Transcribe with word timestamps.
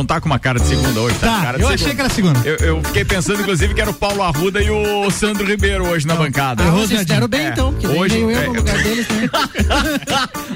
Não 0.00 0.04
tá, 0.04 0.04
não 0.04 0.06
tá 0.06 0.20
com 0.20 0.26
uma 0.26 0.38
cara 0.38 0.58
de 0.58 0.66
segunda 0.66 1.00
hoje, 1.00 1.16
tá? 1.18 1.26
Tá, 1.26 1.42
cara 1.42 1.58
de 1.58 1.64
eu 1.64 1.68
segunda. 1.68 1.74
achei 1.84 1.94
que 1.94 2.00
era 2.00 2.10
segunda. 2.10 2.40
Eu, 2.44 2.56
eu 2.56 2.82
fiquei 2.84 3.04
pensando, 3.04 3.40
inclusive, 3.40 3.74
que 3.74 3.80
era 3.80 3.90
o 3.90 3.94
Paulo 3.94 4.22
Arruda 4.22 4.62
e 4.62 4.70
o 4.70 5.10
Sandro 5.10 5.46
Ribeiro 5.46 5.86
hoje 5.88 6.06
na 6.06 6.14
bancada. 6.14 6.62
errou, 6.64 6.86
Vocês 6.86 7.04
deram 7.06 7.28
bem 7.28 7.46
É. 7.46 7.48
então, 7.50 7.72
porque 7.72 7.86
Hoje, 7.86 8.18
eu 8.18 8.30
é. 8.30 8.46
no 8.46 8.52
lugar 8.54 8.76
deles, 8.82 9.06
né? 9.08 9.30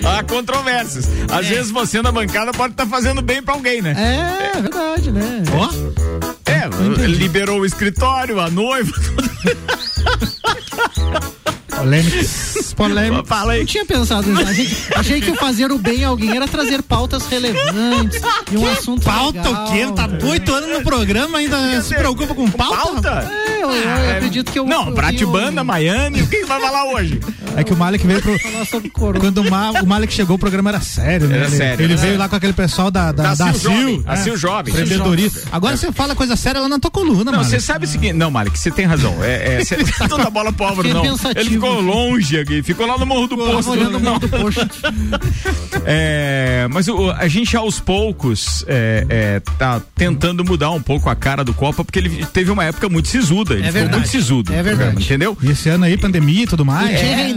Há 0.04 0.22
controvérsias. 0.24 1.08
Às 1.30 1.46
vezes 1.46 1.70
você 1.70 2.00
na 2.02 2.10
bancada 2.12 2.52
pode 2.52 2.72
estar 2.72 2.86
fazendo 2.86 3.22
bem 3.22 3.42
pra 3.42 3.54
alguém, 3.54 3.80
né? 3.82 3.94
É, 3.96 4.58
é 4.58 4.62
verdade, 4.62 5.10
né? 5.10 5.42
Ó, 5.52 5.70
É, 6.50 7.06
liberou 7.06 7.60
o 7.60 7.66
escritório, 7.66 8.40
a 8.40 8.50
noiva. 8.50 8.92
polêmicas. 11.84 12.74
Polêmicas. 12.74 13.28
Fala 13.28 13.52
aí. 13.52 13.60
Eu 13.60 13.66
tinha 13.66 13.84
pensado 13.84 14.28
nisso. 14.28 14.50
Achei, 14.50 14.76
achei 14.96 15.20
que 15.20 15.34
fazer 15.36 15.70
o 15.70 15.78
bem 15.78 16.04
a 16.04 16.08
alguém 16.08 16.34
era 16.36 16.48
trazer 16.48 16.82
pautas 16.82 17.26
relevantes 17.26 18.20
e 18.50 18.56
um 18.56 18.70
assunto 18.70 19.04
Pauta 19.04 19.38
legal. 19.38 19.64
o 19.68 19.72
quê? 19.72 19.92
Tá 19.94 20.08
oito 20.28 20.52
anos 20.54 20.70
no 20.78 20.82
programa, 20.82 21.38
ainda 21.38 21.80
se 21.82 21.94
preocupa 21.94 22.34
com 22.34 22.50
pauta? 22.50 22.76
Pauta? 22.76 23.32
É, 23.48 23.62
eu, 23.62 23.70
eu 23.70 24.10
acredito 24.16 24.50
que 24.50 24.58
eu. 24.58 24.64
Não, 24.66 24.88
eu 24.88 24.94
tenho- 24.94 24.94
Miami, 25.64 26.22
o 26.22 26.26
que 26.26 26.44
vai 26.44 26.60
falar 26.60 26.84
hoje? 26.92 27.20
É 27.56 27.64
que 27.64 27.72
o 27.72 27.76
Malik 27.76 28.06
veio 28.06 28.20
pro. 28.20 28.36
Quando 29.20 29.38
o, 29.38 29.50
Ma, 29.50 29.70
o 29.82 29.86
Malik 29.86 30.12
chegou, 30.12 30.36
o 30.36 30.38
programa 30.38 30.70
era 30.70 30.80
sério, 30.80 31.28
né? 31.28 31.36
Era 31.36 31.46
ele, 31.46 31.56
sério, 31.56 31.84
ele 31.84 31.92
era 31.92 32.02
veio 32.02 32.18
lá 32.18 32.28
com 32.28 32.36
aquele 32.36 32.52
pessoal 32.52 32.90
da, 32.90 33.12
da, 33.12 33.22
Da 33.22 33.34
da, 33.34 33.52
Sil 33.54 33.70
Jovem, 33.70 33.96
CIL. 34.00 34.04
a 34.06 34.16
Sil 34.16 34.36
Jovem. 34.36 34.74
Agora 35.52 35.76
você 35.76 35.92
fala 35.92 36.14
coisa 36.14 36.36
séria 36.36 36.60
lá 36.60 36.68
na 36.68 36.78
tua 36.78 36.90
coluna, 36.90 37.30
Não, 37.32 37.42
você 37.44 37.60
sabe 37.60 37.84
o 37.86 37.88
seguinte. 37.88 38.12
Não, 38.14 38.30
Malik, 38.30 38.58
você 38.58 38.70
tem 38.70 38.84
razão. 38.86 39.14
É, 39.22 39.60
é, 39.60 39.64
você 39.64 39.76
toda 40.08 40.28
bola 40.30 40.52
pro 40.52 40.66
Álvaro, 40.66 40.88
não. 40.88 41.02
pensativo. 41.02 41.40
Ele 41.40 41.50
ficou 41.50 41.80
longe 41.80 42.38
aqui, 42.38 42.62
ficou 42.62 42.86
lá 42.86 42.98
no 42.98 43.06
Morro 43.06 43.26
do 43.28 43.36
Poço. 43.36 43.70
olhando 43.70 43.98
não. 44.00 44.12
muito 44.12 44.28
poxa. 44.28 44.68
É, 45.86 46.66
mas 46.70 46.88
o- 46.88 47.10
a 47.10 47.28
gente 47.28 47.56
aos 47.56 47.78
poucos 47.80 48.64
é, 48.66 49.06
é, 49.08 49.40
tá 49.58 49.80
tentando 49.94 50.44
mudar 50.44 50.70
um 50.70 50.80
pouco 50.82 51.08
a 51.10 51.14
cara 51.14 51.44
do 51.44 51.52
Copa, 51.54 51.84
porque 51.84 51.98
ele 51.98 52.24
teve 52.32 52.50
uma 52.50 52.64
época 52.64 52.88
muito 52.88 53.08
sisuda. 53.08 53.54
Ele 53.54 53.62
É 53.62 53.66
ficou 53.66 53.72
verdade. 53.80 53.96
muito 53.98 54.08
sisudo. 54.10 54.52
É 54.52 54.62
verdade. 54.62 55.02
Entendeu? 55.04 55.36
E 55.42 55.50
esse 55.50 55.68
ano 55.68 55.84
aí, 55.84 55.96
pandemia 55.96 56.44
e 56.44 56.46
tudo 56.46 56.64
mais. 56.64 56.90
É. 57.00 57.28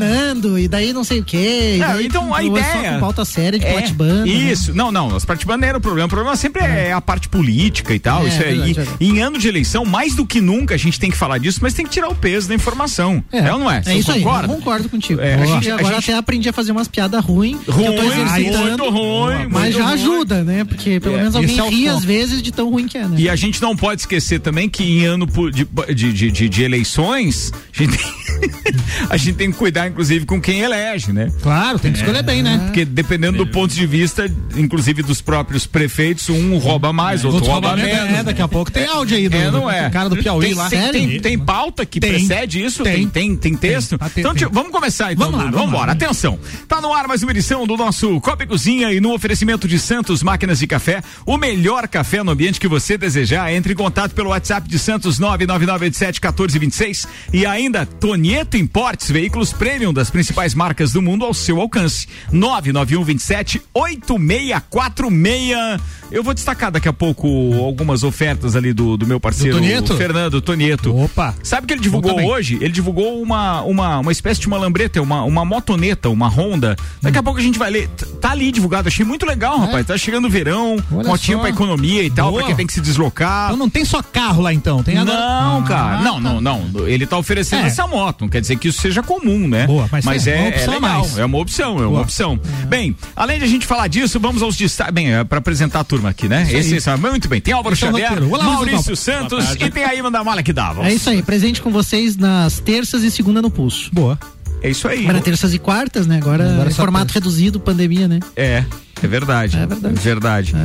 e 0.60 0.68
daí 0.68 0.94
não 0.94 1.04
sei 1.04 1.20
o 1.20 1.24
quê. 1.24 1.78
Não, 1.80 2.02
então 2.02 2.34
a 2.34 2.42
começou 2.42 2.80
ideia. 2.80 2.94
com 2.94 3.00
pauta 3.00 3.26
séria 3.26 3.60
de 3.60 3.66
é, 3.66 3.72
platibanda. 3.74 4.26
né? 4.26 4.28
Isso, 4.28 4.74
não, 4.74 4.92
não, 4.92 5.16
as 5.16 5.26
platibandas 5.26 5.62
não 5.62 5.68
era 5.70 5.78
o 5.78 5.82
problema. 5.82 6.06
O 6.08 6.10
problema 6.10 6.36
sempre 6.36 6.62
é, 6.64 6.92
a 6.94 7.02
parte 7.02 7.28
política 7.30 7.94
e 7.94 8.00
tal. 8.00 8.24
É, 8.26 8.28
isso 8.30 8.42
é, 8.42 8.46
verdade, 8.54 8.90
e- 9.00 9.06
e 9.06 9.10
em 9.10 9.20
ano 9.22 9.38
de 9.38 9.48
eleição, 9.48 9.86
mais 9.86 10.16
do 10.16 10.26
que 10.26 10.40
nunca, 10.42 10.76
a 10.76 10.78
gente 10.78 11.00
tem 11.00 11.10
que 11.12 11.18
falar 11.18 11.38
disso, 11.38 11.60
mas 11.62 11.74
tem 11.74 11.86
que 11.86 11.92
tirar 11.92 12.10
o 12.10 12.16
peso 12.16 12.48
da 12.48 12.56
informação. 12.56 13.24
É, 13.32 13.52
ou 13.54 13.60
não 13.60 13.70
é? 13.72 13.78
É 13.80 13.82
Você 13.84 13.94
isso 13.96 14.12
aí, 14.12 14.22
concorda? 14.22 14.52
eu 14.54 14.56
concordo 14.58 14.90
contigo. 14.90 15.22
É, 15.22 15.36
a 15.36 15.46
gente- 15.46 15.68
E 15.68 15.72
a 15.72 15.76
agora 15.76 15.96
gente- 15.96 16.12
até 16.12 16.18
aprendi 16.18 16.50
a 16.50 16.54
fazer 16.54 16.72
umas 16.72 16.88
piadas 16.88 17.24
ruins, 17.24 17.58
Ruim, 17.68 17.88
muito 17.90 18.90
ruim, 18.90 19.48
Mas 19.50 19.74
já 19.76 19.84
ruim. 19.86 19.94
ajuda, 19.94 20.44
né? 20.44 20.64
Porque 20.64 21.00
pelo 21.00 21.16
É, 21.16 21.20
menos 21.20 21.36
alguém 21.36 21.60
é 21.60 21.70
ri 21.70 21.88
às 21.88 22.04
vezes 22.04 22.42
de 22.42 22.52
tão 22.52 22.70
ruim 22.70 22.88
que 22.88 22.98
é, 22.98 23.08
né? 23.08 23.16
E 23.20 23.30
a 23.30 23.36
gente 23.36 23.62
não 23.62 23.76
pode 23.76 24.02
esquecer 24.02 24.40
também 24.40 24.70
que 24.70 24.84
em 24.84 25.06
ano 25.06 25.28
de, 25.52 25.66
de, 26.14 26.32
de- 26.32 26.50
de 26.50 26.64
eleições, 26.64 27.52
a 27.74 27.84
gente, 27.84 27.98
tem, 27.98 28.06
a 29.10 29.18
gente 29.18 29.36
tem 29.36 29.52
que 29.52 29.58
cuidar, 29.58 29.90
inclusive, 29.98 30.28
com 30.28 30.40
quem 30.40 30.60
elege, 30.62 31.12
né? 31.12 31.32
Claro, 31.42 31.80
tem 31.80 31.92
que 31.92 31.98
escolher 31.98 32.22
bem, 32.22 32.44
né? 32.44 32.60
Porque 32.66 32.86
dependendo 32.86 33.40
do 33.40 33.48
ponto 33.48 33.74
de 33.74 33.88
vista, 33.88 34.32
inclusive 34.56 35.02
dos 35.02 35.22
próprios 35.22 35.66
prefeitos, 35.66 36.30
um 36.30 36.56
rouba 36.60 36.94
mais, 36.94 37.26
outro 37.26 37.38
Outros 37.38 37.52
rouba 37.52 37.70
roubamentos, 37.70 38.00
menos. 38.04 38.20
É, 38.20 38.24
daqui 38.24 38.42
a 38.42 38.48
pouco 38.48 38.72
tem 38.72 38.86
áudio 38.86 39.18
aí 39.18 39.28
do, 39.28 39.36
É, 39.36 39.50
não 39.50 39.70
é? 39.70 39.90
cara 39.90 40.08
do 40.08 40.16
Piauí 40.18 40.46
tem, 40.46 40.54
lá. 40.54 40.70
Tem, 40.70 40.92
tem, 40.92 41.20
tem 41.20 41.40
pauta 41.40 41.84
que 41.84 42.00
Tem. 42.00 42.12
precede 42.12 42.64
isso? 42.64 42.84
Tem, 42.84 43.08
tem, 43.08 43.36
Tem. 43.36 43.56
texto? 43.56 43.98
Tem. 43.98 44.10
Tem, 44.10 44.22
então, 44.22 44.34
tem. 44.34 44.44
tio, 44.44 44.52
vamos 44.54 44.72
começar 44.72 45.14
então. 45.14 45.32
Vamos 45.32 45.46
lá, 45.46 45.52
vamos 45.52 45.68
embora. 45.70 45.94
Atenção. 45.94 46.38
Tá 46.68 46.80
no 46.80 46.94
ar 46.94 47.08
mais 47.08 47.24
uma 47.24 47.32
edição 47.32 47.66
do 47.66 47.76
nosso 47.76 48.22
Copa 48.22 48.44
e 48.44 48.48
Cozinha 48.48 48.94
e 48.94 49.00
no 49.00 49.14
oferecimento 49.16 49.68
de 49.68 49.80
Santos 49.80 50.22
Máquinas 50.22 50.60
de 50.60 50.68
Café, 50.68 51.02
o 51.26 51.38
melhor 51.38 51.88
café 51.88 52.22
no 52.22 52.30
ambiente 52.32 52.60
que 52.60 52.68
você 52.68 53.00
desejar. 53.00 53.52
Entre 53.52 53.74
em 53.74 53.76
contato 53.76 54.14
pelo 54.14 54.30
WhatsApp 54.30 54.70
de 54.70 54.78
Santos 54.78 55.20
999871426 55.20 57.08
e 57.34 57.48
ainda 57.48 57.84
Tonieto 57.86 58.58
Importes, 58.58 59.10
veículos 59.10 59.52
premium 59.54 59.87
das 59.94 60.10
principais 60.10 60.54
marcas 60.54 60.92
do 60.92 61.02
mundo 61.02 61.26
ao 61.26 61.34
seu 61.34 61.60
alcance. 61.60 62.08
99127 62.32 63.62
8646. 63.74 65.82
Eu 66.12 66.24
vou 66.24 66.34
destacar 66.34 66.72
daqui 66.72 66.88
a 66.88 66.94
pouco 66.94 67.28
algumas 67.60 68.04
ofertas 68.04 68.56
ali 68.56 68.72
do, 68.74 68.96
do 68.96 69.06
meu 69.06 69.20
parceiro 69.20 69.56
Do 69.58 69.60
Tonieto? 69.62 69.96
Fernando 69.98 70.42
Tonieto. 70.42 70.96
Opa. 70.96 71.36
Sabe 71.44 71.66
o 71.66 71.68
que 71.68 71.74
ele 71.74 71.82
divulgou 71.82 72.18
hoje? 72.26 72.56
Ele 72.62 72.72
divulgou 72.72 73.22
uma, 73.22 73.62
uma, 73.64 74.00
uma 74.00 74.12
espécie 74.12 74.40
de 74.40 74.48
uma 74.48 74.58
lambreta, 74.58 75.02
uma, 75.02 75.24
uma 75.24 75.44
motoneta, 75.44 76.10
uma 76.10 76.28
Honda. 76.30 76.76
Daqui 77.02 77.18
a 77.18 77.24
pouco 77.24 77.40
a 77.40 77.44
gente 77.44 77.60
vai 77.60 77.70
ler. 77.70 77.90
Tá 78.22 78.32
ali 78.32 78.52
divulgado, 78.52 78.88
achei 78.88 79.06
muito 79.06 79.26
legal, 79.26 79.60
rapaz. 79.60 79.86
Tá 79.86 79.98
chegando 79.98 80.26
o 80.28 80.30
verão, 80.30 80.78
Olha 80.92 81.08
motinho 81.10 81.38
só. 81.38 81.42
pra 81.42 81.50
economia 81.50 82.04
e 82.04 82.10
tal, 82.10 82.30
Boa. 82.32 82.40
pra 82.40 82.48
quem 82.48 82.56
tem 82.56 82.68
que 82.68 82.74
se 82.74 82.82
deslocar. 82.82 83.48
Então 83.48 83.58
não 83.58 83.70
tem 83.70 83.84
só 83.84 84.02
carro 84.02 84.42
lá 84.42 84.54
então, 84.54 84.82
tem 84.84 84.98
agora... 84.98 85.18
Não, 85.18 85.60
Ah, 85.60 85.64
cara. 85.64 86.02
Não, 86.02 86.14
tá. 86.16 86.20
não, 86.42 86.42
não. 86.72 86.88
Ele 86.88 87.06
tá 87.06 87.18
oferecendo 87.18 87.64
É. 87.64 87.68
essa 87.68 87.86
moto. 87.86 88.22
Não 88.22 88.30
quer 88.30 88.40
dizer 88.42 88.56
que 88.58 88.70
isso 88.70 88.82
seja 88.82 89.04
comum, 89.04 89.48
né? 89.48 89.68
Boa, 89.68 89.90
mas 90.04 90.26
é, 90.26 90.38
é, 90.38 90.40
uma 90.40 90.50
opção 90.50 90.74
é 90.74 90.78
a 90.78 90.80
legal. 90.80 91.00
mais. 91.02 91.18
É 91.18 91.26
uma 91.26 91.38
opção, 91.38 91.72
é 91.78 91.82
uma 91.82 91.88
Boa. 91.90 92.02
opção. 92.02 92.40
Bem, 92.68 92.96
além 93.16 93.40
de 93.40 93.44
a 93.44 93.48
gente 93.48 93.66
falar 93.66 93.88
disso, 93.88 94.20
vamos 94.20 94.42
aos 94.42 94.56
destaques. 94.56 94.94
Bem, 94.94 95.14
é 95.14 95.24
pra 95.24 95.40
apresentar 95.40 95.82
a 95.82 95.84
turma 95.98 96.10
aqui, 96.10 96.30
né? 96.30 96.48
Esse, 96.52 96.76
esse, 96.76 96.96
muito 96.98 97.28
bem. 97.28 97.42
Tem 97.42 97.54
Álvaro 97.54 97.74
Esse 97.74 97.86
é 97.86 97.90
o 97.90 97.92
Xavier. 97.92 98.24
Olá, 98.24 98.44
Maurício 98.44 98.96
Santos 98.96 99.56
e 99.60 99.70
tem 99.70 99.84
a 99.84 99.96
Ivan 99.96 100.12
da 100.12 100.24
Mala 100.24 100.44
que 100.44 100.54
dava. 100.54 100.88
É 100.88 100.94
isso 100.94 101.10
aí, 101.10 101.22
presente 101.24 101.62
com 101.62 101.72
vocês 101.72 102.16
nas 102.16 102.60
terças 102.60 103.04
e 103.04 103.12
segunda 103.12 103.42
no 103.42 103.50
pulso. 103.50 103.90
Boa. 103.92 104.18
É 104.62 104.70
isso 104.70 104.88
aí. 104.88 105.06
Era 105.06 105.20
terças 105.20 105.54
e 105.54 105.60
quartas, 105.60 106.08
né? 106.08 106.18
Agora, 106.18 106.50
Agora 106.50 106.70
só 106.72 106.78
formato 106.78 107.14
reduzido, 107.14 107.60
pandemia, 107.60 108.08
né? 108.08 108.20
É, 108.36 108.64
é 109.04 109.08
verdade. 109.08 109.58
É 109.58 109.66
verdade. 109.66 110.00
verdade. 110.00 110.56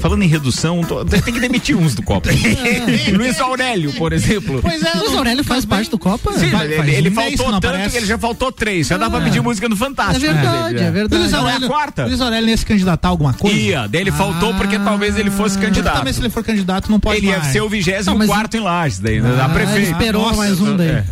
Falando 0.00 0.22
em 0.22 0.28
redução, 0.28 0.82
tô- 0.82 1.04
tem 1.04 1.20
que 1.20 1.40
demitir 1.40 1.76
uns 1.76 1.94
do 1.94 2.02
Copa. 2.02 2.28
Luiz 3.12 3.40
Aurélio, 3.40 3.92
por 3.94 4.12
exemplo. 4.12 4.60
Pois 4.62 4.82
é, 4.82 4.92
Luiz 4.98 5.12
Aurélio 5.14 5.44
faz 5.44 5.64
parte 5.64 5.90
do 5.90 5.98
Copa? 5.98 6.32
Sim, 6.34 6.50
Faz- 6.50 6.70
ele, 6.70 6.94
ele 6.94 7.08
um 7.10 7.14
faltou 7.14 7.46
tanto 7.52 7.66
aparece. 7.66 7.90
que 7.90 7.96
ele 7.96 8.06
já 8.06 8.18
faltou 8.18 8.52
três. 8.52 8.86
Já 8.86 8.96
dá 8.96 9.10
pra 9.10 9.18
Ah. 9.18 9.22
pedir 9.22 9.40
música 9.42 9.68
no 9.68 9.74
É 9.74 9.78
Fantástico. 9.78 10.20
verdade, 10.20 10.74
né? 10.74 10.86
é 10.86 10.90
verdade. 10.90 11.20
Luiz 11.22 11.32
Não, 11.32 11.38
é 11.40 11.42
a 11.42 11.46
Aurélio, 11.54 11.68
quarta. 11.68 12.04
Luiz 12.06 12.20
Aurélio 12.20 12.48
ia 12.50 12.56
se 12.56 12.66
candidatar 12.66 13.08
a 13.08 13.10
alguma 13.10 13.32
coisa? 13.32 13.56
Ia, 13.56 13.86
daí 13.88 14.00
ele 14.02 14.12
faltou 14.12 14.54
porque 14.54 14.78
talvez 14.78 15.16
ele 15.18 15.30
fosse 15.30 15.58
candidato. 15.58 15.98
Também 15.98 16.12
se 16.12 16.20
ele 16.20 16.30
for 16.30 16.44
candidato 16.44 16.90
não 16.90 17.00
pode 17.00 17.18
Ele 17.18 17.26
ia 17.28 17.38
mais. 17.38 17.52
ser 17.52 17.60
o 17.62 17.68
vigésimo 17.68 18.24
quarto 18.26 18.56
em 18.56 18.60
Lages, 18.60 18.98
daí, 19.00 19.20
né, 19.20 19.34
da 19.36 19.46
Ah, 19.46 19.48
prefeita. 19.48 19.78
ele 19.80 19.90
esperou 19.90 20.22
Nossa, 20.22 20.36
mais 20.36 20.60
um 20.60 20.76
daí. 20.76 20.88
é, 20.88 21.04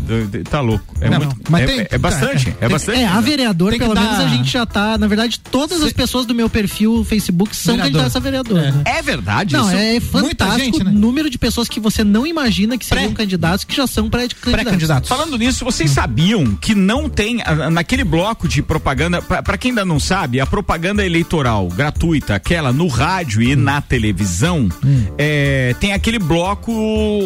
tá 0.49 0.61
louco. 0.61 0.85
É, 1.01 1.09
Não, 1.11 1.19
muito, 1.19 1.31
não, 1.37 1.43
mas 1.51 1.63
é, 1.63 1.67
tem- 1.67 1.81
é- 1.81 1.89
é 1.91 1.99
bastante, 1.99 2.55
é 2.61 2.69
bastante. 2.69 3.01
É, 3.01 3.07
a 3.07 3.21
vereador, 3.21 3.71
Tem 3.71 3.79
que 3.79 3.85
pelo 3.85 3.99
menos 4.01 4.19
a 4.21 4.29
gente 4.29 4.51
já 4.51 4.65
tá. 4.67 4.97
Na 4.99 5.07
verdade, 5.07 5.41
todas 5.41 5.83
as 5.83 5.93
pessoas 5.93 6.25
do 6.27 6.35
meu 6.37 6.49
perfil 6.51 7.03
Facebook 7.05 7.57
são 7.57 7.75
Vereador. 7.77 7.93
candidatas 7.93 8.17
a 8.17 8.21
vereador. 8.21 8.59
É. 8.59 8.71
né? 8.73 8.83
É 8.85 9.03
verdade 9.03 9.55
Não, 9.55 9.67
isso? 9.69 9.77
é 9.77 10.01
fantástico 10.01 10.59
gente, 10.79 10.85
né? 10.85 10.91
o 10.91 10.95
número 10.95 11.29
de 11.31 11.39
pessoas 11.39 11.69
que 11.69 11.81
você 11.81 12.05
não 12.05 12.27
imagina 12.27 12.77
que 12.79 12.85
seriam 12.85 13.09
Pré. 13.13 13.25
candidatos 13.25 13.65
que 13.65 13.75
já 13.75 13.87
são 13.87 14.09
pré-candidatos. 14.11 14.53
Pré-candidatos. 14.53 15.09
Falando 15.09 15.37
nisso, 15.39 15.65
vocês 15.65 15.91
sabiam 15.91 16.55
que 16.57 16.75
não 16.75 17.09
tem 17.09 17.39
naquele 17.73 18.05
bloco 18.05 18.47
de 18.47 18.63
propaganda, 18.63 19.21
pra 19.23 19.43
pra 19.43 19.57
quem 19.59 19.71
ainda 19.71 19.85
não 19.85 19.99
sabe, 19.99 20.41
a 20.41 20.47
propaganda 20.47 21.05
eleitoral 21.05 21.69
gratuita, 21.69 22.35
aquela 22.35 22.73
no 22.73 22.89
rádio 22.89 23.41
e 23.43 23.57
na 23.57 23.81
televisão, 23.81 24.69
é, 25.17 25.75
tem 25.81 25.93
aquele 25.93 26.19
bloco 26.19 26.73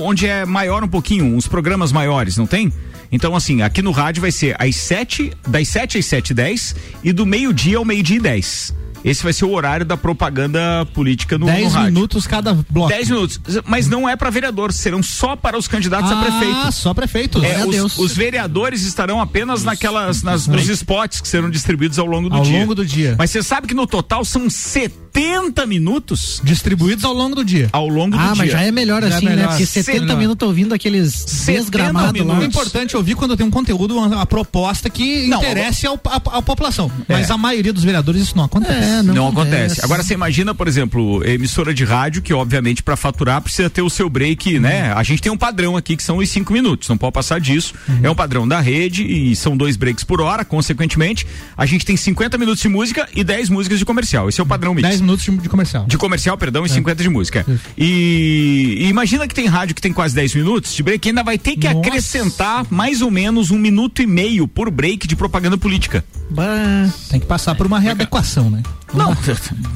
onde 0.03 0.27
é 0.27 0.45
maior 0.45 0.85
um 0.85 0.89
pouquinho, 0.89 1.25
uns 1.37 1.49
programas 1.49 1.91
maiores, 1.93 2.37
não 2.37 2.47
tem? 2.47 2.73
Então, 3.13 3.35
assim, 3.35 3.61
aqui 3.63 3.83
no 3.83 3.91
rádio 3.91 4.21
vai 4.21 4.31
ser 4.31 4.55
às 4.57 4.77
7, 4.77 5.33
das 5.49 5.67
7 5.69 5.99
às 5.99 6.07
7 6.07 6.31
e 6.31 6.35
10 6.35 6.77
e 7.03 7.13
do 7.13 7.27
meio-dia 7.27 7.79
ao 7.79 7.85
meio-dia 7.85 8.19
e 8.19 8.21
10. 8.21 8.73
Esse 9.05 9.23
vai 9.23 9.33
ser 9.33 9.45
o 9.45 9.51
horário 9.53 9.85
da 9.87 9.97
propaganda 9.97 10.87
política 10.93 11.39
no, 11.39 11.47
no 11.47 11.53
10 11.53 11.73
rádio. 11.73 11.93
minutos 11.93 12.27
cada 12.27 12.53
bloco. 12.69 12.91
10 12.91 13.09
minutos. 13.11 13.41
Mas 13.67 13.89
não 13.89 14.09
é 14.09 14.15
para 14.17 14.29
vereador, 14.31 14.73
serão 14.73 15.03
só 15.03 15.35
para 15.37 15.57
os 15.59 15.67
candidatos 15.67 16.11
a 16.11 16.17
prefeito. 16.21 16.57
Ah, 16.65 16.71
só 16.73 16.93
prefeitos. 16.93 17.43
É, 17.43 17.65
os, 17.65 17.71
Deus. 17.75 17.99
os 17.99 18.15
vereadores 18.15 18.83
estarão 18.85 19.21
apenas 19.21 19.65
naquelas, 19.65 20.23
nas, 20.23 20.47
nos 20.47 20.69
spots 20.69 21.21
que 21.21 21.29
serão 21.29 21.49
distribuídos 21.51 21.99
ao 21.99 22.07
longo 22.07 22.29
do 22.29 22.37
Ao 22.37 22.43
dia. 22.43 22.61
longo 22.61 22.75
do 22.75 22.85
dia. 22.85 23.15
Mas 23.19 23.31
você 23.31 23.43
sabe 23.43 23.67
que 23.67 23.75
no 23.75 23.87
total 23.87 24.25
são 24.25 24.49
70 24.51 25.67
minutos 25.67 26.41
Distribuídos 26.45 27.05
ao 27.05 27.13
longo 27.13 27.35
do 27.37 27.45
dia. 27.45 27.69
ao 27.73 27.89
longo 27.89 28.17
do 28.17 28.23
Ah, 28.23 28.27
dia. 28.33 28.35
mas 28.37 28.53
já 28.53 28.63
é 28.63 28.71
melhor 28.71 29.03
Já 29.03 29.09
é 29.09 29.13
assim, 29.15 29.25
né? 29.27 29.37
melhor. 29.37 29.49
Porque 29.49 29.67
70 29.67 30.01
Melhor. 30.03 30.19
minutos 30.19 30.47
ouvindo 30.49 30.75
aqueles 30.75 31.13
70 31.15 31.61
desgramados 31.61 32.21
lá. 32.21 32.33
O 32.35 32.37
minutos. 32.37 32.47
importante 32.57 32.95
é 32.95 32.99
ouvir 32.99 33.15
quando 33.15 33.37
tem 33.37 33.47
um 33.47 33.51
conteúdo, 33.51 33.97
uma, 33.97 34.21
a 34.23 34.27
proposta 34.27 34.89
que 34.91 35.27
Não, 35.27 35.39
interesse 35.39 35.87
ao, 35.87 35.99
a, 36.07 36.17
a 36.39 36.43
população. 36.43 36.91
Mas 37.09 37.29
É. 37.29 37.33
a 37.33 37.37
maioria 37.39 37.73
dos 37.73 37.83
vereadores 37.85 38.23
isso 38.23 38.37
não 38.37 38.45
acontece. 38.45 38.73
É, 38.73 38.90
Não, 39.03 39.29
acontece. 39.29 39.85
Agora 39.85 40.03
você 40.03 40.15
imagina, 40.15 40.55
por 40.55 40.69
exemplo, 40.69 41.25
emissora 41.25 41.73
de 41.73 41.85
rádio 41.85 42.23
que 42.23 42.33
obviamente 42.33 42.83
para 42.83 42.97
faturar 42.97 43.41
precisa 43.41 43.71
ter 43.71 43.83
o 43.83 43.91
seu 43.91 44.09
break, 44.09 44.59
né? 44.59 44.93
A 44.93 45.03
gente 45.03 45.23
tem 45.23 45.31
um 45.31 45.37
padrão 45.37 45.77
aqui 45.77 45.97
que 45.97 46.03
são 46.03 46.19
os 46.19 46.29
cinco 46.29 46.53
minutos, 46.53 46.89
não 46.89 46.99
pode 46.99 47.13
passar 47.13 47.41
disso. 47.41 47.75
É 48.03 48.11
um 48.11 48.15
padrão 48.15 48.47
da 48.47 48.61
rede 48.61 49.05
e 49.05 49.35
são 49.37 49.57
dois 49.57 49.77
breaks 49.77 50.05
por 50.05 50.21
hora, 50.21 50.45
consequentemente, 50.45 51.27
a 51.57 51.67
gente 51.67 51.85
tem 51.85 51.97
50 51.97 52.39
minutos 52.39 52.63
de 52.63 52.69
música 52.69 53.09
e 53.15 53.23
10 53.23 53.49
músicas 53.49 53.79
de 53.79 53.85
comercial. 53.85 54.29
Esse 54.29 54.41
é 54.41 54.45
o 54.45 54.47
padrão 54.47 54.75
mix. 54.75 54.89
10 54.89 55.01
minutos 55.01 55.25
de, 55.25 55.49
comercial. 55.49 55.87
De 55.87 55.99
comercial, 55.99 56.37
perdão, 56.37 56.65
e 56.65 56.69
50 56.69 57.03
de 57.03 57.09
música. 57.09 57.47
E, 57.77 58.77
e 58.81 58.89
imagina 58.89 59.27
que 59.27 59.35
tem 59.35 59.47
rádio 59.47 59.75
que 59.75 59.83
tem 59.83 59.93
quase 59.93 60.15
10 60.15 60.35
minutos 60.35 60.75
de 60.75 60.83
break, 60.83 61.09
ainda 61.09 61.23
vai 61.23 61.39
ter 61.39 61.57
que 61.57 61.67
Nossa. 61.67 61.79
acrescentar 61.79 62.67
mais 62.71 63.03
ou 63.03 63.11
menos 63.11 63.51
um 63.51 63.59
minuto 63.59 64.03
e 64.03 64.07
meio 64.07 64.47
por 64.47 64.71
break 64.71 65.07
de 65.07 65.17
propaganda 65.17 65.57
política. 65.57 66.05
Bah, 66.31 66.89
Tem 67.09 67.19
que 67.19 67.27
passar 67.27 67.55
por 67.55 67.67
uma 67.67 67.79
readequação, 67.79 68.51
né? 68.51 68.63
Não, 68.93 69.17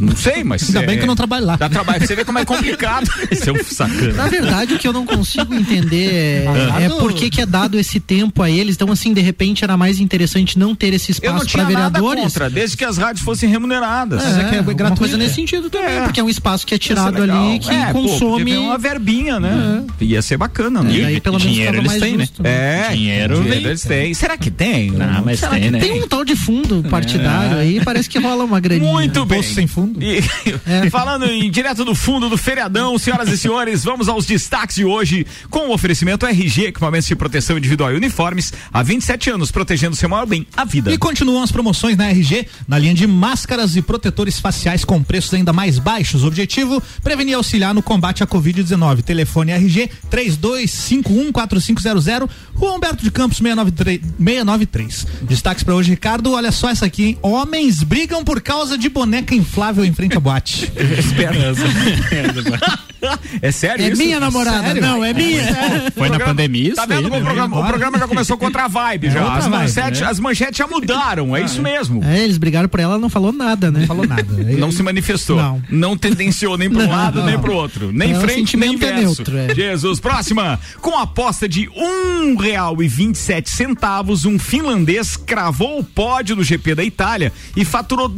não 0.00 0.16
sei, 0.16 0.42
mas. 0.42 0.64
Ainda 0.66 0.80
é- 0.82 0.86
bem 0.86 0.96
que 0.96 1.02
eu 1.04 1.06
não 1.06 1.14
trabalho 1.16 1.46
lá. 1.46 1.56
Dá 1.56 1.68
trabalho, 1.68 2.04
você 2.06 2.16
vê 2.16 2.24
como 2.24 2.38
é 2.38 2.44
complicado. 2.44 3.08
Esse 3.30 3.48
é 3.48 3.52
um 3.52 3.56
Na 3.56 3.62
sacana. 3.64 4.28
verdade, 4.28 4.74
o 4.74 4.78
que 4.78 4.88
eu 4.88 4.92
não 4.92 5.06
consigo 5.06 5.54
entender 5.54 6.12
é, 6.12 6.44
Ah, 6.74 6.80
é 6.82 6.88
por 6.88 7.12
que 7.12 7.30
que 7.30 7.40
é 7.40 7.46
dado 7.46 7.78
esse 7.78 8.00
tempo 8.00 8.42
a 8.42 8.50
eles. 8.50 8.74
Então, 8.74 8.90
assim, 8.90 9.12
de 9.14 9.20
repente 9.20 9.62
era 9.62 9.76
mais 9.76 10.00
interessante 10.00 10.58
não 10.58 10.74
ter 10.74 10.92
esse 10.92 11.10
não 11.24 11.36
espaço 11.38 11.52
para 11.52 11.62
nada 11.62 11.74
vereadores. 12.00 12.22
contra, 12.24 12.50
desde 12.50 12.76
que 12.76 12.84
as 12.84 12.98
rádios 12.98 13.24
fossem 13.24 13.48
remuneradas. 13.48 14.22
Mas 14.24 14.38
é 14.38 14.44
que 14.48 14.54
é 14.56 14.62
gratuito, 14.62 14.98
coisa 14.98 15.14
é. 15.14 15.18
nesse 15.18 15.34
sentido 15.36 15.70
também, 15.70 15.90
É. 15.96 16.00
porque 16.02 16.18
é 16.20 16.24
um 16.24 16.28
espaço 16.28 16.66
que 16.66 16.74
é 16.74 16.76
ser 16.76 16.82
tirado 16.82 17.22
ali 17.22 17.58
que 17.60 17.70
É, 17.70 17.92
pô, 17.92 18.02
consome. 18.02 18.50
ter 18.52 18.58
uma 18.58 18.78
verbinha, 18.78 19.38
né? 19.38 19.84
Ia 20.00 20.22
ser 20.22 20.36
bacana, 20.36 20.82
né? 20.82 20.90
E 20.92 21.04
aí, 21.04 21.20
pelo 21.20 21.38
menos, 21.38 21.52
dinheiro 21.52 21.76
ficava 21.78 21.92
eles 21.94 22.02
têm, 22.02 22.16
né? 22.16 22.24
justo, 22.24 22.42
né? 22.42 22.50
É, 22.50 22.88
Dinheiro 22.92 23.42
vem. 23.42 23.52
eles 23.52 23.82
têm. 23.82 24.14
Será 24.14 24.36
que 24.36 24.50
tem? 24.50 24.92
Ah, 25.00 25.22
mas 25.24 25.38
Será 25.40 25.52
tem, 25.52 25.62
que 25.62 25.70
né? 25.70 25.78
Tem 25.78 26.02
um 26.02 26.08
tal 26.08 26.24
de 26.24 26.34
fundo 26.34 26.82
partidário 26.90 27.58
aí, 27.58 27.80
parece 27.84 28.08
que 28.08 28.18
rola 28.18 28.44
uma 28.44 28.58
graninha. 28.58 29.03
Muito 29.04 29.24
bem. 29.24 29.38
Poço 29.38 29.54
sem 29.54 29.66
fundo. 29.66 30.02
E, 30.02 30.22
É. 30.66 30.90
Falando 30.90 31.26
em 31.26 31.50
direto 31.50 31.84
do 31.84 31.94
fundo 31.94 32.28
do 32.28 32.36
feriadão, 32.38 32.96
senhoras 32.98 33.28
e 33.28 33.36
senhores, 33.36 33.84
vamos 33.84 34.08
aos 34.08 34.24
destaques 34.24 34.76
de 34.76 34.84
hoje 34.84 35.26
com 35.50 35.68
o 35.68 35.72
oferecimento 35.72 36.24
RG, 36.26 36.66
equipamentos 36.66 37.06
de 37.06 37.16
proteção 37.16 37.58
individual 37.58 37.92
e 37.92 37.96
uniformes, 37.96 38.52
há 38.72 38.82
27 38.82 39.30
anos 39.30 39.50
protegendo 39.50 39.96
seu 39.96 40.08
maior 40.08 40.26
bem, 40.26 40.46
a 40.56 40.64
vida. 40.64 40.92
E 40.92 40.98
continuam 40.98 41.42
as 41.42 41.52
promoções 41.52 41.96
na 41.96 42.08
RG, 42.08 42.46
na 42.66 42.78
linha 42.78 42.94
de 42.94 43.06
máscaras 43.06 43.76
e 43.76 43.82
protetores 43.82 44.38
faciais 44.38 44.84
com 44.84 45.02
preços 45.02 45.34
ainda 45.34 45.52
mais 45.52 45.78
baixos. 45.78 46.22
O 46.22 46.26
objetivo, 46.26 46.82
prevenir 47.02 47.32
e 47.32 47.34
auxiliar 47.34 47.74
no 47.74 47.82
combate 47.82 48.22
à 48.22 48.26
Covid-19. 48.26 49.02
Telefone 49.02 49.52
RG 49.52 49.90
32514500, 50.10 52.28
Rua 52.54 52.72
Humberto 52.72 53.02
de 53.02 53.10
Campos 53.10 53.38
693. 53.38 54.00
693. 54.18 55.06
Destaques 55.22 55.64
para 55.64 55.74
hoje, 55.74 55.90
Ricardo. 55.90 56.32
Olha 56.32 56.52
só 56.52 56.70
essa 56.70 56.86
aqui, 56.86 57.04
hein? 57.04 57.18
Homens 57.22 57.82
brigam 57.82 58.24
por 58.24 58.40
causa 58.40 58.78
de 58.78 58.88
boneca 58.94 59.34
inflável 59.34 59.84
em 59.84 59.92
frente 59.92 60.16
à 60.16 60.20
boate. 60.20 60.72
É 63.42 63.52
sério 63.52 63.84
É 63.84 63.88
isso? 63.90 63.98
minha 64.02 64.18
namorada, 64.18 64.62
Sério? 64.68 64.80
não, 64.80 65.04
é 65.04 65.12
minha. 65.12 65.44
Foi 65.44 66.08
na 66.08 66.16
Programa- 66.16 66.24
pandemia 66.24 66.66
isso 66.68 66.76
Tá 66.76 66.86
vendo 66.86 67.02
daí, 67.02 67.10
como 67.10 67.16
o 67.16 67.18
né? 67.18 67.24
programa, 67.24 67.60
o 67.60 67.66
programa 67.66 67.98
já 67.98 68.08
começou 68.08 68.38
contra 68.38 68.64
a 68.64 68.68
vibe 68.68 69.10
já. 69.10 69.20
outra 69.24 69.38
As 69.40 69.44
vibe, 69.44 69.54
manchetes, 69.62 70.00
né? 70.00 70.06
as 70.06 70.20
manchetes 70.20 70.56
já 70.56 70.66
mudaram, 70.66 71.36
é 71.36 71.42
isso 71.42 71.60
mesmo. 71.60 72.02
É, 72.02 72.24
eles 72.24 72.38
brigaram 72.38 72.66
por 72.66 72.80
ela, 72.80 72.96
não 72.98 73.10
falou 73.10 73.30
nada, 73.30 73.70
né? 73.70 73.80
Não 73.80 73.86
falou 73.86 74.06
nada. 74.06 74.24
Não 74.56 74.72
se 74.72 74.82
manifestou. 74.82 75.36
Não. 75.36 75.62
Não 75.68 75.96
tendenciou 75.98 76.56
nem 76.56 76.70
para 76.70 76.82
um 76.84 76.88
lado, 76.88 77.18
não. 77.18 77.26
nem 77.26 77.38
para 77.38 77.50
o 77.50 77.54
outro. 77.54 77.92
Nem 77.92 78.12
É, 78.12 78.20
frente, 78.20 78.56
nem 78.56 78.74
é 78.74 78.76
verso. 78.78 79.02
neutro, 79.02 79.36
é. 79.36 79.54
Jesus. 79.54 80.00
Próxima. 80.00 80.58
Com 80.80 80.96
aposta 80.98 81.46
de 81.48 81.68
um 81.76 82.36
real 82.36 82.82
e 82.82 82.88
vinte 82.88 83.16
e 83.16 83.18
sete 83.18 83.50
centavos, 83.50 84.24
um 84.24 84.38
finlandês 84.38 85.14
cravou 85.16 85.78
o 85.78 85.84
pódio 85.84 86.34
do 86.36 86.42
GP 86.44 86.74
da 86.74 86.84
Itália 86.84 87.32
e 87.56 87.64
faturou 87.64 88.08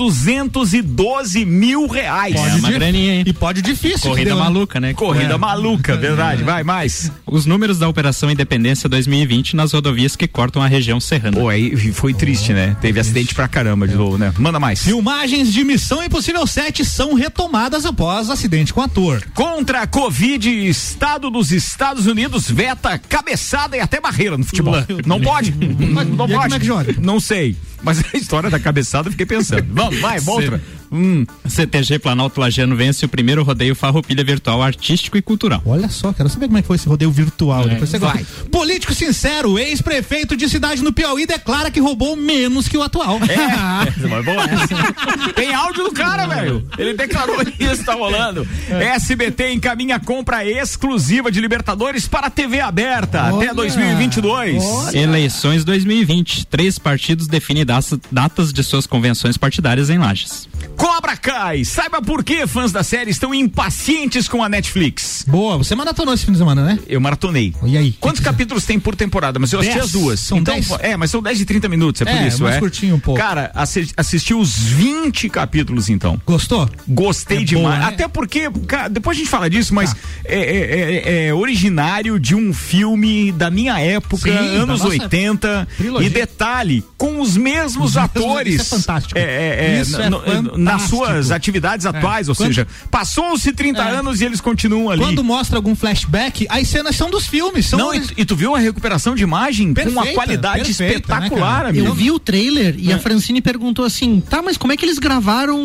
212 0.70 1.44
mil 1.44 1.86
reais. 1.86 2.34
É 2.34 2.54
uma 2.56 2.68
de- 2.68 2.74
graninha, 2.74 3.14
hein? 3.16 3.24
E 3.26 3.32
pode 3.32 3.62
difícil. 3.62 4.10
Corrida 4.10 4.30
deu, 4.30 4.38
maluca, 4.38 4.80
né? 4.80 4.92
Corrida 4.94 5.34
É. 5.34 5.38
maluca, 5.38 5.96
verdade. 5.96 6.42
Vai 6.42 6.62
mais. 6.62 7.10
Os 7.26 7.46
números 7.46 7.78
da 7.78 7.88
Operação 7.88 8.30
Independência 8.30 8.88
2020 8.88 9.54
nas 9.56 9.72
rodovias 9.72 10.16
que 10.16 10.26
cortam 10.26 10.62
a 10.62 10.66
região 10.66 10.98
serrana. 11.00 11.36
Pô, 11.38 11.48
aí 11.48 11.76
foi 11.92 12.12
triste, 12.12 12.52
né? 12.52 12.76
Teve 12.80 13.00
acidente 13.00 13.34
pra 13.34 13.48
caramba 13.48 13.86
de 13.86 13.94
novo, 13.94 14.18
né? 14.18 14.32
Manda 14.38 14.58
mais. 14.58 14.82
Filmagens 14.82 15.52
de 15.52 15.64
Missão 15.64 16.02
Impossível 16.02 16.46
7 16.46 16.84
são 16.84 17.14
retomadas 17.14 17.84
após 17.86 18.28
acidente 18.30 18.72
com 18.74 18.80
ator. 18.82 19.22
Contra 19.34 19.82
a 19.82 19.86
Covid, 19.86 20.48
Estado 20.68 21.30
dos 21.30 21.52
Estados 21.52 22.06
Unidos 22.06 22.50
veta 22.50 22.98
cabeçada 22.98 23.76
e 23.76 23.80
até 23.80 24.00
barreira 24.00 24.36
no 24.36 24.44
futebol. 24.44 24.74
Não 25.06 25.20
pode? 25.20 25.52
Não, 25.56 26.16
pode. 26.28 26.32
como 26.42 26.54
é 26.54 26.58
que 26.58 26.66
joga? 26.66 26.94
Não 27.00 27.20
sei. 27.20 27.56
Mas 27.86 28.02
a 28.12 28.16
história 28.16 28.50
da 28.50 28.58
cabeçada 28.58 29.06
eu 29.06 29.12
fiquei 29.12 29.24
pensando. 29.24 29.64
Vamos, 29.70 30.00
vai, 30.00 30.18
outra. 30.26 30.60
Hum, 30.90 31.26
CTG 31.48 31.98
Planalto 31.98 32.40
Lagiano 32.40 32.76
vence 32.76 33.04
o 33.04 33.08
primeiro 33.08 33.42
rodeio 33.42 33.74
Farroupilha 33.74 34.24
Virtual 34.24 34.62
Artístico 34.62 35.16
e 35.16 35.22
Cultural. 35.22 35.62
Olha 35.64 35.88
só, 35.88 36.12
quero 36.12 36.28
saber 36.28 36.46
como 36.46 36.58
é 36.58 36.62
que 36.62 36.66
foi 36.66 36.76
esse 36.76 36.88
rodeio 36.88 37.10
virtual. 37.10 37.68
Depois 37.68 37.90
você 37.90 37.98
vai. 37.98 38.18
gosta. 38.18 38.44
Político 38.50 38.94
sincero, 38.94 39.58
ex-prefeito 39.58 40.36
de 40.36 40.48
cidade 40.48 40.82
no 40.82 40.92
Piauí 40.92 41.26
declara 41.26 41.70
que 41.70 41.80
roubou 41.80 42.16
menos 42.16 42.68
que 42.68 42.76
o 42.76 42.82
atual. 42.82 43.18
É, 43.28 43.92
mas 44.08 44.24
boa 44.24 44.42
essa. 44.44 45.32
Tem 45.34 45.54
áudio 45.54 45.84
do 45.84 45.92
cara, 45.92 46.26
velho. 46.26 46.66
Ele 46.78 46.94
declarou 46.94 47.36
isso, 47.58 47.84
tá 47.84 47.94
rolando. 47.94 48.46
SBT 48.68 49.52
encaminha 49.52 49.98
compra 49.98 50.44
exclusiva 50.44 51.30
de 51.30 51.40
Libertadores 51.40 52.06
para 52.06 52.28
a 52.28 52.30
TV 52.30 52.60
aberta 52.60 53.22
até 53.22 53.32
Olha. 53.34 53.54
2022. 53.54 54.94
Eleições 54.94 55.64
2020. 55.64 56.46
Três 56.46 56.78
partidos 56.78 57.26
definem 57.26 57.64
datas 58.10 58.52
de 58.52 58.62
suas 58.62 58.86
convenções 58.86 59.36
partidárias 59.36 59.90
em 59.90 59.98
Lages. 59.98 60.48
Cobra 60.76 61.16
Kai. 61.16 61.64
Saiba 61.64 62.00
por 62.02 62.22
que 62.24 62.46
fãs 62.46 62.72
da 62.72 62.82
série 62.82 63.10
estão 63.10 63.34
impacientes 63.34 64.28
com 64.28 64.42
a 64.42 64.48
Netflix. 64.48 65.24
Boa, 65.26 65.56
você 65.58 65.74
maratonou 65.74 66.14
esse 66.14 66.24
fim 66.24 66.32
de 66.32 66.38
semana, 66.38 66.64
né? 66.64 66.78
Eu 66.88 67.00
maratonei. 67.00 67.54
E 67.64 67.76
aí? 67.76 67.92
Quantos 68.00 68.20
capítulos 68.20 68.64
tem 68.64 68.78
por 68.78 68.94
temporada? 68.94 69.38
Mas 69.38 69.52
eu 69.52 69.60
assisti 69.60 69.74
Dez. 69.78 69.86
as 69.86 69.92
duas. 69.92 70.20
São 70.20 70.38
então, 70.38 70.54
dez? 70.54 70.70
É, 70.80 70.96
mas 70.96 71.10
são 71.10 71.22
10 71.22 71.38
de 71.38 71.44
30 71.44 71.68
minutos, 71.68 72.00
é 72.02 72.04
por 72.04 72.14
É, 72.14 72.28
isso, 72.28 72.42
mais 72.42 72.56
é. 72.56 72.58
curtinho 72.60 72.94
um 72.96 73.00
pouco. 73.00 73.20
Cara, 73.20 73.50
assi 73.54 73.90
assisti 73.96 74.34
os 74.34 74.54
20 74.56 75.28
capítulos, 75.28 75.88
então. 75.88 76.20
Gostou? 76.26 76.68
Gostei 76.88 77.38
É 77.38 77.44
demais. 77.44 77.66
boa, 77.66 77.78
né? 77.78 77.84
Até 77.94 78.08
porque, 78.08 78.50
cara, 78.66 78.88
depois 78.88 79.16
a 79.16 79.20
gente 79.20 79.30
fala 79.30 79.48
disso, 79.50 79.74
mas 79.74 79.92
Tá. 79.92 79.98
é, 80.24 80.38
é- 80.38 81.24
é- 81.24 81.26
é 81.28 81.34
originário 81.34 82.18
de 82.18 82.34
um 82.34 82.52
filme 82.52 83.32
da 83.32 83.50
minha 83.50 83.78
época, 83.78 84.30
Sim, 84.30 84.56
anos 84.56 84.80
nossa 84.80 84.88
80. 84.88 85.66
trilogia. 85.76 86.06
E 86.06 86.10
detalhe, 86.10 86.84
com 86.96 87.20
os 87.20 87.36
mesmos 87.36 87.90
Os 87.90 87.94
mesmos- 87.94 87.96
atores. 87.96 88.54
isso 88.62 88.74
é 88.74 88.78
fantástico. 88.78 89.18
É, 89.18 89.22
é, 89.22 89.76
é, 89.76 89.80
Isso 89.82 90.00
é 90.00 90.10
no- 90.10 90.20
fantástico. 90.20 90.55
Nas 90.56 90.82
suas 90.82 91.30
atividades 91.30 91.86
atuais, 91.86 92.28
ou 92.28 92.34
Quando- 92.34 92.48
seja, 92.48 92.66
passou-se 92.90 93.52
30 93.52 93.82
É. 93.82 93.90
anos 93.96 94.20
e 94.20 94.24
eles 94.24 94.40
continuam 94.40 94.90
ali. 94.90 95.02
Quando 95.02 95.22
mostra 95.24 95.56
algum 95.56 95.74
flashback, 95.74 96.46
as 96.48 96.68
cenas 96.68 96.96
são 96.96 97.10
dos 97.10 97.26
filmes. 97.26 97.66
São 97.66 97.78
Não, 97.78 97.94
e, 97.94 98.02
e 98.16 98.24
tu 98.24 98.34
viu 98.36 98.54
a 98.54 98.58
recuperação 98.58 99.14
de 99.14 99.22
imagem 99.22 99.72
com 99.74 99.80
uma 99.82 100.02
Perfeita, 100.02 100.14
qualidade 100.14 100.64
perfeita, 100.64 100.94
espetacular, 100.94 101.64
né, 101.64 101.70
amigo. 101.70 101.86
Eu 101.86 101.94
vi 101.94 102.10
o 102.10 102.18
trailer 102.18 102.74
e 102.78 102.92
a 102.92 102.98
Francine 102.98 103.40
perguntou 103.40 103.84
assim: 103.84 104.20
tá, 104.28 104.42
mas 104.42 104.56
como 104.56 104.72
é 104.72 104.76
que 104.76 104.84
eles 104.84 104.98
gravaram 104.98 105.56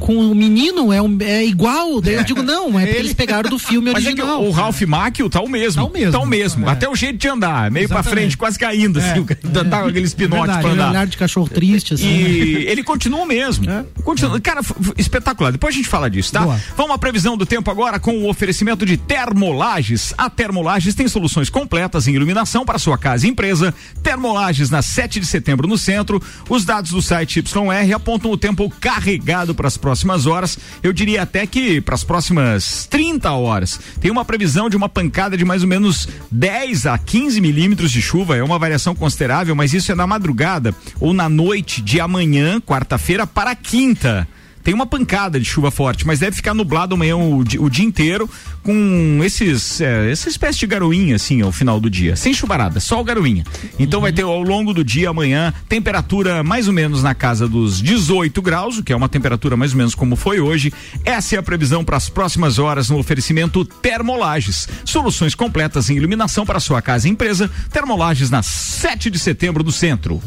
com 0.00 0.16
o 0.30 0.34
menino? 0.34 0.92
É, 0.92 1.00
um- 1.02 1.16
é 1.20 1.44
igual? 1.44 2.00
Daí 2.00 2.14
eu 2.14 2.24
digo: 2.24 2.42
não, 2.42 2.78
é 2.78 2.84
porque 2.86 2.98
eles 2.98 3.12
pegaram 3.14 3.48
do 3.50 3.58
filme 3.58 3.90
Mas 3.92 4.04
é 4.06 4.12
que 4.12 4.20
original. 4.20 4.44
o 4.44 4.50
Ralph 4.50 4.82
Macchio 4.82 5.28
tá 5.30 5.40
o 5.40 5.48
mesmo. 5.48 5.82
Tá 5.82 5.88
o 5.88 5.92
mesmo. 5.92 6.12
Tá 6.12 6.18
o 6.20 6.26
mesmo. 6.26 6.68
É. 6.68 6.72
Até 6.72 6.88
o 6.88 6.94
jeito 6.94 7.18
de 7.18 7.28
andar, 7.28 7.70
meio 7.70 7.88
pra 7.88 7.98
Exatamente. 8.00 8.20
frente, 8.20 8.36
quase 8.36 8.58
caindo, 8.58 8.98
assim. 8.98 9.20
o- 9.20 9.24
Tá 9.70 9.82
com 9.82 9.88
aqueles 9.88 10.14
pinotes 10.14 10.38
Verdade, 10.46 10.60
pra 10.60 10.68
Aquele 10.70 10.82
andar. 10.82 10.90
olhar 10.90 11.06
de 11.06 11.16
cachorro 11.16 11.48
triste, 11.48 11.94
assim. 11.94 12.06
E 12.08 12.66
ele 12.66 12.82
continua 12.82 13.20
o 13.20 13.26
mesmo. 13.26 13.68
É. 13.70 13.84
Continua. 14.02 14.29
Cara, 14.42 14.60
espetacular. 14.96 15.52
Depois 15.52 15.74
a 15.74 15.76
gente 15.76 15.88
fala 15.88 16.08
disso, 16.08 16.32
tá? 16.32 16.42
Boa. 16.42 16.60
Vamos 16.76 16.94
à 16.94 16.98
previsão 16.98 17.36
do 17.36 17.46
tempo 17.46 17.70
agora 17.70 17.98
com 17.98 18.18
o 18.18 18.28
oferecimento 18.28 18.86
de 18.86 18.96
Termolages. 18.96 20.14
A 20.16 20.28
Termolages 20.28 20.94
tem 20.94 21.08
soluções 21.08 21.50
completas 21.50 22.06
em 22.06 22.14
iluminação 22.14 22.64
para 22.64 22.78
sua 22.78 22.96
casa 22.98 23.26
e 23.26 23.30
empresa. 23.30 23.74
Termolages 24.02 24.70
na 24.70 24.82
7 24.82 25.20
de 25.20 25.26
setembro 25.26 25.66
no 25.66 25.78
centro. 25.78 26.22
Os 26.48 26.64
dados 26.64 26.90
do 26.90 27.02
site 27.02 27.40
YR 27.40 27.94
apontam 27.94 28.30
o 28.30 28.36
tempo 28.36 28.70
carregado 28.80 29.54
para 29.54 29.66
as 29.66 29.76
próximas 29.76 30.26
horas. 30.26 30.58
Eu 30.82 30.92
diria 30.92 31.22
até 31.22 31.46
que 31.46 31.80
para 31.80 31.94
as 31.94 32.04
próximas 32.04 32.86
30 32.86 33.30
horas. 33.32 33.80
Tem 34.00 34.10
uma 34.10 34.24
previsão 34.24 34.68
de 34.68 34.76
uma 34.76 34.88
pancada 34.88 35.36
de 35.36 35.44
mais 35.44 35.62
ou 35.62 35.68
menos 35.68 36.08
10 36.30 36.86
a 36.86 36.98
15 36.98 37.40
milímetros 37.40 37.90
de 37.90 38.02
chuva. 38.02 38.36
É 38.36 38.42
uma 38.42 38.58
variação 38.58 38.94
considerável, 38.94 39.54
mas 39.54 39.72
isso 39.72 39.90
é 39.90 39.94
na 39.94 40.06
madrugada 40.06 40.74
ou 40.98 41.12
na 41.12 41.28
noite 41.28 41.80
de 41.80 42.00
amanhã, 42.00 42.60
quarta-feira, 42.60 43.26
para 43.26 43.54
quinta. 43.54 44.19
Tem 44.62 44.74
uma 44.74 44.86
pancada 44.86 45.38
de 45.38 45.46
chuva 45.46 45.70
forte, 45.70 46.06
mas 46.06 46.18
deve 46.18 46.36
ficar 46.36 46.54
nublado 46.54 46.94
amanhã 46.94 47.16
o, 47.16 47.38
o 47.38 47.70
dia 47.70 47.84
inteiro 47.84 48.28
com 48.62 49.20
esses, 49.24 49.80
é, 49.80 50.10
essa 50.10 50.28
espécie 50.28 50.58
de 50.58 50.66
garoinha 50.66 51.16
assim 51.16 51.40
ao 51.40 51.52
final 51.52 51.80
do 51.80 51.88
dia, 51.88 52.16
sem 52.16 52.32
chuvarada, 52.32 52.80
só 52.80 53.00
o 53.00 53.04
garoinha. 53.04 53.44
Então 53.78 54.00
vai 54.00 54.12
ter 54.12 54.22
ao 54.22 54.42
longo 54.42 54.72
do 54.72 54.84
dia 54.84 55.10
amanhã 55.10 55.52
temperatura 55.68 56.42
mais 56.42 56.68
ou 56.68 56.74
menos 56.74 57.02
na 57.02 57.14
casa 57.14 57.48
dos 57.48 57.80
18 57.80 58.40
graus, 58.42 58.78
o 58.78 58.82
que 58.82 58.92
é 58.92 58.96
uma 58.96 59.08
temperatura 59.08 59.56
mais 59.56 59.72
ou 59.72 59.78
menos 59.78 59.94
como 59.94 60.16
foi 60.16 60.40
hoje. 60.40 60.72
Essa 61.04 61.36
é 61.36 61.38
a 61.38 61.42
previsão 61.42 61.84
para 61.84 61.96
as 61.96 62.08
próximas 62.08 62.58
horas 62.58 62.90
no 62.90 62.98
oferecimento 62.98 63.64
Termolages. 63.64 64.68
Soluções 64.84 65.34
completas 65.34 65.90
em 65.90 65.96
iluminação 65.96 66.44
para 66.44 66.60
sua 66.60 66.82
casa 66.82 67.08
e 67.08 67.10
empresa. 67.10 67.50
Termolages 67.72 68.30
na 68.30 68.42
7 68.42 69.10
de 69.10 69.18
setembro 69.18 69.62
do 69.62 69.72
centro. 69.72 70.20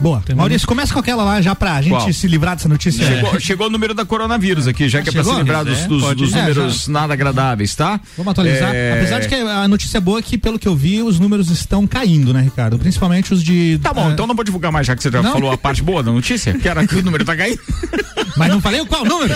Boa. 0.00 0.22
Maurício, 0.36 0.68
começa 0.68 0.92
com 0.94 1.00
aquela 1.00 1.24
lá 1.24 1.40
já 1.40 1.54
pra 1.56 1.82
gente 1.82 1.90
Qual? 1.92 2.12
se 2.12 2.28
livrar 2.28 2.54
dessa 2.54 2.68
notícia. 2.68 3.04
Chegou, 3.04 3.40
chegou 3.40 3.66
o 3.66 3.70
número 3.70 3.92
da 3.94 4.04
coronavírus 4.04 4.68
aqui, 4.68 4.88
já 4.88 5.02
que 5.02 5.08
é 5.08 5.12
pra 5.12 5.22
se 5.24 5.28
Chegou? 5.28 5.42
livrar 5.42 5.64
dos, 5.64 5.78
É, 5.80 5.88
dos- 5.88 6.14
dos 6.14 6.32
É, 6.32 6.36
números 6.40 6.86
nada 6.88 7.12
agradáveis, 7.14 7.74
tá? 7.74 8.00
Vamos 8.16 8.30
atualizar. 8.30 8.70
É, 8.72 8.92
Apesar 8.98 9.18
de 9.20 9.28
que 9.28 9.34
a 9.34 9.66
notícia 9.66 10.00
boa 10.00 10.20
é 10.20 10.22
que, 10.22 10.38
pelo 10.38 10.56
que 10.58 10.68
eu 10.68 10.76
vi, 10.76 11.02
os 11.02 11.18
números 11.18 11.50
estão 11.50 11.84
caindo, 11.86 12.32
né, 12.32 12.42
Ricardo? 12.42 12.78
Principalmente 12.78 13.34
os 13.34 13.42
de. 13.42 13.78
Tá 13.82 13.92
bom, 13.92 14.06
ah, 14.08 14.12
então 14.12 14.24
não 14.26 14.36
vou 14.36 14.44
divulgar 14.44 14.70
mais, 14.70 14.86
já 14.86 14.94
que 14.94 15.02
você 15.02 15.10
já 15.10 15.20
Não? 15.20 15.32
falou 15.32 15.50
a 15.50 15.58
parte 15.58 15.82
boa 15.82 16.00
da 16.02 16.12
notícia, 16.12 16.54
que 16.54 16.68
era 16.68 16.86
que 16.86 16.94
o 16.94 17.02
número 17.02 17.24
tá 17.24 17.34
caindo. 17.36 17.58
Mas 18.36 18.50
não 18.50 18.60
falei 18.60 18.84
qual 18.86 19.04
número? 19.04 19.34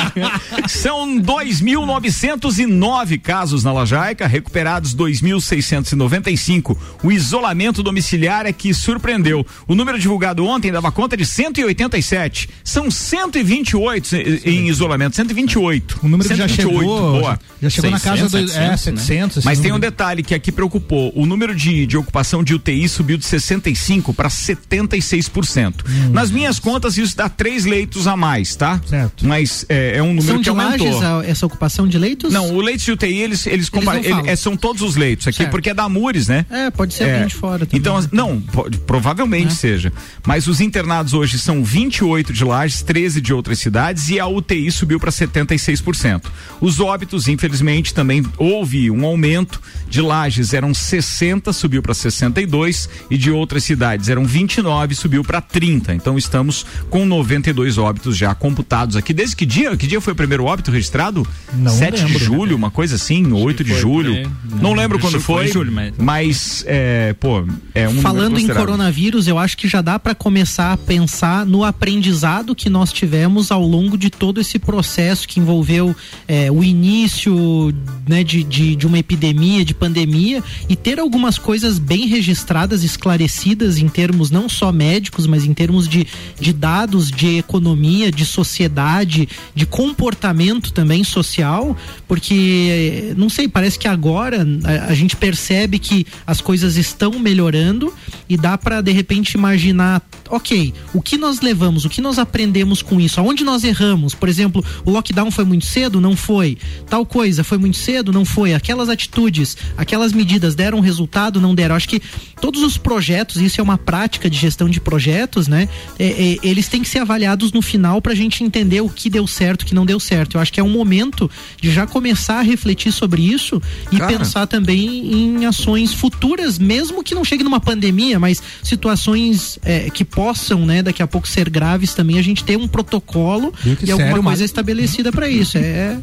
São 0.66 1.20
2.909 1.20 3.20
casos 3.20 3.62
na 3.64 3.72
Lajaica, 3.72 4.26
recuperados 4.26 4.94
2.695. 4.94 6.74
O 7.02 7.12
isolamento 7.12 7.82
domiciliar 7.82 8.46
é 8.46 8.52
que 8.52 8.72
surpreendeu. 8.72 9.44
O 9.68 9.74
número 9.74 9.89
divulgado 9.98 10.44
ontem 10.44 10.70
dava 10.72 10.90
conta 10.92 11.16
de 11.16 11.24
187. 11.26 12.48
São 12.64 12.90
128 12.90 14.16
em- 14.16 14.40
em 14.44 14.68
isolamento, 14.68 15.16
128. 15.16 15.98
O 16.02 16.08
número 16.08 16.28
que 16.28 16.34
já 16.34 16.48
128, 16.48 16.78
chegou. 16.80 17.20
boa. 17.20 17.38
Já 17.62 17.70
chegou 17.70 17.90
na 17.90 17.98
600, 17.98 18.20
casa 18.32 18.38
do. 18.38 18.44
é, 18.44 18.76
700, 18.76 18.84
né? 18.92 19.00
700. 19.00 19.44
Mas 19.44 19.58
tem 19.58 19.70
um 19.70 19.74
número. 19.74 19.90
detalhe 19.90 20.22
que 20.22 20.34
aqui 20.34 20.50
preocupou. 20.52 21.12
O 21.14 21.26
número 21.26 21.54
de, 21.54 21.86
de 21.86 21.96
ocupação 21.96 22.42
de 22.42 22.54
UTI 22.54 22.88
subiu 22.88 23.16
de 23.16 23.24
65 23.24 24.12
para 24.14 24.28
76%. 24.28 25.84
Nas 26.12 26.30
minhas 26.30 26.58
contas, 26.58 26.96
isso 26.98 27.16
dá 27.16 27.28
três 27.28 27.64
leitos 27.64 28.06
a 28.06 28.16
mais, 28.16 28.54
tá? 28.56 28.80
Certo. 28.86 29.26
Mas 29.26 29.64
é, 29.68 29.96
é 29.96 30.02
um 30.02 30.08
número 30.08 30.26
São 30.26 30.36
que 30.38 30.42
de 30.44 30.50
aumentou. 30.50 31.02
a- 31.02 31.24
essa 31.26 31.46
ocupação 31.46 31.86
de 31.86 31.98
leitos? 31.98 32.32
Não, 32.32 32.54
o 32.54 32.60
leite 32.60 32.84
de 32.84 32.92
UTI, 32.92 33.18
eles, 33.18 33.46
eles, 33.46 33.70
não 33.70 33.82
falam. 33.82 34.02
ele- 34.02 34.30
é, 34.30 34.36
são 34.36 34.56
todos 34.56 34.82
os 34.82 34.96
leitos 34.96 35.26
aqui, 35.26 35.38
Certo. 35.38 35.50
porque 35.50 35.70
é 35.70 35.74
da 35.74 35.84
Amures, 35.84 36.28
né? 36.28 36.44
É, 36.50 36.70
pode 36.70 36.94
ser 36.94 37.04
alguém 37.04 37.26
de 37.26 37.34
fora 37.34 37.66
também. 37.66 37.80
Então, 37.80 37.96
as- 37.96 38.10
não, 38.10 38.40
pode- 38.40 38.78
provavelmente 38.78 39.52
seja. 39.54 39.79
Mas 40.26 40.46
os 40.46 40.60
internados 40.60 41.14
hoje 41.14 41.38
são 41.38 41.62
28 41.64 42.32
de 42.32 42.44
Lages, 42.44 42.82
13 42.82 43.20
de 43.20 43.32
outras 43.32 43.58
cidades 43.58 44.08
e 44.10 44.18
a 44.20 44.26
UTI 44.26 44.70
subiu 44.70 44.98
para 45.00 45.10
76%. 45.10 46.22
Os 46.60 46.80
óbitos, 46.80 47.28
infelizmente, 47.28 47.94
também 47.94 48.24
houve 48.36 48.90
um 48.90 49.04
aumento. 49.04 49.60
De 49.88 50.00
Lages 50.00 50.52
eram 50.54 50.72
60, 50.74 51.52
subiu 51.52 51.82
para 51.82 51.94
62 51.94 52.88
e 53.10 53.16
de 53.18 53.30
outras 53.30 53.64
cidades 53.64 54.08
eram 54.08 54.24
29, 54.24 54.94
subiu 54.94 55.24
para 55.24 55.40
30. 55.40 55.94
Então 55.94 56.16
estamos 56.18 56.64
com 56.88 57.04
92 57.04 57.76
óbitos 57.78 58.16
já 58.16 58.34
computados 58.34 58.96
aqui. 58.96 59.12
Desde 59.12 59.34
que 59.36 59.44
dia? 59.46 59.76
Que 59.76 59.86
dia 59.86 60.00
foi 60.00 60.12
o 60.12 60.16
primeiro 60.16 60.44
óbito 60.44 60.70
registrado? 60.70 61.26
Não 61.54 61.72
7 61.72 61.96
de 61.98 62.04
lembro. 62.04 62.18
julho, 62.24 62.56
uma 62.56 62.70
coisa 62.70 62.94
assim, 62.96 63.32
8 63.32 63.64
de 63.64 63.74
julho. 63.78 64.30
Não 64.50 64.70
Não, 64.70 64.72
lembro 64.74 64.98
quando 64.98 65.20
foi 65.20 65.44
foi, 65.44 65.48
julho, 65.48 65.72
mas- 65.72 65.94
mas 65.98 66.64
é, 66.66 67.14
pô, 67.18 67.44
é 67.74 67.86
um 67.88 67.92
número 67.92 68.02
Falando 68.02 68.38
em 68.38 68.46
coronavírus, 68.46 69.26
eu 69.28 69.38
acho 69.38 69.56
que 69.56 69.68
já 69.70 69.80
dá 69.80 69.98
para 69.98 70.14
começar 70.14 70.72
a 70.72 70.76
pensar 70.76 71.46
no 71.46 71.64
aprendizado 71.64 72.56
que 72.56 72.68
nós 72.68 72.92
tivemos 72.92 73.52
ao 73.52 73.62
longo 73.62 73.96
de 73.96 74.10
todo 74.10 74.40
esse 74.40 74.58
processo 74.58 75.28
que 75.28 75.38
envolveu 75.38 75.94
é, 76.26 76.50
o 76.50 76.64
início 76.64 77.72
né, 78.08 78.24
de, 78.24 78.42
de, 78.42 78.74
de 78.74 78.86
uma 78.86 78.98
epidemia, 78.98 79.64
de 79.64 79.72
pandemia, 79.72 80.42
e 80.68 80.74
ter 80.74 80.98
algumas 80.98 81.38
coisas 81.38 81.78
bem 81.78 82.08
registradas, 82.08 82.82
esclarecidas 82.82 83.78
em 83.78 83.88
termos 83.88 84.30
não 84.30 84.48
só 84.48 84.72
médicos, 84.72 85.26
mas 85.26 85.44
em 85.44 85.54
termos 85.54 85.86
de, 85.86 86.04
de 86.40 86.52
dados, 86.52 87.08
de 87.08 87.38
economia, 87.38 88.10
de 88.10 88.26
sociedade, 88.26 89.28
de 89.54 89.66
comportamento 89.66 90.72
também 90.72 91.04
social, 91.04 91.76
porque 92.08 93.14
não 93.16 93.28
sei, 93.28 93.46
parece 93.46 93.78
que 93.78 93.86
agora 93.86 94.44
a, 94.64 94.90
a 94.90 94.94
gente 94.94 95.14
percebe 95.14 95.78
que 95.78 96.04
as 96.26 96.40
coisas 96.40 96.76
estão 96.76 97.20
melhorando 97.20 97.94
e 98.28 98.36
dá 98.36 98.58
para 98.58 98.80
de 98.80 98.90
repente 98.90 99.38
imaginar, 99.50 100.02
ok, 100.28 100.72
o 100.94 101.02
que 101.02 101.16
nós 101.16 101.40
levamos, 101.40 101.84
o 101.84 101.88
que 101.88 102.00
nós 102.00 102.18
aprendemos 102.18 102.82
com 102.82 103.00
isso, 103.00 103.18
aonde 103.20 103.44
nós 103.44 103.64
erramos, 103.64 104.14
por 104.14 104.28
exemplo, 104.28 104.64
o 104.84 104.90
lockdown 104.90 105.30
foi 105.30 105.44
muito 105.44 105.66
cedo, 105.66 106.00
não 106.00 106.16
foi, 106.16 106.56
tal 106.88 107.04
coisa 107.04 107.42
foi 107.42 107.58
muito 107.58 107.76
cedo, 107.76 108.12
não 108.12 108.24
foi, 108.24 108.54
aquelas 108.54 108.88
atitudes, 108.88 109.56
aquelas 109.76 110.12
medidas 110.12 110.54
deram 110.54 110.80
resultado, 110.80 111.40
não 111.40 111.54
deram. 111.54 111.74
Acho 111.74 111.88
que 111.88 112.00
todos 112.40 112.62
os 112.62 112.78
projetos, 112.78 113.40
isso 113.40 113.60
é 113.60 113.64
uma 113.64 113.76
prática 113.76 114.30
de 114.30 114.38
gestão 114.38 114.68
de 114.68 114.80
projetos, 114.80 115.48
né? 115.48 115.68
é, 115.98 116.06
é, 116.06 116.36
eles 116.42 116.68
têm 116.68 116.82
que 116.82 116.88
ser 116.88 117.00
avaliados 117.00 117.52
no 117.52 117.60
final 117.60 118.00
para 118.00 118.12
a 118.12 118.16
gente 118.16 118.42
entender 118.44 118.80
o 118.80 118.88
que 118.88 119.10
deu 119.10 119.26
certo, 119.26 119.62
o 119.62 119.66
que 119.66 119.74
não 119.74 119.84
deu 119.84 119.98
certo. 120.00 120.36
Eu 120.36 120.40
acho 120.40 120.52
que 120.52 120.60
é 120.60 120.62
um 120.62 120.70
momento 120.70 121.30
de 121.60 121.70
já 121.70 121.86
começar 121.86 122.38
a 122.38 122.42
refletir 122.42 122.92
sobre 122.92 123.22
isso 123.22 123.60
e 123.90 123.98
Cara. 123.98 124.18
pensar 124.18 124.46
também 124.46 125.12
em 125.12 125.46
ações 125.46 125.92
futuras, 125.92 126.58
mesmo 126.58 127.02
que 127.02 127.14
não 127.14 127.24
chegue 127.24 127.44
numa 127.44 127.60
pandemia, 127.60 128.18
mas 128.18 128.42
situações 128.62 129.39
é, 129.64 129.90
que 129.90 130.04
possam, 130.04 130.64
né, 130.66 130.82
daqui 130.82 131.02
a 131.02 131.06
pouco 131.06 131.26
ser 131.28 131.48
graves 131.50 131.94
também, 131.94 132.18
a 132.18 132.22
gente 132.22 132.44
ter 132.44 132.56
um 132.56 132.66
protocolo 132.68 133.52
e 133.64 133.70
alguma 133.90 133.96
sério, 133.96 134.10
coisa 134.12 134.22
mas- 134.22 134.40
estabelecida 134.40 135.10
para 135.12 135.28
isso. 135.28 135.58
É, 135.58 135.96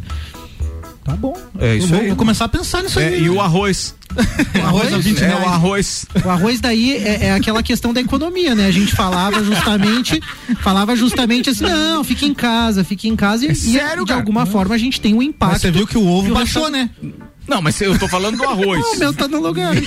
Tá 1.03 1.15
bom. 1.15 1.33
É 1.57 1.73
isso 1.77 1.85
eu 1.85 1.89
vou, 1.91 1.99
aí. 2.01 2.07
vou 2.07 2.17
começar 2.17 2.43
a 2.43 2.49
pensar 2.49 2.83
nisso 2.83 2.99
É, 2.99 3.07
aí. 3.07 3.23
e 3.23 3.29
o 3.29 3.39
arroz. 3.39 3.95
O 4.59 4.61
arroz 4.61 4.91
a 4.93 4.97
20 4.97 5.23
É, 5.23 5.35
o 5.35 5.47
arroz. 5.47 6.05
O 6.25 6.29
arroz 6.29 6.59
daí 6.59 6.97
é, 6.97 7.27
é 7.27 7.31
aquela 7.31 7.63
questão 7.63 7.93
da 7.93 8.01
economia, 8.01 8.53
né? 8.53 8.65
A 8.67 8.71
gente 8.71 8.93
falava 8.93 9.41
justamente, 9.41 10.21
falava 10.61 10.97
justamente 10.97 11.49
assim, 11.49 11.63
não, 11.63 12.03
fique 12.03 12.25
em 12.25 12.33
casa, 12.33 12.83
fique 12.83 13.07
em 13.07 13.15
casa 13.15 13.45
e, 13.45 13.49
É 13.51 13.53
sério, 13.53 14.01
e 14.01 14.05
de 14.05 14.09
cara? 14.09 14.19
alguma 14.19 14.45
forma 14.45 14.75
a 14.75 14.77
gente 14.77 14.99
tem 14.99 15.13
um 15.13 15.21
impacto. 15.21 15.53
Mas 15.53 15.61
você 15.61 15.71
viu 15.71 15.87
que 15.87 15.97
o 15.97 16.05
ovo 16.05 16.31
o 16.31 16.33
baixou, 16.33 16.69
né? 16.69 16.89
Não, 17.47 17.61
mas 17.61 17.79
eu 17.81 17.97
tô 17.97 18.07
falando 18.07 18.37
do 18.37 18.43
arroz. 18.43 18.81
Não, 18.85 18.93
o 18.93 18.99
meu 18.99 19.13
tá 19.13 19.27
no 19.27 19.39
lugar. 19.39 19.73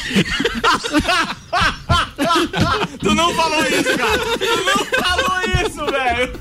tu 3.01 3.15
não 3.15 3.35
falou 3.35 3.63
isso, 3.67 3.97
cara. 3.99 4.19
Tu 4.19 4.65
não 4.65 4.85
falou 5.03 5.41
isso, 5.67 5.87
velho. 5.87 6.33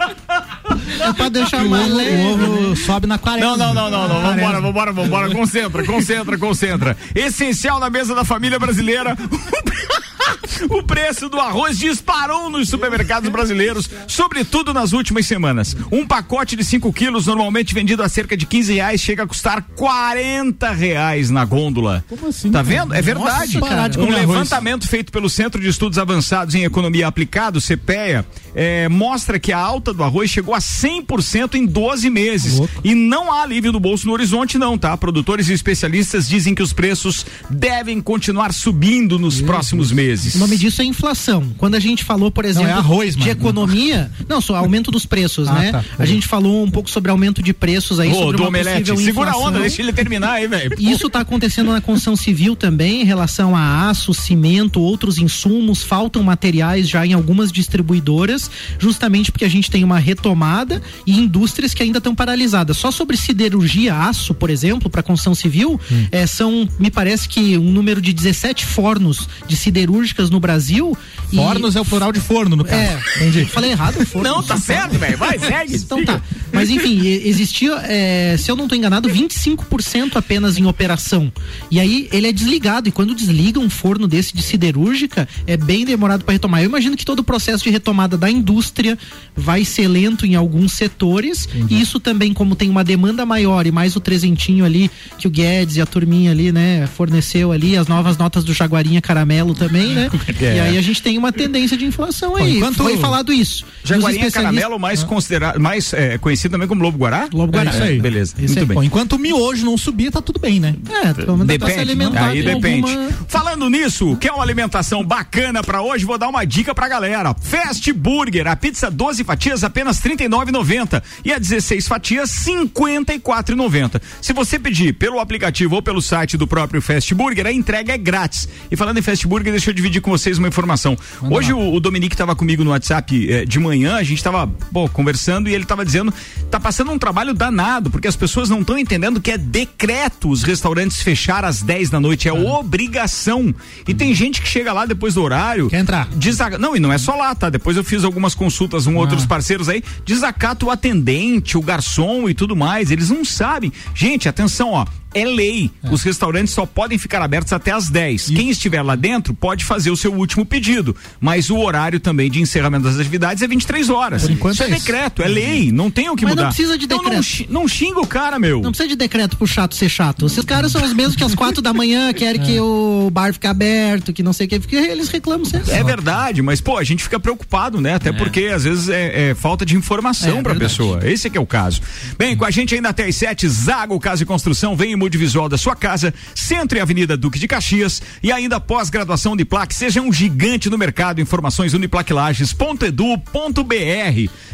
É 1.00 1.14
pra 1.14 1.30
deixar 1.30 1.64
O 1.66 1.70
mais 1.70 1.86
ovo, 1.88 1.96
leve. 1.96 2.22
o 2.22 2.34
ovo 2.34 2.76
sobe 2.76 3.08
na 3.08 3.18
quaresma. 3.18 3.58
Não, 3.58 3.74
não, 3.74 3.74
não, 3.74 3.90
não, 3.90 4.08
não. 4.08 4.22
Vambora, 4.22 4.62
vambora, 4.62 4.92
vambora. 4.92 5.30
Concentra, 5.32 5.84
concentra, 5.86 6.38
concentra. 6.38 6.98
Essencial 7.16 7.80
na 7.80 7.90
mesa 7.90 8.14
da 8.14 8.24
família 8.26 8.60
brasileira. 8.60 9.16
O 10.70 10.84
preço 10.84 11.30
do 11.30 11.40
arroz 11.40 11.78
disparou 11.78 12.50
nos 12.50 12.70
supermercados 12.70 13.30
brasileiros, 13.30 13.90
sobretudo 14.08 14.74
nas 14.74 14.94
últimas 14.94 15.26
semanas. 15.26 15.76
Um 15.92 16.06
pacote 16.06 16.56
de 16.56 16.64
5 16.64 16.92
quilos, 16.94 17.28
normalmente 17.28 17.74
vendido 17.74 18.04
a 18.04 18.10
cerca 18.10 18.36
de 18.36 18.46
15 18.46 18.74
reais, 18.74 19.02
chega 19.02 19.24
a 19.24 19.28
custar 19.28 19.64
40 19.76 20.72
reais 20.72 21.30
na 21.30 21.46
gôndola. 21.46 22.04
Como 22.08 22.28
assim, 22.28 22.52
Tá 22.52 22.62
vendo? 22.62 22.94
É 22.94 23.02
verdade. 23.02 23.58
Nossa, 23.60 24.00
um 24.00 24.04
arroz. 24.04 24.16
levantamento 24.16 24.88
feito 24.88 25.12
pelo 25.12 25.30
Centro 25.30 25.62
de 25.62 25.68
Estudos 25.70 25.98
Avançados 25.98 26.56
em 26.56 26.64
Economia 26.64 27.08
Aplicada, 27.08 27.60
CPEA, 27.60 28.26
eh, 28.56 28.88
mostra 28.90 29.40
que 29.40 29.52
a 29.52 29.58
alta 29.60 29.94
do 29.94 30.04
arroz 30.04 30.30
chegou 30.30 30.54
a 30.56 30.60
100% 30.60 31.56
em 31.56 31.66
12 31.66 32.10
meses. 32.10 32.62
E 32.84 32.94
não 32.96 33.32
há 33.32 33.44
alívio 33.44 33.72
do 33.72 33.80
bolso 33.80 34.06
no 34.08 34.14
horizonte, 34.14 34.58
não, 34.58 34.78
tá? 34.78 34.96
Produtores 34.98 35.50
e 35.50 35.54
especialistas 35.54 36.28
dizem 36.28 36.54
que 36.56 36.62
os 36.64 36.74
preços 36.74 37.26
devem 37.50 38.02
continuar 38.02 38.54
subindo 38.54 39.18
nos 39.20 39.42
próximos 39.42 39.92
meses. 39.92 40.36
O 40.36 40.40
nome 40.40 40.58
disso 40.58 40.82
é 40.82 40.86
inflação. 40.86 41.50
Quando 41.58 41.76
a 41.76 41.80
gente 41.80 42.04
falou, 42.04 42.32
por 42.32 42.46
exemplo, 42.46 42.70
é 42.70 42.74
arroz, 42.74 43.14
de 43.16 43.20
mano. 43.22 43.32
economia, 43.32 44.12
não, 44.28 44.40
só 44.42 44.56
aumento 44.56 44.92
dos 44.92 45.06
preços, 45.06 45.48
Ah, 45.48 45.54
né? 45.54 45.72
tá. 45.72 45.84
A 45.98 46.06
gente 46.06 46.28
falou 46.28 46.64
um 46.64 46.72
pouco 46.72 46.90
sobre 46.90 47.12
aumento 47.12 47.42
de 47.42 47.54
preços 47.54 48.00
aí, 48.00 48.12
Ô, 48.12 48.16
sobre 48.16 48.38
do 48.38 48.44
omelete, 48.48 48.96
segura 49.02 49.32
a 49.32 49.38
onda, 49.38 49.60
deixa 49.60 49.82
ele 49.82 49.94
terminar 49.94 50.34
aí, 50.34 50.48
velho. 50.48 50.76
E 50.78 50.92
Isso 50.92 51.08
está 51.08 51.20
acontecendo 51.22 51.72
na 51.72 51.82
construção 51.82 52.16
civil 52.16 52.56
também, 52.56 53.02
em 53.02 53.06
relação 53.06 53.56
a 53.56 53.90
aço, 53.90 54.14
cimento, 54.14 54.80
outros 54.82 55.18
insumos. 55.18 55.84
Faltam 55.84 56.22
materiais 56.24 56.88
já 56.88 57.06
em 57.06 57.14
algumas 57.14 57.52
distribuidoras, 57.52 58.39
justamente 58.78 59.32
porque 59.32 59.46
a 59.46 59.50
gente 59.50 59.72
tem 59.72 59.84
uma 59.84 59.98
retomada 59.98 60.82
e 61.06 61.18
indústrias 61.18 61.74
que 61.74 61.82
ainda 61.82 61.98
estão 61.98 62.14
paralisadas. 62.14 62.78
Só 62.78 62.92
sobre 62.92 63.18
siderurgia, 63.18 63.96
aço, 63.96 64.34
por 64.36 64.50
exemplo, 64.52 64.90
para 64.90 65.02
construção 65.02 65.34
civil, 65.34 65.80
eh, 66.12 66.28
são, 66.28 66.68
me 66.78 66.92
parece 66.92 67.28
que 67.28 67.58
um 67.58 67.72
número 67.72 68.02
de 68.02 68.14
17 68.14 68.66
fornos 68.66 69.28
de 69.48 69.56
siderúrgicas 69.56 70.30
no 70.30 70.40
Brasil. 70.40 70.96
e- 71.32 71.36
Fornos 71.36 71.76
é 71.76 71.82
o 71.82 71.86
plural 71.86 72.12
de 72.12 72.20
forno, 72.20 72.56
no 72.56 72.64
caso. 72.64 72.80
É, 72.82 73.00
Entendi. 73.18 73.46
Falei 73.46 73.72
errado, 73.72 74.06
forno. 74.06 74.30
Não, 74.30 74.44
tá 74.44 74.58
certo, 74.58 74.98
velho. 75.00 75.18
Vai, 75.18 75.38
segue. 75.40 75.76
Então 75.76 76.04
tá. 76.06 76.22
Mas 76.52 76.70
enfim, 76.70 77.00
e- 77.02 77.28
existia, 77.28 77.74
é, 77.84 78.36
se 78.38 78.52
eu 78.52 78.56
não 78.56 78.68
tô 78.68 78.76
enganado, 78.76 79.10
25% 79.10 80.16
apenas 80.16 80.58
em 80.58 80.66
operação. 80.66 81.32
E 81.72 81.80
aí 81.80 82.08
ele 82.12 82.28
é 82.28 82.32
desligado. 82.32 82.90
E 82.90 82.92
quando 82.92 83.16
desliga 83.16 83.60
um 83.60 83.70
forno 83.70 84.08
desse 84.08 84.36
de 84.36 84.42
siderúrgica, 84.42 85.28
é 85.48 85.56
bem 85.58 85.86
demorado 85.86 86.24
para 86.24 86.34
retomar. 86.34 86.62
Eu 86.62 86.66
imagino 86.66 86.96
que 86.98 87.06
todo 87.06 87.20
o 87.20 87.24
processo 87.24 87.64
de 87.64 87.70
retomada 87.70 88.18
da 88.18 88.29
indústria 88.30 88.98
vai 89.36 89.64
ser 89.66 89.88
lento 89.88 90.26
em 90.26 90.36
alguns 90.36 90.74
setores. 90.74 91.48
E 91.70 91.80
isso 91.82 92.00
também, 92.00 92.34
como 92.34 92.56
tem 92.56 92.70
uma 92.70 92.84
demanda 92.84 93.26
maior 93.26 93.66
e 93.66 93.72
mais 93.72 93.96
o 93.96 94.00
trezentinho 94.00 94.66
ali 94.66 94.90
que 95.18 95.28
o 95.28 95.32
Guedes 95.32 95.78
e 95.78 95.82
a 95.82 95.86
turminha 95.86 96.32
ali, 96.32 96.52
né, 96.52 96.88
forneceu 96.88 97.52
ali, 97.52 97.78
as 97.78 97.88
novas 97.88 98.18
notas 98.18 98.44
do 98.44 98.54
Jaguarinha 98.54 99.02
Caramelo 99.02 99.54
também, 99.54 99.94
né? 99.94 100.10
É. 100.42 100.56
E 100.56 100.60
aí 100.60 100.78
a 100.78 100.82
gente 100.82 101.02
tem 101.02 101.18
uma 101.18 101.32
tendência 101.34 101.76
de 101.78 101.86
inflação 101.86 102.36
aí. 102.36 102.58
enquanto- 102.58 102.78
Foi 102.84 102.98
falado 102.98 103.34
isso. 103.34 103.66
Jaguarinha 103.84 104.28
especialistas- 104.28 104.34
Caramelo, 104.62 104.80
mais 104.80 105.04
considerado, 105.04 105.60
mais 105.60 105.92
é, 105.94 106.18
conhecido 106.18 106.52
também 106.52 106.68
como 106.68 106.82
Lobo 106.82 106.98
Guará? 106.98 107.28
Lobo 107.34 107.52
Guará. 107.52 107.72
É 107.72 107.74
isso 107.74 107.84
aí. 107.84 108.00
Beleza. 108.00 108.34
Isso 108.38 108.46
Muito 108.48 108.60
aí. 108.60 108.66
bem. 108.66 108.76
Bom, 108.76 108.84
enquanto 108.84 109.14
o 109.14 109.20
miojo 109.20 109.66
não 109.66 109.78
subir, 109.78 110.12
tá 110.12 110.22
tudo 110.22 110.40
bem, 110.40 110.60
né? 110.60 110.76
É, 111.04 111.14
dá 111.14 111.14
pra 111.14 111.36
se 111.38 111.46
Depende, 111.46 111.80
alimentar 111.80 112.28
aí 112.28 112.42
depende. 112.44 112.90
alguma- 112.92 113.10
Falando 113.28 113.70
nisso, 113.70 114.16
quer 114.20 114.32
uma 114.32 114.44
alimentação 114.44 115.04
bacana 115.04 115.62
pra 115.64 115.82
hoje? 115.82 116.06
Vou 116.06 116.18
dar 116.18 116.30
uma 116.30 116.46
dica 116.46 116.74
pra 116.74 116.88
galera. 116.88 117.36
Fast 117.42 117.92
Burger, 117.92 118.19
a 118.20 118.56
pizza 118.56 118.92
12 118.92 119.24
fatias 119.24 119.64
apenas 119.64 120.00
R$ 120.00 120.16
39,90 120.16 121.02
e 121.24 121.32
a 121.32 121.40
16 121.40 121.88
fatias 121.88 122.46
R$ 122.46 122.54
54,90. 122.68 124.02
Se 124.22 124.34
você 124.34 124.60
pedir 124.60 124.94
pelo 124.94 125.20
aplicativo 125.20 125.76
ou 125.76 125.82
pelo 125.82 126.02
site 126.02 126.36
do 126.36 126.46
próprio 126.46 126.82
Fast 126.82 127.14
Burger, 127.16 127.48
a 127.48 127.52
entrega 127.52 127.94
é 127.94 127.98
grátis. 127.98 128.48
E 128.70 128.76
falando 128.76 128.98
em 128.98 129.02
Fast 129.02 129.26
Burger, 129.26 129.52
deixa 129.52 129.70
eu 129.70 129.74
dividir 129.74 130.02
com 130.02 130.12
vocês 130.12 130.38
uma 130.38 130.48
informação. 130.48 130.98
hoje 131.22 131.54
o, 131.54 131.74
o 131.74 131.80
Dominique 131.80 132.14
estava 132.14 132.36
comigo 132.36 132.64
no 132.64 132.72
WhatsApp 132.72 133.32
eh, 133.32 133.46
de 133.46 133.58
manhã, 133.58 133.96
a 133.96 134.04
gente 134.04 134.18
estava 134.18 134.52
conversando 134.92 135.50
e 135.50 135.54
ele 135.54 135.64
estava 135.64 135.86
dizendo, 135.86 136.14
tá 136.52 136.60
passando 136.60 136.92
um 136.92 137.00
trabalho 137.00 137.34
danado, 137.34 137.90
porque 137.90 138.08
as 138.08 138.16
pessoas 138.16 138.50
não 138.50 138.62
estão 138.62 138.78
entendendo 138.78 139.22
que 139.22 139.32
é 139.32 139.38
decreto 139.38 140.30
os 140.30 140.44
restaurantes 140.44 141.02
fechar 141.02 141.46
às 141.46 141.62
10 141.62 141.90
da 141.90 142.00
noite, 142.00 142.28
é 142.28 142.34
obrigação. 142.34 143.54
E 143.88 143.94
tem 143.94 144.14
gente 144.14 144.42
que 144.42 144.48
chega 144.48 144.74
lá 144.74 144.86
depois 144.86 145.14
do 145.14 145.24
horário. 145.24 145.70
Quer 145.70 145.80
entrar? 145.80 146.08
Desaga... 146.10 146.58
Não, 146.58 146.76
e 146.76 146.80
não 146.80 146.92
é 146.92 146.98
só 146.98 147.16
lá, 147.16 147.34
tá? 147.34 147.50
Depois 147.50 147.78
eu 147.78 147.84
fiz 147.84 148.04
algumas 148.10 148.36
consultas 148.36 148.86
com 148.86 148.96
outros 148.96 149.26
parceiros 149.26 149.70
aí, 149.70 149.84
desacata 150.04 150.66
o 150.66 150.72
atendente, 150.72 151.58
o 151.58 151.62
garçom 151.62 152.28
e 152.28 152.34
tudo 152.34 152.56
mais. 152.56 152.92
Eles 152.92 153.10
não 153.10 153.24
sabem. 153.24 153.72
Gente, 153.94 154.28
atenção, 154.28 154.72
ó. 154.72 154.86
É 155.14 155.26
lei. 155.26 155.72
Os 155.92 156.04
restaurantes 156.04 156.54
só 156.54 156.66
podem 156.66 156.98
ficar 156.98 157.22
abertos 157.22 157.52
até 157.54 157.72
às 157.72 157.90
10. 157.90 158.28
Quem 158.28 158.50
estiver 158.50 158.82
lá 158.82 158.96
dentro 158.96 159.34
pode 159.34 159.66
fazer 159.66 159.90
o 159.92 159.98
seu 159.98 160.14
último 160.14 160.46
pedido. 160.46 160.96
Mas 161.20 161.50
o 161.50 161.58
horário 161.58 162.00
também 162.00 162.30
de 162.30 162.40
encerramento 162.42 162.84
das 162.84 163.00
atividades 163.00 163.42
é 163.42 163.48
23 163.48 163.90
horas. 163.90 164.22
Por 164.24 164.32
enquanto 164.32 164.54
Isso 164.56 164.64
é, 164.64 164.68
é 164.68 164.70
isso. 164.70 164.80
decreto, 164.86 165.22
é 165.24 165.28
lei. 165.28 165.72
Não 165.72 165.90
tem 165.90 166.10
o 166.10 166.16
que 166.16 166.26
Mas 166.26 166.36
não 166.36 166.44
mudar. 166.44 166.54
precisa 166.56 166.78
de 166.78 166.86
Então 166.86 166.98
não, 166.98 167.04
decreto. 167.06 167.24
xi- 167.24 167.48
não 167.50 167.68
xinga 167.68 168.00
o 168.00 168.08
cara, 168.08 168.38
meu. 168.38 168.62
Não 168.62 168.72
precisa 168.72 168.88
de 168.90 168.96
decreto 168.96 169.36
pro 169.38 169.48
chato 169.48 169.74
ser 169.76 169.90
chato. 169.90 170.26
Esses 170.28 170.46
caras 170.46 170.72
são 170.72 170.84
os 170.84 170.94
mesmos 170.94 171.16
que 171.16 171.24
às 171.24 171.34
quatro 171.34 171.62
da 171.62 171.74
manhã 171.74 172.12
querem 172.14 172.42
que 172.42 172.60
o 172.60 173.10
bar 173.12 173.34
fique 173.34 173.48
aberto, 173.48 174.14
que 174.14 174.22
não 174.22 174.32
sei 174.34 174.46
o 174.46 174.50
que, 174.50 174.60
porque 174.60 174.76
eles 174.76 175.10
reclamam 175.10 175.46
sempre. 175.46 175.72
É 175.72 175.84
verdade, 175.84 176.42
mas 176.42 176.62
pô, 176.62 176.78
a 176.78 176.84
gente 176.84 177.04
fica 177.04 177.20
preocupado, 177.20 177.82
né? 177.82 177.96
Até 177.96 178.12
porque 178.12 178.46
às 178.54 178.64
vezes 178.64 178.90
é, 178.90 179.30
é 179.32 179.36
falta 179.36 179.66
de 179.66 179.76
informação 179.76 180.38
É, 180.38 180.42
pra 180.44 180.54
verdade. 180.54 180.60
pessoa. 180.72 181.00
Esse 181.10 181.28
é 181.28 181.30
que 181.30 181.38
é 181.38 181.42
o 181.42 181.48
caso. 181.48 181.82
Bem, 182.18 182.38
com 182.38 182.46
a 182.46 182.52
gente 182.52 182.76
ainda 182.76 182.90
até 182.90 183.06
às 183.08 183.16
sete, 183.16 183.48
Zago 183.48 184.00
Casa 184.00 184.22
e 184.24 184.26
Construção, 184.26 184.76
vem 184.76 184.99
em 185.00 185.10
multivisual 185.10 185.48
da 185.48 185.58
sua 185.58 185.76
casa, 185.76 186.14
Centro 186.36 186.78
e 186.78 186.82
Avenida 186.82 187.16
Duque 187.16 187.40
de 187.40 187.48
Caxias 187.48 188.02
e 188.22 188.32
ainda 188.32 188.60
pós-graduação 188.60 189.32
Uniplac, 189.32 189.74
seja 189.74 190.02
um 190.02 190.12
gigante 190.12 190.70
no 190.70 190.78
mercado. 190.78 191.22
Informações 191.22 191.74
uniplaclages.edu.br. 191.74 193.70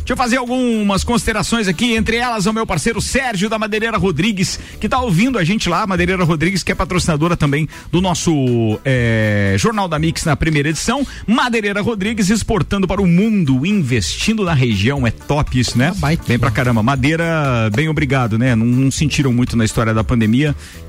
Deixa 0.05 0.13
eu 0.13 0.17
fazer 0.17 0.37
algumas 0.37 1.03
considerações 1.03 1.67
aqui, 1.67 1.95
entre 1.95 2.17
elas 2.17 2.45
o 2.45 2.53
meu 2.53 2.67
parceiro 2.67 3.01
Sérgio 3.01 3.49
da 3.49 3.57
Madeireira 3.57 3.97
Rodrigues, 3.97 4.59
que 4.79 4.87
tá 4.87 4.99
ouvindo 4.99 5.39
a 5.39 5.43
gente 5.43 5.67
lá, 5.67 5.87
Madeireira 5.87 6.23
Rodrigues, 6.23 6.61
que 6.61 6.71
é 6.71 6.75
patrocinadora 6.75 7.35
também 7.35 7.67
do 7.91 7.99
nosso 8.01 8.79
eh, 8.85 9.55
Jornal 9.57 9.87
da 9.87 9.97
Mix 9.97 10.23
na 10.23 10.35
primeira 10.35 10.69
edição. 10.69 11.05
Madeireira 11.25 11.81
Rodrigues 11.81 12.29
exportando 12.29 12.87
para 12.87 13.01
o 13.01 13.07
mundo, 13.07 13.65
investindo 13.65 14.43
na 14.43 14.53
região. 14.53 15.07
É 15.07 15.11
top 15.11 15.59
isso, 15.59 15.75
né? 15.75 15.91
Bem 16.27 16.37
pra 16.37 16.51
caramba. 16.51 16.83
Madeira, 16.83 17.71
bem 17.73 17.89
obrigado, 17.89 18.37
né? 18.37 18.55
Não, 18.55 18.65
não 18.65 18.91
sentiram 18.91 19.33
muito 19.33 19.57
na 19.57 19.65
história 19.65 19.93
da 19.93 20.03
pandemia 20.03 20.34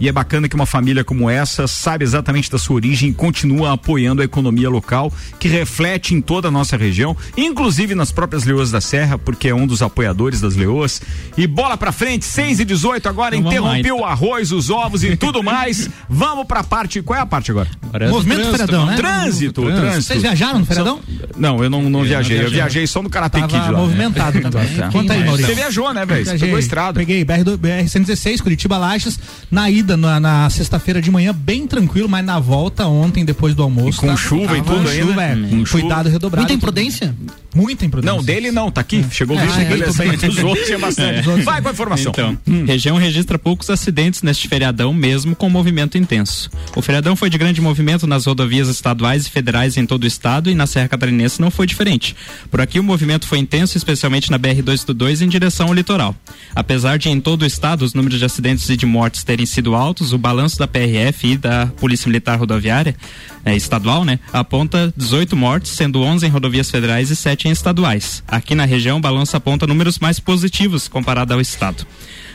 e 0.00 0.08
é 0.08 0.12
bacana 0.12 0.48
que 0.48 0.54
uma 0.54 0.66
família 0.66 1.04
como 1.04 1.28
essa 1.30 1.66
sabe 1.66 2.04
exatamente 2.04 2.50
da 2.50 2.58
sua 2.58 2.76
origem 2.76 3.10
e 3.10 3.14
continua 3.14 3.72
apoiando 3.72 4.22
a 4.22 4.24
economia 4.24 4.68
local, 4.68 5.12
que 5.38 5.48
reflete 5.48 6.14
em 6.14 6.20
toda 6.20 6.48
a 6.48 6.50
nossa 6.50 6.76
região, 6.76 7.16
inclusive 7.36 7.94
nas 7.94 8.10
próprias 8.10 8.44
Leoas 8.44 8.70
da 8.70 8.80
Serra, 8.80 9.16
porque 9.18 9.48
é 9.48 9.54
um 9.54 9.66
dos 9.66 9.82
apoiadores 9.82 10.40
das 10.40 10.56
Leoas. 10.56 11.00
E 11.36 11.46
bola 11.46 11.76
pra 11.76 11.92
frente, 11.92 12.24
6 12.24 12.60
e 12.60 12.64
18 12.64 13.08
agora, 13.08 13.36
Então 13.36 13.50
interrompeu 13.50 13.96
então. 13.96 14.00
o 14.00 14.04
arroz, 14.04 14.50
os 14.52 14.70
ovos 14.70 15.04
e 15.04 15.16
tudo 15.16 15.42
mais. 15.42 15.88
Vamos 16.08 16.46
pra 16.46 16.64
parte. 16.64 17.02
Qual 17.02 17.18
é 17.18 17.22
a 17.22 17.26
parte 17.26 17.50
agora? 17.50 17.68
Agora 17.82 18.04
é 18.04 18.08
do 18.08 18.14
Movimento 18.14 18.38
trânsito, 18.40 18.58
feriadão, 18.66 18.86
né? 18.86 18.96
Trânsito, 18.96 19.62
Trânsito. 19.62 19.80
trânsito. 19.82 20.02
Vocês 20.04 20.22
viajaram 20.22 20.58
no 20.60 20.66
feriadão? 20.66 21.00
Não, 21.36 21.62
eu 21.62 21.70
não, 21.70 21.82
não 21.90 22.02
viajei. 22.02 22.36
Eu 22.36 22.40
viajei. 22.42 22.56
viajei 22.60 22.86
só 22.86 23.02
no 23.02 23.10
Karate 23.10 23.40
Kid 23.42 23.50
Tava 23.52 23.70
lá. 23.72 23.78
movimentado 23.78 24.40
também. 24.50 24.74
Tá. 24.76 24.88
Conta 24.90 25.12
aí, 25.12 25.24
Maurício. 25.24 25.46
Você 25.46 25.54
viajou, 25.54 25.92
né, 25.92 26.04
velho? 26.06 26.38
Pegou 26.38 26.56
a 26.56 26.60
estrada. 26.60 26.98
Peguei 27.00 27.24
BR, 27.24 27.44
do- 27.44 27.58
BR-116, 27.58 28.40
Curitiba 28.40 28.78
Lages, 28.78 29.18
na 29.50 29.70
ida, 29.70 29.96
na, 29.96 30.18
na 30.20 30.50
sexta-feira 30.50 31.00
de 31.00 31.10
manhã, 31.10 31.32
bem 31.34 31.66
tranquilo, 31.66 32.08
mas 32.08 32.24
na 32.24 32.38
volta 32.38 32.86
ontem, 32.86 33.24
depois 33.24 33.54
do 33.54 33.62
almoço. 33.62 33.98
E 33.98 34.00
com 34.00 34.06
tava- 34.08 34.18
chuva 34.18 34.58
e 34.58 34.62
tava 34.62 34.64
tudo 34.64 34.82
com 34.84 34.88
ainda? 34.90 35.06
chuva, 35.06 35.22
é. 35.24 35.36
Com 35.36 35.66
chuva. 35.66 35.80
Cuidado 35.80 36.08
redobrado. 36.08 36.42
Muita 36.42 36.54
imprudência? 36.54 37.14
Muita 37.54 37.86
imprudência. 37.86 38.14
Não, 38.16 38.22
dele 38.22 38.50
não, 38.50 38.70
tá 38.70 38.82
aqui. 38.82 39.04
Chegou 39.10 39.34
o 39.36 39.40
É, 39.40 39.46
vídeo, 39.46 39.60
é, 39.60 39.64
beleza. 39.64 39.84
tudo 39.86 39.98
bem. 39.98 40.06
Mas 40.08 40.20
dos 40.34 40.44
outros 40.44 40.66
tinha 40.66 40.78
bastante. 40.78 41.28
Outros- 41.28 41.44
Vai 41.44 41.62
com 41.62 41.68
a 41.68 41.72
informação. 41.72 42.12
Então, 42.12 42.38
região 42.66 42.96
registra 42.98 43.38
poucos 43.38 43.70
acidentes 43.70 44.22
neste 44.22 44.46
feriadão, 44.48 44.92
mesmo 44.92 45.34
com 45.34 45.48
movimento 45.48 45.96
intenso. 45.96 46.50
O 46.74 46.82
feriadão 46.82 47.16
foi 47.16 47.30
de 47.30 47.38
grande 47.38 47.60
movimento 47.60 48.06
nas 48.06 48.26
rodovias 48.26 48.68
estaduais 48.68 49.26
e 49.26 49.30
federais 49.30 49.76
em 49.76 49.86
todo 49.86 50.04
o 50.04 50.06
estado 50.06 50.50
e 50.50 50.54
na 50.54 50.66
Serra 50.66 50.88
Catarinense 50.88 51.40
não 51.40 51.50
foi 51.50 51.66
diferente. 51.66 52.14
Por 52.50 52.60
aqui 52.60 52.78
o 52.78 52.82
movimento 52.84 53.26
foi 53.26 53.38
intenso, 53.38 53.76
especialmente 53.78 54.30
na 54.30 54.38
BR-282 54.38 55.22
em 55.22 55.28
direção 55.28 55.68
ao 55.68 55.74
litoral. 55.74 56.14
Apesar 56.54 56.98
de 56.98 57.08
em 57.08 57.20
todo 57.20 57.42
o 57.42 57.46
estado 57.46 57.82
os 57.84 57.94
números 57.94 58.18
de 58.18 58.24
acidentes 58.24 58.68
e 58.68 58.76
de 58.76 58.84
mortes 58.84 59.24
terem 59.26 59.44
sido 59.44 59.74
altos, 59.74 60.12
o 60.12 60.18
balanço 60.18 60.56
da 60.56 60.68
PRF 60.68 61.32
e 61.32 61.36
da 61.36 61.66
Polícia 61.66 62.08
Militar 62.08 62.38
Rodoviária 62.38 62.96
eh, 63.44 63.56
estadual, 63.56 64.04
né, 64.04 64.20
aponta 64.32 64.94
18 64.96 65.36
mortes, 65.36 65.72
sendo 65.72 66.00
11 66.00 66.24
em 66.24 66.30
rodovias 66.30 66.70
federais 66.70 67.10
e 67.10 67.16
7 67.16 67.48
em 67.48 67.50
estaduais. 67.50 68.22
Aqui 68.26 68.54
na 68.54 68.64
região, 68.64 68.98
o 68.98 69.00
balanço 69.00 69.36
aponta 69.36 69.66
números 69.66 69.98
mais 69.98 70.20
positivos 70.20 70.86
comparado 70.88 71.34
ao 71.34 71.40
estado. 71.40 71.84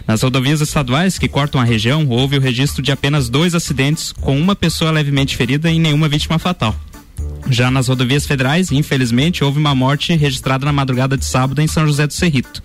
Nas 0.06 0.22
rodovias 0.22 0.62
estaduais 0.62 1.18
que 1.18 1.28
cortam 1.28 1.62
a 1.62 1.64
região, 1.64 2.08
houve 2.08 2.38
o 2.38 2.42
registro 2.42 2.82
de 2.82 2.92
apenas 2.92 3.30
dois 3.30 3.56
acidentes, 3.56 4.12
com 4.12 4.38
uma 4.38 4.56
pessoa 4.56 4.92
levemente 4.92 5.38
ferida 5.38 5.72
e 5.72 5.80
nenhuma 5.80 6.10
vítima 6.10 6.38
fatal. 6.38 6.76
Já 7.50 7.72
nas 7.72 7.88
rodovias 7.88 8.26
federais, 8.26 8.72
infelizmente, 8.72 9.44
houve 9.44 9.60
uma 9.60 9.74
morte 9.74 10.14
registrada 10.14 10.66
na 10.66 10.74
madrugada 10.74 11.18
de 11.18 11.26
sábado 11.26 11.62
em 11.62 11.68
São 11.68 11.88
José 11.88 12.06
do 12.06 12.14
Cerrito. 12.14 12.62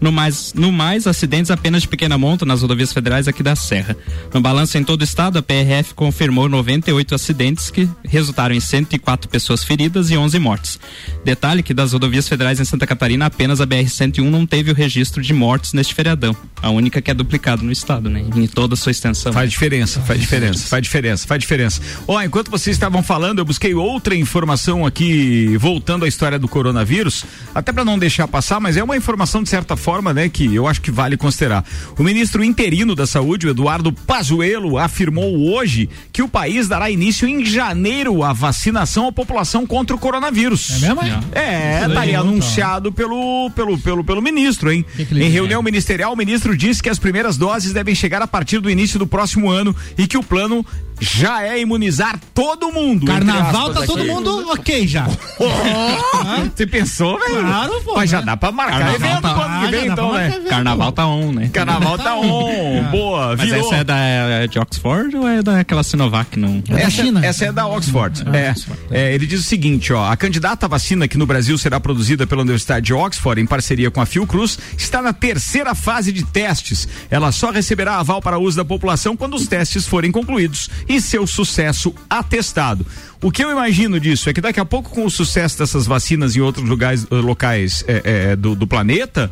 No 0.00 0.10
mais, 0.10 0.54
no 0.54 0.72
mais, 0.72 1.06
acidentes 1.06 1.50
apenas 1.50 1.82
de 1.82 1.88
pequena 1.88 2.16
monta 2.16 2.46
nas 2.46 2.62
rodovias 2.62 2.92
federais 2.92 3.28
aqui 3.28 3.42
da 3.42 3.54
Serra. 3.54 3.96
No 4.32 4.40
balanço 4.40 4.78
em 4.78 4.84
todo 4.84 5.02
o 5.02 5.04
estado, 5.04 5.38
a 5.38 5.42
PRF 5.42 5.94
confirmou 5.94 6.48
98 6.48 7.14
acidentes 7.14 7.70
que 7.70 7.88
resultaram 8.04 8.54
em 8.54 8.60
104 8.60 9.28
pessoas 9.28 9.62
feridas 9.62 10.10
e 10.10 10.16
11 10.16 10.38
mortes. 10.38 10.80
Detalhe 11.24 11.62
que 11.62 11.74
das 11.74 11.92
rodovias 11.92 12.28
federais 12.28 12.58
em 12.60 12.64
Santa 12.64 12.86
Catarina, 12.86 13.26
apenas 13.26 13.60
a 13.60 13.66
BR-101 13.66 14.24
não 14.24 14.46
teve 14.46 14.70
o 14.70 14.74
registro 14.74 15.22
de 15.22 15.34
mortes 15.34 15.72
neste 15.74 15.94
feriadão. 15.94 16.34
A 16.62 16.70
única 16.70 17.02
que 17.02 17.10
é 17.10 17.14
duplicado 17.14 17.62
no 17.62 17.72
estado, 17.72 18.08
né? 18.08 18.24
Em 18.34 18.46
toda 18.46 18.74
a 18.74 18.76
sua 18.76 18.92
extensão. 18.92 19.32
Faz 19.32 19.50
diferença, 19.50 20.00
faz 20.00 20.20
diferença, 20.20 20.66
faz 20.66 20.82
diferença, 20.82 21.26
faz 21.26 21.40
diferença. 21.40 21.80
Ó, 22.06 22.20
enquanto 22.22 22.50
vocês 22.50 22.76
estavam 22.76 23.02
falando, 23.02 23.38
eu 23.38 23.44
busquei 23.44 23.74
outra 23.74 24.14
informação 24.14 24.86
aqui, 24.86 25.56
voltando 25.58 26.04
à 26.04 26.08
história 26.08 26.38
do 26.38 26.48
coronavírus, 26.48 27.24
até 27.54 27.72
para 27.72 27.84
não 27.84 27.98
deixar 27.98 28.26
passar, 28.28 28.60
mas 28.60 28.76
é 28.76 28.82
uma 28.82 28.96
informação 28.96 29.42
de 29.42 29.48
certa 29.48 29.76
forma, 29.76 29.89
né, 30.12 30.28
que 30.28 30.54
eu 30.54 30.66
acho 30.66 30.80
que 30.80 30.90
vale 30.90 31.16
considerar. 31.16 31.64
O 31.98 32.02
ministro 32.02 32.44
interino 32.44 32.94
da 32.94 33.06
Saúde, 33.06 33.46
o 33.46 33.50
Eduardo 33.50 33.92
Pazuello, 33.92 34.78
afirmou 34.78 35.52
hoje 35.52 35.88
que 36.12 36.22
o 36.22 36.28
país 36.28 36.68
dará 36.68 36.90
início 36.90 37.28
em 37.28 37.44
janeiro 37.44 38.22
à 38.22 38.32
vacinação 38.32 39.08
à 39.08 39.12
população 39.12 39.66
contra 39.66 39.94
o 39.94 39.98
coronavírus. 39.98 40.82
É 40.82 40.94
mesmo, 40.94 41.02
é? 41.32 41.84
É, 41.84 41.88
tá 41.88 42.00
aí 42.00 42.14
anunciado 42.14 42.92
pelo, 42.92 43.50
pelo, 43.54 43.78
pelo, 43.78 44.04
pelo 44.04 44.22
ministro, 44.22 44.72
hein? 44.72 44.84
Que 44.96 45.04
que 45.04 45.14
em 45.14 45.28
reunião 45.28 45.62
ministerial, 45.62 46.12
o 46.12 46.16
ministro 46.16 46.56
disse 46.56 46.82
que 46.82 46.88
as 46.88 46.98
primeiras 46.98 47.36
doses 47.36 47.72
devem 47.72 47.94
chegar 47.94 48.22
a 48.22 48.26
partir 48.26 48.60
do 48.60 48.70
início 48.70 48.98
do 48.98 49.06
próximo 49.06 49.50
ano 49.50 49.74
e 49.98 50.06
que 50.06 50.16
o 50.16 50.22
plano 50.22 50.64
já 51.00 51.42
é 51.42 51.60
imunizar 51.60 52.18
todo 52.34 52.70
mundo. 52.72 53.06
Carnaval 53.06 53.72
tá 53.72 53.82
todo 53.86 53.98
aqui. 54.00 54.08
mundo 54.10 54.50
ok 54.52 54.86
já. 54.86 55.06
Você 56.54 56.66
pensou, 56.66 57.18
velho? 57.18 57.40
Claro, 57.40 57.80
pô, 57.84 57.94
Mas 57.96 58.10
já 58.10 58.20
né? 58.20 58.26
dá 58.26 58.36
pra 58.36 58.52
marcar 58.52 58.78
Carnaval 58.78 58.94
evento 59.10 59.22
tá- 59.22 59.28
ano 59.30 59.38
que 59.60 59.66
Ah, 59.66 59.70
vem, 59.70 59.86
já 59.86 59.92
então, 59.92 60.12
né? 60.12 60.26
evento. 60.28 60.48
Carnaval 60.48 60.92
tá 60.92 61.06
on, 61.06 61.32
né? 61.32 61.50
Carnaval 61.52 61.98
tá 61.98 62.14
on. 62.16 62.84
Boa, 62.90 63.36
Mas 63.36 63.48
virou. 63.48 63.66
essa 63.66 63.76
é 63.76 63.84
da 63.84 63.96
é 63.98 64.46
de 64.46 64.58
Oxford 64.58 65.16
ou 65.16 65.28
é 65.28 65.42
daquela 65.42 65.82
Sinovac? 65.82 66.38
Não. 66.38 66.62
É 66.68 66.72
da 66.72 66.80
Essa, 66.80 66.90
China. 66.90 67.24
essa 67.26 67.44
é 67.46 67.52
da 67.52 67.66
Oxford. 67.66 68.24
é, 68.32 68.50
Oxford, 68.50 68.80
é, 68.90 69.14
ele 69.14 69.26
diz 69.26 69.40
o 69.40 69.44
seguinte, 69.44 69.92
ó, 69.92 70.10
a 70.10 70.16
candidata 70.16 70.66
à 70.66 70.68
vacina 70.68 71.08
que 71.08 71.16
no 71.18 71.26
Brasil 71.26 71.56
será 71.58 71.80
produzida 71.80 72.26
pela 72.26 72.42
Universidade 72.42 72.86
de 72.86 72.92
Oxford 72.94 73.40
em 73.40 73.46
parceria 73.46 73.90
com 73.90 74.00
a 74.00 74.06
Fiocruz 74.06 74.58
está 74.76 75.00
na 75.02 75.12
terceira 75.12 75.74
fase 75.74 76.12
de 76.12 76.24
testes. 76.24 76.86
Ela 77.10 77.32
só 77.32 77.50
receberá 77.50 77.96
aval 77.98 78.20
para 78.20 78.38
uso 78.38 78.56
da 78.56 78.64
população 78.64 79.16
quando 79.16 79.34
os 79.34 79.46
testes 79.46 79.86
forem 79.86 80.10
concluídos 80.12 80.68
e 80.90 81.00
seu 81.00 81.24
sucesso 81.24 81.94
atestado. 82.10 82.84
O 83.22 83.30
que 83.30 83.44
eu 83.44 83.50
imagino 83.52 84.00
disso 84.00 84.28
é 84.28 84.32
que 84.32 84.40
daqui 84.40 84.58
a 84.58 84.64
pouco 84.64 84.90
com 84.90 85.04
o 85.04 85.10
sucesso 85.10 85.56
dessas 85.56 85.86
vacinas 85.86 86.34
em 86.34 86.40
outros 86.40 86.68
lugares, 86.68 87.06
eh, 87.08 87.14
locais 87.14 87.84
eh, 87.86 88.02
eh, 88.04 88.36
do, 88.36 88.56
do 88.56 88.66
planeta 88.66 89.30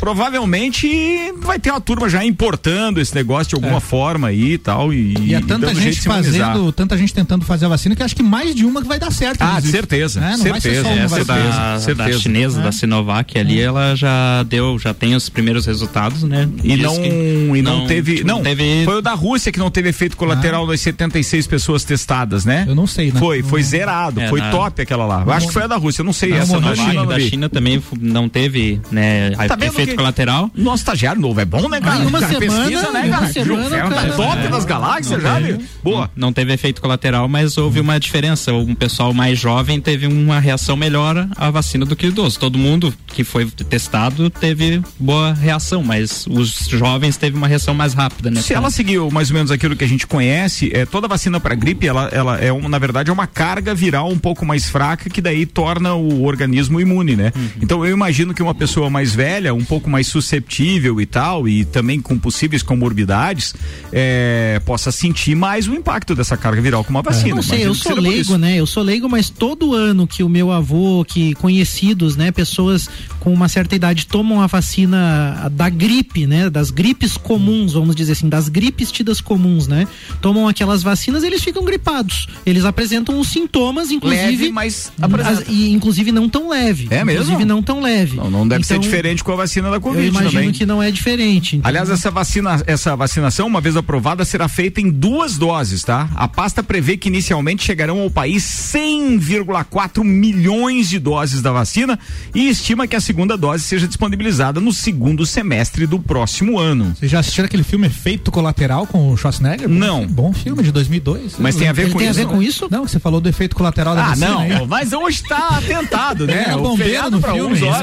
provavelmente 0.00 1.32
vai 1.42 1.58
ter 1.58 1.70
uma 1.70 1.80
turma 1.80 2.08
já 2.08 2.24
importando 2.24 3.00
esse 3.00 3.14
negócio 3.14 3.48
de 3.50 3.54
alguma 3.54 3.80
forma 3.80 4.28
aí 4.28 4.52
e 4.54 4.58
tal 4.58 4.92
e, 4.92 5.14
E 5.28 5.34
é 5.34 5.40
tanta 5.40 5.74
gente 5.74 6.00
fazendo, 6.02 6.72
tanta 6.72 6.96
gente 6.96 7.12
tentando 7.14 7.44
fazer 7.44 7.66
a 7.66 7.68
vacina 7.68 7.94
que 7.94 8.02
acho 8.02 8.16
que 8.16 8.22
mais 8.22 8.54
de 8.54 8.64
uma 8.64 8.82
que 8.82 8.88
vai 8.88 8.98
dar 8.98 9.12
certo. 9.12 9.40
Ah, 9.42 9.60
certeza, 9.60 10.20
Né? 10.20 10.36
Não 10.38 10.44
vai 10.46 10.60
ser 10.60 10.74
certeza. 10.74 10.82
só 10.82 10.94
uma 10.94 11.04
Essa 11.04 11.24
vacina. 11.24 11.50
da, 11.50 11.72
da 11.74 11.80
certeza. 11.80 12.18
chinesa, 12.20 12.60
É. 12.60 12.62
da 12.64 12.72
Sinovac 12.72 13.38
ali, 13.38 13.60
ela 13.60 13.94
já 13.94 14.42
deu, 14.44 14.78
já 14.78 14.92
tem 14.94 15.14
os 15.14 15.28
primeiros 15.28 15.66
resultados, 15.66 16.22
né? 16.22 16.48
E 16.64 16.76
não, 16.76 16.96
que 17.00 17.08
e 17.08 17.62
não, 17.62 17.86
teve. 17.86 18.24
Não, 18.24 18.42
teve. 18.42 18.84
foi 18.84 18.96
o 18.96 19.02
da 19.02 19.12
Rússia 19.14 19.52
que 19.52 19.58
não 19.58 19.70
teve 19.70 19.88
efeito 19.90 20.16
colateral 20.16 20.66
nas 20.66 20.80
76 20.80 21.46
pessoas 21.46 21.84
testadas, 21.84 22.44
né? 22.44 22.64
Eu 22.68 22.74
não 22.74 22.86
sei, 22.86 23.12
né? 23.12 23.18
Foi, 23.18 23.42
foi 23.42 23.62
zerado. 23.62 24.20
É, 24.20 24.28
foi 24.28 24.40
na- 24.40 24.50
top 24.50 24.82
aquela 24.82 25.04
lá. 25.06 25.22
Eu 25.26 25.32
acho 25.32 25.46
que 25.48 25.52
foi 25.52 25.62
a 25.62 25.66
da 25.66 25.76
Rússia, 25.76 26.00
eu 26.02 26.06
não 26.06 26.12
sei. 26.12 26.30
Não, 26.30 26.36
essa 26.38 26.60
da 26.60 26.74
não 26.92 27.06
da. 27.06 27.20
China 27.20 27.48
também 27.48 27.82
não 28.00 28.28
teve, 28.28 28.80
né, 28.90 29.30
Tá 29.48 29.56
vendo 29.56 29.70
efeito 29.72 29.89
que- 29.90 29.96
colateral. 29.96 30.50
Nosso 30.54 30.82
estagiário 30.82 31.20
novo 31.20 31.40
é 31.40 31.44
bom, 31.44 31.68
né, 31.68 31.80
cara? 31.80 31.96
Ah, 32.00 32.04
em 32.04 32.06
uma 32.06 32.20
cara 32.20 32.32
semana- 32.38 32.64
pesquisa, 32.64 32.90
né, 32.92 33.08
cara? 33.08 33.32
semana, 33.32 33.68
Viu? 33.68 33.76
É 33.78 33.84
um 33.84 33.90
cara, 33.90 34.12
top 34.12 34.38
é. 34.38 34.48
das 34.48 34.64
galáxias, 34.64 35.22
já, 35.22 35.38
viu? 35.38 35.58
Boa. 35.82 36.10
Não 36.16 36.32
teve 36.32 36.52
efeito 36.52 36.80
colateral, 36.80 37.28
mas 37.28 37.56
houve 37.58 37.80
uma 37.80 37.98
diferença. 37.98 38.52
Um 38.52 38.74
pessoal 38.74 39.12
mais 39.14 39.38
jovem 39.38 39.80
teve 39.80 40.06
uma 40.06 40.38
reação 40.40 40.76
melhor 40.76 41.28
à 41.36 41.50
vacina 41.50 41.84
do 41.84 41.94
que 41.96 42.06
o 42.06 42.08
idoso. 42.08 42.38
Todo 42.38 42.58
mundo 42.58 42.92
que 43.06 43.24
foi 43.24 43.46
testado 43.46 44.28
teve 44.30 44.82
boa 44.98 45.32
reação, 45.32 45.82
mas 45.82 46.26
os 46.26 46.66
jovens 46.68 47.16
teve 47.16 47.36
uma 47.36 47.46
reação 47.48 47.72
mais 47.74 47.94
rápida, 47.94 48.30
né? 48.30 48.40
Se 48.42 48.52
ela 48.52 48.70
seguiu 48.70 49.10
mais 49.10 49.30
ou 49.30 49.34
menos 49.34 49.50
aquilo 49.50 49.76
que 49.76 49.84
a 49.84 49.88
gente 49.88 50.06
conhece, 50.06 50.70
é, 50.74 50.84
toda 50.84 51.08
vacina 51.08 51.38
para 51.40 51.54
gripe, 51.54 51.86
ela, 51.86 52.08
ela 52.12 52.36
é 52.38 52.52
um, 52.52 52.68
na 52.68 52.78
verdade 52.78 53.08
é 53.10 53.12
uma 53.12 53.26
carga 53.26 53.74
viral 53.74 54.10
um 54.10 54.18
pouco 54.18 54.44
mais 54.44 54.68
fraca 54.68 55.08
que 55.08 55.20
daí 55.20 55.46
torna 55.46 55.94
o 55.94 56.24
organismo 56.24 56.80
imune, 56.80 57.14
né? 57.16 57.32
Então 57.62 57.86
eu 57.86 57.92
imagino 57.92 58.34
que 58.34 58.42
uma 58.42 58.54
pessoa 58.54 58.90
mais 58.90 59.14
velha, 59.14 59.54
um 59.54 59.64
pouco 59.64 59.79
mais 59.88 60.06
susceptível 60.08 61.00
e 61.00 61.06
tal, 61.06 61.48
e 61.48 61.64
também 61.64 62.00
com 62.00 62.18
possíveis 62.18 62.62
comorbidades, 62.62 63.54
é, 63.92 64.60
possa 64.64 64.90
sentir 64.90 65.34
mais 65.34 65.68
o 65.68 65.74
impacto 65.74 66.14
dessa 66.14 66.36
carga 66.36 66.60
viral 66.60 66.84
com 66.84 66.90
uma 66.90 67.02
vacina. 67.02 67.36
Não 67.36 67.42
sei, 67.42 67.64
eu 67.64 67.74
sou 67.74 67.94
leigo, 67.94 68.20
isso. 68.20 68.38
né? 68.38 68.56
Eu 68.56 68.66
sou 68.66 68.82
leigo, 68.82 69.08
mas 69.08 69.30
todo 69.30 69.74
ano 69.74 70.06
que 70.06 70.22
o 70.22 70.28
meu 70.28 70.50
avô, 70.50 71.04
que 71.06 71.34
conhecidos, 71.34 72.16
né, 72.16 72.30
pessoas 72.30 72.88
com 73.20 73.32
uma 73.32 73.48
certa 73.48 73.74
idade 73.76 74.06
tomam 74.06 74.40
a 74.40 74.46
vacina 74.46 75.48
da 75.52 75.68
gripe, 75.68 76.26
né, 76.26 76.50
das 76.50 76.70
gripes 76.70 77.16
comuns, 77.16 77.72
vamos 77.72 77.94
dizer 77.94 78.12
assim, 78.12 78.28
das 78.28 78.48
gripes 78.48 78.90
tidas 78.90 79.20
comuns, 79.20 79.68
né? 79.68 79.86
Tomam 80.20 80.48
aquelas 80.48 80.82
vacinas, 80.82 81.22
eles 81.22 81.42
ficam 81.42 81.64
gripados. 81.64 82.26
Eles 82.44 82.64
apresentam 82.64 83.18
os 83.18 83.28
sintomas, 83.28 83.90
inclusive, 83.90 84.26
Leve, 84.26 84.50
mas 84.50 84.92
apresenta. 85.00 85.44
e 85.48 85.72
inclusive 85.72 86.10
não 86.12 86.28
tão 86.28 86.48
leve. 86.48 86.88
É 86.90 87.04
mesmo? 87.04 87.22
Inclusive 87.22 87.44
não 87.44 87.62
tão 87.62 87.80
leve. 87.80 88.16
Não, 88.16 88.30
não 88.30 88.48
deve 88.48 88.64
ser 88.64 88.74
Então, 88.74 88.82
diferente 88.82 89.22
com 89.22 89.32
a 89.32 89.36
vacina 89.36 89.69
da 89.70 89.76
Eu 89.76 89.80
Covid 89.80 90.06
imagino 90.08 90.30
também. 90.32 90.52
que 90.52 90.66
não 90.66 90.82
é 90.82 90.90
diferente. 90.90 91.56
Então, 91.56 91.68
Aliás, 91.68 91.88
essa 91.90 92.10
vacina, 92.10 92.62
essa 92.66 92.94
vacinação, 92.96 93.46
uma 93.46 93.60
vez 93.60 93.76
aprovada, 93.76 94.24
será 94.24 94.48
feita 94.48 94.80
em 94.80 94.90
duas 94.90 95.36
doses, 95.38 95.82
tá? 95.82 96.08
A 96.14 96.26
pasta 96.28 96.62
prevê 96.62 96.96
que 96.96 97.08
inicialmente 97.08 97.64
chegarão 97.64 98.00
ao 98.00 98.10
país 98.10 98.42
100,4 98.44 100.02
milhões 100.04 100.88
de 100.88 100.98
doses 100.98 101.42
da 101.42 101.52
vacina 101.52 101.98
e 102.34 102.48
estima 102.48 102.86
que 102.86 102.96
a 102.96 103.00
segunda 103.00 103.36
dose 103.36 103.64
seja 103.64 103.86
disponibilizada 103.86 104.60
no 104.60 104.72
segundo 104.72 105.24
semestre 105.26 105.86
do 105.86 105.98
próximo 105.98 106.58
ano. 106.58 106.94
Vocês 106.96 107.10
já 107.10 107.20
assistiram 107.20 107.46
aquele 107.46 107.62
filme 107.62 107.86
Efeito 107.86 108.30
Colateral 108.30 108.86
com 108.86 109.10
o 109.12 109.16
Schwarzenegger? 109.16 109.68
Não. 109.68 110.06
Bom 110.06 110.32
filme 110.32 110.62
de 110.62 110.72
2002. 110.72 111.36
Mas 111.38 111.56
tem 111.56 111.68
a 111.68 111.72
ver 111.72 111.82
ele 111.82 111.92
com 111.92 111.98
tem 111.98 112.08
a 112.08 112.10
isso? 112.10 112.20
ver 112.20 112.26
com 112.26 112.42
isso? 112.42 112.68
Não, 112.70 112.86
você 112.86 112.98
falou 112.98 113.20
do 113.20 113.28
efeito 113.28 113.54
colateral 113.56 113.94
da 113.94 114.04
Ah, 114.04 114.08
vacina. 114.10 114.28
não, 114.30 114.40
aí. 114.40 114.66
mas 114.66 114.92
hoje 114.92 115.22
tá 115.22 115.48
atentado, 115.58 116.26
né? 116.26 116.44
Era 116.48 116.56
O 116.58 116.62
bombeiro 116.62 117.10
no 117.10 117.20
pra 117.20 117.32
filme, 117.34 117.58
lá, 117.60 117.80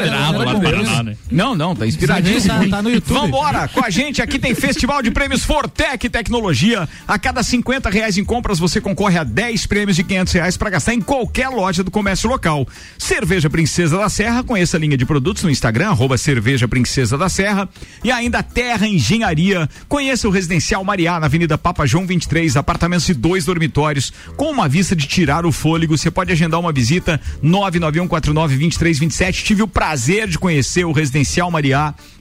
né? 1.03 1.15
Não, 1.31 1.55
não, 1.67 1.75
tá 1.75 1.87
inspiradíssimo. 1.87 2.63
Tá- 2.65 2.77
tá 2.77 2.81
no 2.81 2.89
YouTube. 2.89 3.19
Vambora, 3.19 3.67
com 3.67 3.83
a 3.83 3.89
gente 3.89 4.21
aqui 4.21 4.39
tem 4.39 4.55
Festival 4.55 5.01
de 5.01 5.11
Prêmios 5.11 5.43
Fortec 5.43 6.09
Tecnologia. 6.09 6.87
A 7.07 7.19
cada 7.19 7.43
50 7.43 7.89
reais 7.89 8.17
em 8.17 8.23
compras 8.23 8.59
você 8.59 8.79
concorre 8.79 9.17
a 9.17 9.23
10 9.23 9.65
prêmios 9.65 9.95
de 9.95 10.03
500 10.03 10.33
reais 10.33 10.57
para 10.57 10.69
gastar 10.69 10.93
em 10.93 11.01
qualquer 11.01 11.49
loja 11.49 11.83
do 11.83 11.91
comércio 11.91 12.29
local. 12.29 12.67
Cerveja 12.97 13.49
Princesa 13.49 13.97
da 13.97 14.09
Serra, 14.09 14.43
conheça 14.43 14.77
a 14.77 14.79
linha 14.79 14.97
de 14.97 15.05
produtos 15.05 15.43
no 15.43 15.49
Instagram, 15.49 15.89
arroba 15.89 16.17
Cerveja 16.17 16.67
Princesa 16.67 17.17
da 17.17 17.29
Serra. 17.29 17.67
E 18.03 18.11
ainda 18.11 18.41
Terra 18.41 18.87
Engenharia, 18.87 19.69
conheça 19.87 20.27
o 20.27 20.31
Residencial 20.31 20.83
Mariá, 20.83 21.19
na 21.19 21.25
Avenida 21.25 21.57
Papa 21.57 21.85
João 21.85 22.05
23, 22.05 22.55
apartamentos 22.55 23.05
de 23.05 23.13
dois 23.13 23.45
dormitórios, 23.45 24.13
com 24.35 24.51
uma 24.51 24.67
vista 24.67 24.95
de 24.95 25.07
tirar 25.07 25.45
o 25.45 25.51
fôlego. 25.51 25.97
Você 25.97 26.11
pode 26.11 26.31
agendar 26.31 26.59
uma 26.59 26.71
visita 26.71 27.19
991492327. 27.43 29.43
Tive 29.43 29.63
o 29.63 29.67
prazer 29.67 30.27
de 30.27 30.37
conhecer 30.39 30.85
o 30.85 30.91
Residencial 30.91 31.49
Mariá 31.51 31.56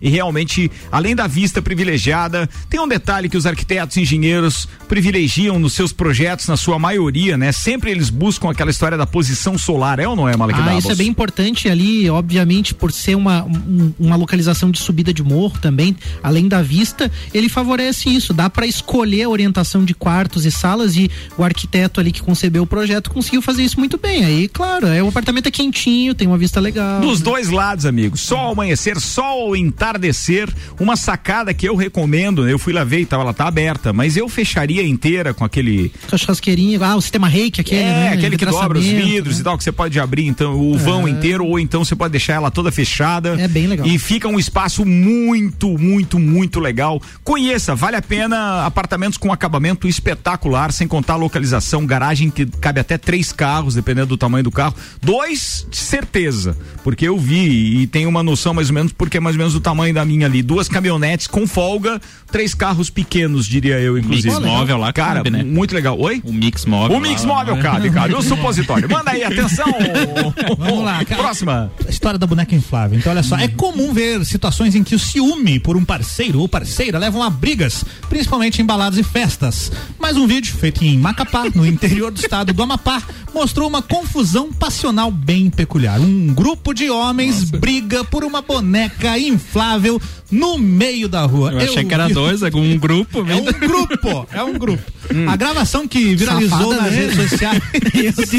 e 0.01 0.09
realmente, 0.09 0.71
além 0.91 1.15
da 1.15 1.27
vista 1.27 1.61
privilegiada, 1.63 2.49
tem 2.69 2.81
um 2.81 2.89
detalhe 2.89 3.29
que 3.29 3.37
os 3.37 3.47
arquitetos 3.47 3.97
e 3.97 4.01
engenheiros 4.03 4.69
privilegiam 4.89 5.59
nos 5.59 5.73
seus 5.75 5.93
projetos, 5.93 6.47
na 6.49 6.57
sua 6.57 6.79
maioria, 6.79 7.37
né? 7.37 7.53
Sempre 7.53 7.91
eles 7.91 8.11
buscam 8.11 8.51
aquela 8.51 8.71
história 8.71 8.97
da 8.97 9.07
posição 9.07 9.57
solar, 9.59 9.99
é 9.99 10.09
ou 10.09 10.17
não 10.17 10.29
é, 10.29 10.37
Malek 10.37 10.59
Ah, 10.61 10.77
isso 10.79 10.91
é 10.91 10.95
bem 10.95 11.09
importante 11.09 11.69
ali, 11.69 12.09
obviamente, 12.11 12.75
por 12.75 12.91
ser 12.93 13.15
uma, 13.15 13.45
um- 13.45 13.93
uma 13.99 14.17
localização 14.17 14.71
de 14.71 14.79
subida 14.79 15.13
de 15.13 15.23
morro 15.23 15.59
também, 15.61 15.97
além 16.23 16.49
da 16.49 16.63
vista, 16.63 17.11
ele 17.35 17.49
favorece 17.49 18.09
isso. 18.09 18.33
Dá 18.33 18.49
para 18.51 18.67
escolher 18.67 19.25
a 19.25 19.29
orientação 19.29 19.85
de 19.85 19.95
quartos 19.95 20.45
e 20.47 20.51
salas 20.51 20.97
e 20.97 21.11
o 21.37 21.45
arquiteto 21.45 22.01
ali 22.01 22.13
que 22.13 22.23
concebeu 22.23 22.63
o 22.63 22.67
projeto 22.67 23.11
conseguiu 23.11 23.43
fazer 23.43 23.63
isso 23.63 23.79
muito 23.79 23.99
bem. 23.99 24.25
Aí, 24.25 24.49
claro, 24.49 24.87
é 24.87 25.03
o 25.03 25.09
apartamento 25.09 25.47
é 25.47 25.51
quentinho, 25.51 26.15
tem 26.15 26.27
uma 26.27 26.39
vista 26.39 26.61
legal. 26.61 27.01
Dos 27.01 27.21
dois 27.21 27.49
lados, 27.51 27.85
amigos. 27.87 28.21
Sol 28.21 28.39
ao 28.39 28.53
amanhecer, 28.53 28.99
sol 29.01 29.26
ao 29.27 29.57
entardecer. 29.57 30.49
Uma 30.79 30.97
sacada 30.97 31.53
que 31.53 31.69
eu 31.69 31.77
recomendo, 31.77 32.45
né? 32.45 32.53
eu 32.53 32.59
fui 32.59 32.73
lá 32.73 32.85
ver 32.85 33.01
e 33.01 33.07
tava, 33.07 33.23
ela 33.23 33.35
tá 33.35 33.47
aberta, 33.47 33.93
mas 33.93 34.17
eu 34.17 34.29
fecharia 34.29 34.87
inteira 34.87 35.35
com 35.35 35.45
aquele. 35.45 35.93
Com 36.09 36.15
a 36.15 36.19
churrasqueirinha, 36.19 36.79
ah, 36.83 36.97
o 36.97 37.01
sistema 37.01 37.29
reiki, 37.29 37.61
aquele, 37.61 37.81
é, 37.81 37.85
né? 37.85 38.13
aquele 38.13 38.37
que 38.37 38.47
dobra 38.47 38.79
os 38.79 38.85
vidros 38.85 39.37
né? 39.37 39.41
e 39.41 39.45
tal, 39.45 39.59
que 39.59 39.65
você 39.65 39.73
pode 39.73 39.99
abrir 39.99 40.27
então 40.27 40.59
o 40.59 40.77
vão 40.77 41.09
inteiro, 41.09 41.45
ou 41.45 41.59
então 41.59 41.85
você 41.85 41.95
pode 41.95 42.13
deixar 42.13 42.35
ela 42.35 42.51
toda 42.51 42.71
fechada. 42.71 43.37
É 43.41 43.49
bem 43.49 43.67
legal. 43.67 43.87
E 43.87 43.99
fica 43.99 44.29
um 44.29 44.39
espaço 44.39 44.85
muito, 44.85 45.79
muito, 45.79 46.19
muito 46.19 46.61
legal. 46.61 47.01
Conheça, 47.25 47.75
vale 47.75 47.97
a 47.97 48.03
pena 48.03 48.65
apartamentos 48.65 49.19
com 49.19 49.33
acabamento 49.33 49.89
espetacular, 49.89 50.73
sem 50.73 50.87
contar 50.87 51.15
a 51.15 51.17
localização, 51.17 51.87
garagem 51.87 52.31
que 52.31 52.47
cabe 52.47 52.81
até 52.81 52.97
três 52.99 53.33
carros, 53.33 53.75
dependendo 53.75 54.09
do 54.09 54.17
tamanho 54.17 54.45
do 54.45 54.51
carro. 54.51 54.75
Dois, 55.01 55.67
de 55.71 55.77
certeza, 55.77 56.57
porque 56.83 57.07
eu 57.07 57.19
vi 57.19 57.83
e 57.83 57.87
tenho 57.87 58.09
uma 58.09 58.23
noção 58.23 58.55
mais 58.55 58.69
ou 58.69 58.75
menos, 58.75 58.93
porque 58.93 59.16
é 59.17 59.21
mais 59.21 59.37
ou 59.37 59.39
menos 59.39 59.55
do 59.55 59.61
tamanho 59.61 59.95
da 59.95 60.05
minha 60.05 60.27
ali. 60.27 60.43
Duas 60.43 60.69
caminhonetes 60.69 61.27
com 61.27 61.47
folga, 61.47 62.01
três 62.31 62.55
carros 62.55 62.91
pequenos, 62.91 63.47
diria 63.47 63.79
eu, 63.79 63.99
inclusive. 63.99 64.29
Mix 64.29 64.45
móvel 64.45 64.79
lá 64.79 64.93
Cara, 64.93 65.17
cabe, 65.17 65.31
né? 65.31 65.43
muito 65.43 65.75
legal. 65.75 65.99
Oi? 65.99 66.23
O 66.25 66.33
mix 66.33 66.65
móvel. 66.65 66.97
O 66.97 67.01
mix 67.01 67.23
lá, 67.23 67.35
móvel 67.35 67.57
né? 67.57 67.63
cabe, 67.63 67.91
cara. 67.91 68.13
E 68.13 68.15
o 68.15 68.23
supositório. 68.23 68.89
Manda 68.91 69.11
aí, 69.11 69.25
atenção. 69.25 69.67
Vamos 70.59 70.85
lá, 70.85 71.05
cara. 71.05 71.23
Próxima. 71.23 71.73
A 71.87 71.91
história 71.91 72.19
da 72.19 72.27
boneca 72.27 72.55
inflável. 72.55 72.99
Então, 72.99 73.13
olha 73.13 73.23
só, 73.23 73.37
é 73.37 73.49
comum 73.49 73.93
ver 73.93 74.25
situações 74.25 74.75
em 74.75 74.83
que 74.83 74.95
o 74.95 74.99
ciúme 74.99 75.59
por 75.59 75.77
um 75.77 75.85
parceiro 75.85 76.41
ou 76.41 76.49
parceira 76.49 76.99
levam 76.99 77.23
a 77.23 77.31
brigas, 77.31 77.85
principalmente 78.09 78.61
em 78.61 78.65
baladas 78.65 78.99
e 78.99 79.03
festas. 79.03 79.71
Mas 79.99 80.17
um 80.17 80.27
vídeo 80.27 80.55
feito 80.55 80.85
em 80.85 80.99
Macapá, 80.99 81.45
no 81.55 81.67
interior 81.67 82.11
do 82.11 82.21
estado 82.21 82.53
do 82.53 82.63
Amapá, 82.63 83.03
mostrou 83.35 83.69
uma 83.69 83.83
confusão 83.83 84.53
passional 84.53 85.11
bem 85.11 85.51
peculiar. 85.51 86.01
Um 86.01 86.33
grupo 86.33 86.73
de 86.73 86.91
homens 86.91 87.51
briga 87.51 88.05
por 88.05 88.25
uma 88.25 88.41
boneca 88.41 89.06
inflável 89.19 90.01
no 90.31 90.59
meio 90.59 91.09
da 91.09 91.23
rua. 91.23 91.53
Eu 91.53 91.59
achei 91.61 91.85
que 91.85 91.95
era 91.95 92.09
dois, 92.09 92.43
é 92.43 92.51
um 92.53 92.77
grupo. 92.79 93.25
É 93.29 93.35
um 93.35 93.45
grupo, 93.45 94.27
é 94.33 94.43
um 94.43 94.53
grupo. 94.59 94.83
A 95.29 95.37
gravação 95.37 95.87
que 95.87 96.15
viralizou 96.17 96.73
Safada 96.73 96.83
nas 96.83 96.93
mesmo. 96.93 97.13
redes 97.21 97.31
sociais. 97.31 97.63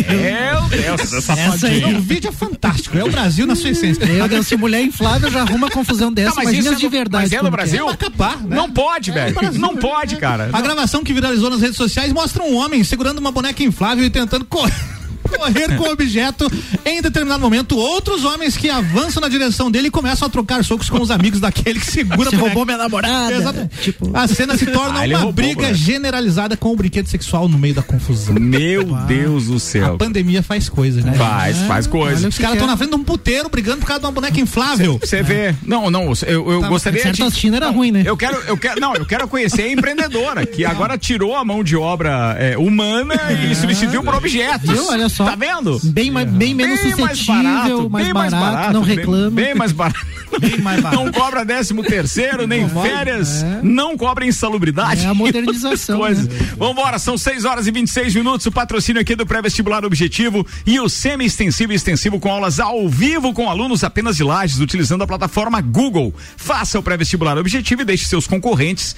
Meu 0.07 0.61
Deus, 0.69 1.13
essa 1.13 1.33
Essa 1.33 1.67
aí. 1.67 1.83
o 1.95 2.01
vídeo 2.01 2.27
é 2.29 2.31
fantástico, 2.31 2.97
é 2.97 3.03
o 3.03 3.09
Brasil 3.09 3.45
na 3.47 3.55
sua 3.55 3.69
essência. 3.69 4.05
Meu 4.05 4.27
Deus, 4.27 4.47
se 4.47 4.55
mulher 4.57 4.81
inflável 4.81 5.31
já 5.31 5.41
arruma 5.41 5.69
confusão 5.69 6.11
dessa, 6.11 6.29
Não, 6.29 6.35
mas 6.37 6.45
imagina 6.45 6.63
isso 6.65 6.73
é 6.73 6.77
de 6.77 6.83
no- 6.85 6.89
verdade. 6.89 7.23
mas 7.23 7.31
é 7.33 7.37
no 7.37 7.43
que 7.45 7.51
Brasil? 7.51 7.85
Macapá, 7.85 8.35
né? 8.35 8.55
Não 8.55 8.69
pode, 8.69 9.11
velho. 9.11 9.33
Brasil, 9.35 9.61
Não 9.61 9.75
pode, 9.77 10.17
cara. 10.17 10.49
A 10.51 10.61
gravação 10.61 11.03
que 11.03 11.13
viralizou 11.13 11.49
nas 11.49 11.61
redes 11.61 11.77
sociais 11.77 12.11
mostra 12.11 12.43
um 12.43 12.55
homem 12.55 12.83
segurando 12.83 13.19
uma 13.19 13.31
boneca 13.31 13.63
inflável 13.63 14.03
e 14.05 14.09
tentando 14.09 14.43
correr. 14.45 14.73
Correr 15.29 15.75
com 15.77 15.83
o 15.83 15.91
objeto. 15.91 16.49
Em 16.85 17.01
determinado 17.01 17.41
momento, 17.41 17.77
outros 17.77 18.23
homens 18.25 18.55
que 18.57 18.69
avançam 18.69 19.21
na 19.21 19.29
direção 19.29 19.69
dele 19.69 19.87
e 19.87 19.91
começam 19.91 20.27
a 20.27 20.29
trocar 20.29 20.63
socos 20.63 20.89
com 20.89 21.01
os 21.01 21.11
amigos 21.11 21.39
daquele 21.39 21.79
que 21.79 21.85
segura 21.85 22.29
Você 22.29 22.35
a 22.35 22.39
roubou 22.39 22.65
minha 22.65 22.77
namorada. 22.77 23.33
Exato. 23.35 23.69
Tipo, 23.81 24.09
A 24.13 24.27
cena 24.27 24.57
se 24.57 24.65
torna 24.67 25.01
Ah, 25.01 25.05
uma 25.05 25.17
roubou, 25.17 25.33
briga 25.33 25.67
né? 25.67 25.73
generalizada 25.73 26.55
com 26.57 26.71
o 26.71 26.75
brinquedo 26.75 27.07
sexual 27.07 27.47
no 27.47 27.57
meio 27.57 27.73
da 27.75 27.81
confusão. 27.81 28.35
Meu 28.35 28.83
Deus 29.07 29.45
do 29.47 29.55
A 29.55 29.59
céu. 29.59 29.97
pandemia 29.97 30.41
faz 30.43 30.69
coisas, 30.69 31.03
né? 31.03 31.13
Faz, 31.13 31.57
faz 31.59 31.87
coisa. 31.87 32.27
Os 32.27 32.37
caras 32.37 32.53
estão 32.55 32.67
na 32.67 32.77
frente 32.77 32.89
de 32.91 32.95
um 32.95 33.03
puteiro 33.03 33.49
brigando 33.49 33.79
por 33.79 33.87
causa 33.87 33.99
de 34.01 34.05
uma 34.05 34.11
boneca 34.11 34.39
inflável. 34.39 34.97
Você 34.99 35.21
vê. 35.21 35.55
Não, 35.65 35.89
não, 35.89 36.13
eu, 36.25 36.51
eu 36.51 36.61
Tá, 36.61 36.67
gostaria 36.69 37.11
de. 37.11 37.23
a 37.23 37.29
China 37.29 37.57
era 37.57 37.67
não, 37.67 37.73
ruim, 37.73 37.91
né? 37.91 38.03
Eu 38.05 38.17
quero, 38.17 38.37
eu 38.47 38.57
quero, 38.57 38.79
não, 38.81 38.93
eu 38.95 39.05
quero 39.05 39.27
conhecer 39.27 39.63
a 39.63 39.71
empreendedora, 39.71 40.45
que 40.45 40.63
agora 40.65 40.97
tirou 40.97 41.35
a 41.35 41.43
mão 41.45 41.63
de 41.63 41.75
obra 41.75 42.35
é, 42.39 42.57
humana 42.57 43.15
e 43.31 43.55
substituiu 43.55 44.03
por 44.03 44.15
objetos. 44.15 44.69
Viu? 44.69 44.87
Olha 44.89 45.09
só. 45.09 45.16
Tá 45.25 45.35
vendo? 45.35 45.79
Bem, 45.85 46.11
mais- 46.11 46.29
bem 46.29 46.53
menos 46.53 46.79
Bem 46.81 46.95
mais 46.97 47.17
suscetível, 47.17 47.43
barato, 47.43 47.89
mais, 47.89 48.05
bem 48.05 48.13
barato, 48.13 48.35
mais 48.35 48.53
barato, 48.53 48.73
não 48.73 48.81
reclama. 48.81 49.31
Bem, 49.31 49.55
mais 49.55 49.71
barato. 49.71 50.05
Bem 50.39 50.59
mais 50.59 50.81
barato. 50.81 51.03
Não 51.03 51.11
cobra 51.11 51.43
décimo 51.45 51.81
terceiro, 51.81 52.45
nem 52.45 52.61
Não, 52.67 52.81
férias, 52.83 53.41
é. 53.41 53.59
não 53.63 53.97
cobra 53.97 54.25
insalubridade. 54.25 55.03
É 55.03 55.07
a 55.07 55.13
modernização, 55.13 56.01
né? 56.07 56.15
Vambora, 56.57 56.99
são 56.99 57.17
6 57.17 57.45
horas 57.45 57.65
e 57.65 57.71
26 57.71 58.13
minutos. 58.13 58.45
O 58.45 58.51
patrocínio 58.51 59.01
aqui 59.01 59.15
do 59.15 59.25
pré-vestibular 59.25 59.83
objetivo 59.85 60.45
e 60.65 60.79
o 60.79 60.89
semi-extensivo 60.89 61.71
e 61.71 61.75
extensivo 61.75 62.19
com 62.19 62.29
aulas 62.31 62.59
ao 62.59 62.87
vivo 62.89 63.33
com 63.33 63.49
alunos 63.49 63.83
apenas 63.83 64.17
de 64.17 64.23
lajes, 64.23 64.59
utilizando 64.59 65.01
a 65.03 65.07
plataforma 65.07 65.59
Google. 65.61 66.13
Faça 66.35 66.77
o 66.77 66.83
pré-vestibular 66.83 67.37
objetivo 67.37 67.81
e 67.81 67.85
deixe 67.85 68.05
seus 68.05 68.27
concorrentes 68.27 68.95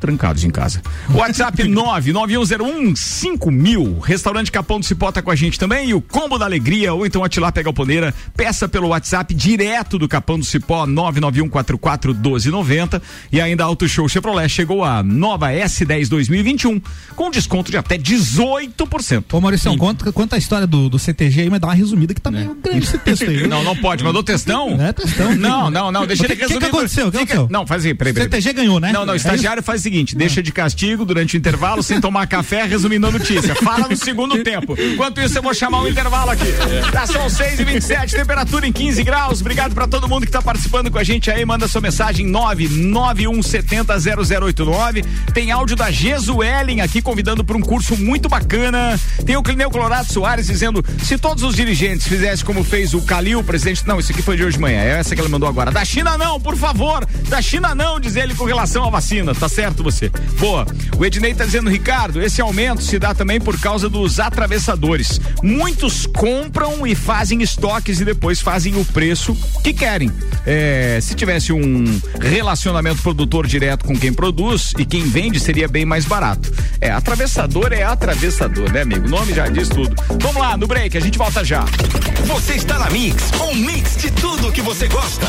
trancados 0.00 0.42
em 0.44 0.50
casa. 0.50 0.80
WhatsApp 1.14 1.62
991015000. 1.68 4.00
Restaurante 4.00 4.50
Capão 4.50 4.80
do 4.80 4.86
Cipó 4.86 5.12
tá 5.12 5.20
com 5.22 5.30
a 5.30 5.36
gente 5.36 5.58
também. 5.58 5.90
E 5.90 5.94
o 5.94 6.00
Combo 6.00 6.38
da 6.38 6.44
Alegria, 6.46 6.92
ou 6.94 7.04
então 7.06 7.22
Atilar 7.24 7.52
Pega 7.52 7.64
Galponeira. 7.64 8.14
Peça 8.36 8.68
pelo 8.68 8.88
WhatsApp 8.88 9.32
direto 9.34 9.98
do 9.98 10.08
Capão 10.08 10.38
do 10.38 10.44
Cipó 10.44 10.86
991441290. 10.86 13.00
E 13.32 13.40
ainda 13.40 13.64
Auto 13.64 13.88
Show 13.88 14.08
Chevrolet 14.08 14.48
chegou 14.48 14.84
a 14.84 15.02
nova 15.02 15.48
S10 15.52 16.08
2021 16.08 16.80
com 17.14 17.30
desconto 17.30 17.70
de 17.70 17.76
até 17.76 17.98
18%. 17.98 19.24
Ô 19.32 19.40
Maurício, 19.40 19.76
conta, 19.76 20.10
conta 20.12 20.36
a 20.36 20.38
história 20.38 20.66
do, 20.66 20.88
do 20.88 20.98
CTG 20.98 21.42
aí, 21.42 21.50
mas 21.50 21.60
dá 21.60 21.68
uma 21.68 21.74
resumida 21.74 22.14
que 22.14 22.20
tá 22.20 22.30
meio 22.30 22.54
grande 22.54 22.84
esse 22.84 22.98
texto 22.98 23.24
aí. 23.24 23.40
É. 23.40 23.46
Não, 23.46 23.62
não 23.64 23.74
pode. 23.76 24.04
Mandou 24.04 24.22
textão? 24.22 24.76
É 24.80 24.92
textão. 24.92 25.34
Não, 25.34 25.70
não, 25.70 25.90
não. 25.90 26.06
Deixa 26.06 26.22
O 26.24 26.26
que- 26.26 26.32
ele 26.32 26.40
que 26.40 26.46
que 26.46 26.52
resumir. 26.54 26.68
aconteceu? 26.68 27.08
O 27.08 27.12
que 27.12 27.18
Fica- 27.18 27.34
aconteceu? 27.34 27.52
Não, 27.58 27.66
faz 27.66 27.84
aí, 27.86 27.94
peraí, 27.94 28.12
peraí. 28.12 28.28
CTG 28.30 28.52
ganhou, 28.52 28.78
né? 28.80 28.92
Não, 28.92 29.06
não, 29.06 29.12
o 29.12 29.16
É 29.16 29.18
estagiário 29.18 29.62
faz 29.62 29.84
o 29.84 29.88
seguinte: 29.90 30.14
deixa 30.14 30.40
de 30.40 30.52
castigo 30.52 31.04
durante 31.04 31.36
o 31.36 31.38
intervalo, 31.38 31.82
sem 31.82 32.00
tomar 32.00 32.28
café, 32.28 32.64
resumindo 32.64 33.08
a 33.08 33.10
notícia. 33.10 33.54
Fala 33.56 33.88
no 33.88 33.96
segundo 33.96 34.40
tempo. 34.44 34.76
Enquanto 34.78 35.20
isso, 35.20 35.36
eu 35.36 35.42
vou 35.42 35.52
chamar 35.52 35.82
o 35.82 35.88
intervalo 35.88 36.30
aqui. 36.30 36.46
Tá, 36.92 37.04
são 37.06 37.28
6 37.28 37.58
e 37.60 37.64
27 37.64 38.14
temperatura 38.14 38.64
em 38.66 38.72
15 38.72 39.02
graus. 39.02 39.40
Obrigado 39.40 39.74
pra 39.74 39.88
todo 39.88 40.08
mundo 40.08 40.24
que 40.24 40.32
tá 40.32 40.40
participando 40.40 40.90
com 40.90 40.98
a 40.98 41.04
gente 41.04 41.30
aí. 41.30 41.44
Manda 41.44 41.66
sua 41.66 41.80
mensagem 41.80 42.28
991700089. 42.28 45.04
Tem 45.34 45.50
áudio 45.50 45.74
da 45.76 45.90
Jesuelen 45.90 46.80
aqui 46.80 47.02
convidando 47.02 47.42
para 47.42 47.56
um 47.56 47.60
curso 47.60 47.96
muito 47.96 48.28
bacana. 48.28 48.96
Tem 49.26 49.36
o 49.36 49.42
Clineu 49.42 49.70
Colorado 49.70 50.12
Soares 50.12 50.46
dizendo: 50.46 50.84
se 51.02 51.18
todos 51.18 51.42
os 51.42 51.56
dirigentes 51.56 52.06
fizessem 52.06 52.46
como 52.46 52.62
fez 52.62 52.94
o 52.94 53.02
Calil, 53.02 53.42
presidente. 53.42 53.84
Não, 53.86 53.98
isso 53.98 54.12
aqui 54.12 54.22
foi 54.22 54.36
de 54.36 54.44
hoje 54.44 54.56
de 54.56 54.62
manhã. 54.62 54.80
É 54.80 55.00
essa 55.00 55.16
que 55.16 55.20
ela 55.20 55.28
mandou 55.28 55.48
agora. 55.48 55.72
Da 55.72 55.84
China 55.84 56.16
não, 56.16 56.40
por 56.40 56.56
favor. 56.56 57.04
Da 57.28 57.42
China 57.42 57.74
não, 57.74 57.98
diz 57.98 58.14
ele 58.16 58.34
com 58.34 58.44
relação 58.44 58.84
à 58.84 58.90
vacina. 58.90 59.34
Tá 59.34 59.48
certo 59.48 59.79
você? 59.82 60.10
Boa. 60.38 60.66
O 60.96 61.04
Ednei 61.04 61.34
tá 61.34 61.44
dizendo, 61.44 61.70
Ricardo, 61.70 62.22
esse 62.22 62.40
aumento 62.40 62.82
se 62.82 62.98
dá 62.98 63.14
também 63.14 63.40
por 63.40 63.58
causa 63.60 63.88
dos 63.88 64.20
atravessadores. 64.20 65.20
Muitos 65.42 66.06
compram 66.06 66.86
e 66.86 66.94
fazem 66.94 67.42
estoques 67.42 68.00
e 68.00 68.04
depois 68.04 68.40
fazem 68.40 68.76
o 68.76 68.84
preço 68.84 69.36
que 69.62 69.72
querem. 69.72 70.10
É, 70.46 70.98
se 71.00 71.14
tivesse 71.14 71.52
um 71.52 72.00
relacionamento 72.20 73.02
produtor 73.02 73.46
direto 73.46 73.84
com 73.84 73.96
quem 73.96 74.12
produz 74.12 74.72
e 74.78 74.84
quem 74.84 75.02
vende, 75.04 75.38
seria 75.40 75.68
bem 75.68 75.84
mais 75.84 76.04
barato. 76.04 76.52
É, 76.80 76.90
atravessador 76.90 77.72
é 77.72 77.82
atravessador, 77.82 78.72
né, 78.72 78.82
amigo? 78.82 79.06
O 79.06 79.10
nome 79.10 79.32
já 79.34 79.48
diz 79.48 79.68
tudo. 79.68 79.94
Vamos 80.20 80.36
lá, 80.36 80.56
no 80.56 80.66
break, 80.66 80.96
a 80.96 81.00
gente 81.00 81.18
volta 81.18 81.44
já. 81.44 81.64
Você 82.26 82.54
está 82.54 82.78
na 82.78 82.90
Mix, 82.90 83.30
um 83.40 83.54
mix 83.54 83.96
de 83.96 84.10
tudo 84.10 84.52
que 84.52 84.62
você 84.62 84.88
gosta. 84.88 85.26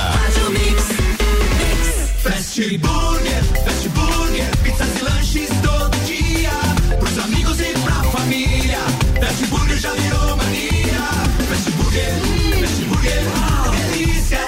Fast 2.24 2.78
Burger, 2.78 3.44
Fast 3.66 3.81
Burger, 4.32 4.58
pizzas 4.64 4.88
e 4.98 5.04
lanches 5.04 5.50
todo 5.62 6.06
dia. 6.06 6.52
Pros 6.98 7.18
amigos 7.18 7.60
e 7.60 7.74
pra 7.84 7.96
família. 8.12 8.80
Fast 9.20 9.46
Burger 9.48 9.78
já 9.78 9.92
virou 9.92 10.38
mania. 10.38 11.02
Fast 11.50 11.72
Burger, 11.72 12.14
Fast 12.62 12.86
Burger, 12.86 13.24
delícia, 13.92 14.40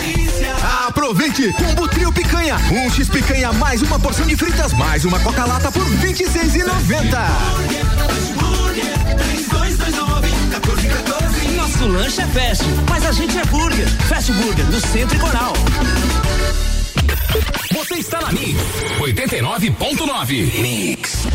delícia. 0.00 0.54
Aproveite! 0.88 1.52
Combo 1.52 1.86
Trio 1.88 2.10
Picanha. 2.10 2.56
Um 2.72 2.90
X 2.90 3.08
Picanha 3.10 3.52
mais 3.52 3.82
uma 3.82 3.98
porção 3.98 4.26
de 4.26 4.34
fritas 4.34 4.72
mais 4.72 5.04
uma 5.04 5.20
Coca-Lata 5.20 5.70
por 5.70 5.82
R$ 5.82 6.08
26,90. 6.08 7.10
Fast 8.08 8.32
Burger, 8.32 8.94
3229, 9.14 10.28
1414. 10.30 11.48
Nosso 11.48 11.86
lanche 11.86 12.22
é 12.22 12.26
fast, 12.28 12.64
mas 12.88 13.04
a 13.04 13.12
gente 13.12 13.36
é 13.36 13.44
burger. 13.44 13.88
Fast 14.08 14.32
Burger, 14.32 14.64
no 14.64 14.80
Centro 14.80 15.16
e 15.16 15.20
Coral. 15.20 15.52
Você 17.72 17.94
está 17.94 18.20
na 18.20 18.32
Mix 18.32 18.58
89.9. 19.00 20.60
Mix. 20.60 21.26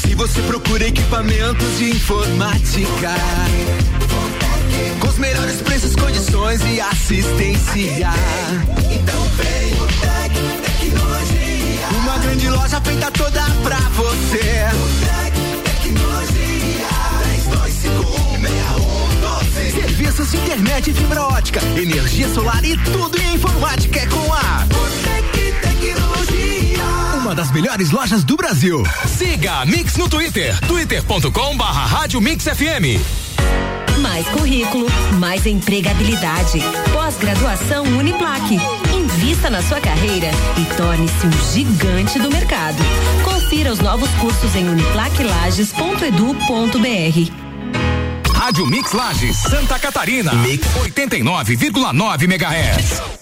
Se 0.00 0.14
você 0.14 0.42
procura 0.42 0.86
equipamentos 0.86 1.78
de 1.78 1.90
informática, 1.90 3.14
com 5.00 5.08
os 5.08 5.18
melhores 5.18 5.62
preços, 5.62 5.96
condições 5.96 6.60
e 6.64 6.80
assistência, 6.80 8.10
então 8.90 9.21
Internet 20.36 20.92
fibra 20.94 21.22
ótica, 21.24 21.60
energia 21.76 22.28
solar 22.28 22.64
e 22.64 22.76
tudo 22.78 23.20
em 23.20 23.34
informática 23.34 23.98
é 24.00 24.06
com 24.06 24.32
a 24.32 24.64
Tec 25.04 25.60
Tecnologia. 25.60 26.82
uma 27.20 27.34
das 27.34 27.50
melhores 27.50 27.90
lojas 27.90 28.22
do 28.24 28.36
Brasil. 28.36 28.82
Siga 29.06 29.60
a 29.60 29.66
Mix 29.66 29.96
no 29.96 30.08
Twitter, 30.08 30.58
twitter.com 30.66 31.56
barra 31.56 31.84
Rádio 31.86 32.20
Mix 32.20 32.44
FM. 32.44 33.00
Mais 34.00 34.26
currículo, 34.28 34.86
mais 35.18 35.44
empregabilidade. 35.46 36.60
Pós-graduação 36.92 37.84
Uniplaque. 37.84 38.58
Invista 38.94 39.50
na 39.50 39.62
sua 39.62 39.80
carreira 39.80 40.30
e 40.56 40.64
torne-se 40.76 41.26
um 41.26 41.32
gigante 41.52 42.18
do 42.18 42.30
mercado. 42.30 42.78
Confira 43.22 43.70
os 43.70 43.80
novos 43.80 44.08
cursos 44.14 44.56
em 44.56 44.66
uniplaquilages.edu.br. 44.68 47.51
Rádio 48.44 48.66
Mix 48.66 48.90
Lages, 48.92 49.36
Santa 49.36 49.78
Catarina. 49.78 50.32
Mix 50.32 50.66
89,9 50.66 52.26
MHz. 52.26 53.21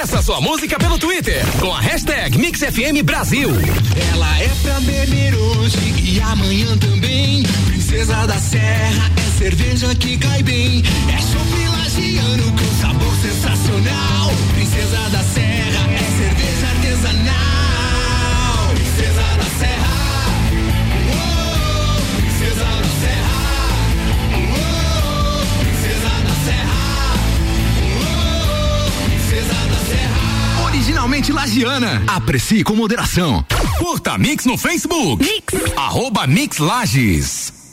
Peça 0.00 0.22
sua 0.22 0.40
música 0.40 0.78
pelo 0.78 0.96
Twitter 0.96 1.44
com 1.58 1.74
a 1.74 1.80
hashtag 1.80 2.38
MixFM 2.38 3.02
Brasil. 3.02 3.50
Ela 4.12 4.38
é 4.38 4.48
pra 4.62 4.78
beber 4.78 5.34
hoje 5.34 5.92
e 6.00 6.20
amanhã 6.20 6.78
também. 6.78 7.42
Princesa 7.66 8.24
da 8.24 8.38
Serra 8.38 9.10
é 9.16 9.38
cerveja 9.38 9.92
que 9.96 10.16
cai 10.16 10.40
bem. 10.44 10.84
É 11.12 11.20
chopp 11.20 11.68
lagiano 11.80 12.44
com 12.52 12.80
sabor 12.80 13.12
sensacional. 13.16 14.30
Princesa 14.54 15.10
da 15.10 15.18
Serra 15.18 15.27
Originalmente 30.88 31.32
lagiana. 31.32 32.02
Aprecie 32.06 32.64
com 32.64 32.74
moderação. 32.74 33.44
Curta 33.78 34.16
Mix 34.16 34.46
no 34.46 34.56
Facebook. 34.56 35.22
Mix. 35.22 35.76
Arroba 35.76 36.26
Mix 36.26 36.56
Lages. 36.56 37.57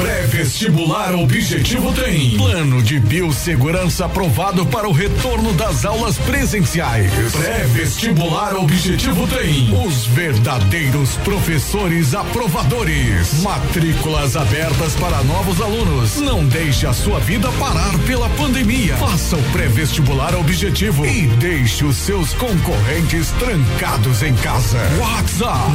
Pré-vestibular 0.00 1.14
Objetivo 1.14 1.92
tem 1.92 2.34
plano 2.38 2.82
de 2.82 2.98
biossegurança 2.98 4.06
aprovado 4.06 4.64
para 4.64 4.88
o 4.88 4.92
retorno 4.92 5.52
das 5.52 5.84
aulas 5.84 6.16
presenciais. 6.16 7.12
Pré-vestibular 7.32 8.56
Objetivo 8.56 9.26
tem 9.26 9.68
os 9.84 10.06
verdadeiros 10.06 11.16
professores 11.16 12.14
aprovadores. 12.14 13.42
Matrículas 13.42 14.38
abertas 14.38 14.94
para 14.94 15.22
novos 15.24 15.60
alunos. 15.60 16.16
Não 16.16 16.46
deixe 16.46 16.86
a 16.86 16.94
sua 16.94 17.20
vida 17.20 17.52
parar 17.58 17.98
pela 18.06 18.30
pandemia. 18.30 18.96
Faça 18.96 19.36
o 19.36 19.42
pré-vestibular 19.52 20.34
Objetivo 20.34 21.04
e 21.04 21.26
deixe 21.26 21.84
os 21.84 21.96
seus 21.96 22.32
concorrentes 22.32 23.32
trancados 23.32 24.22
em 24.22 24.34
casa. 24.36 24.78
WhatsApp 24.98 25.70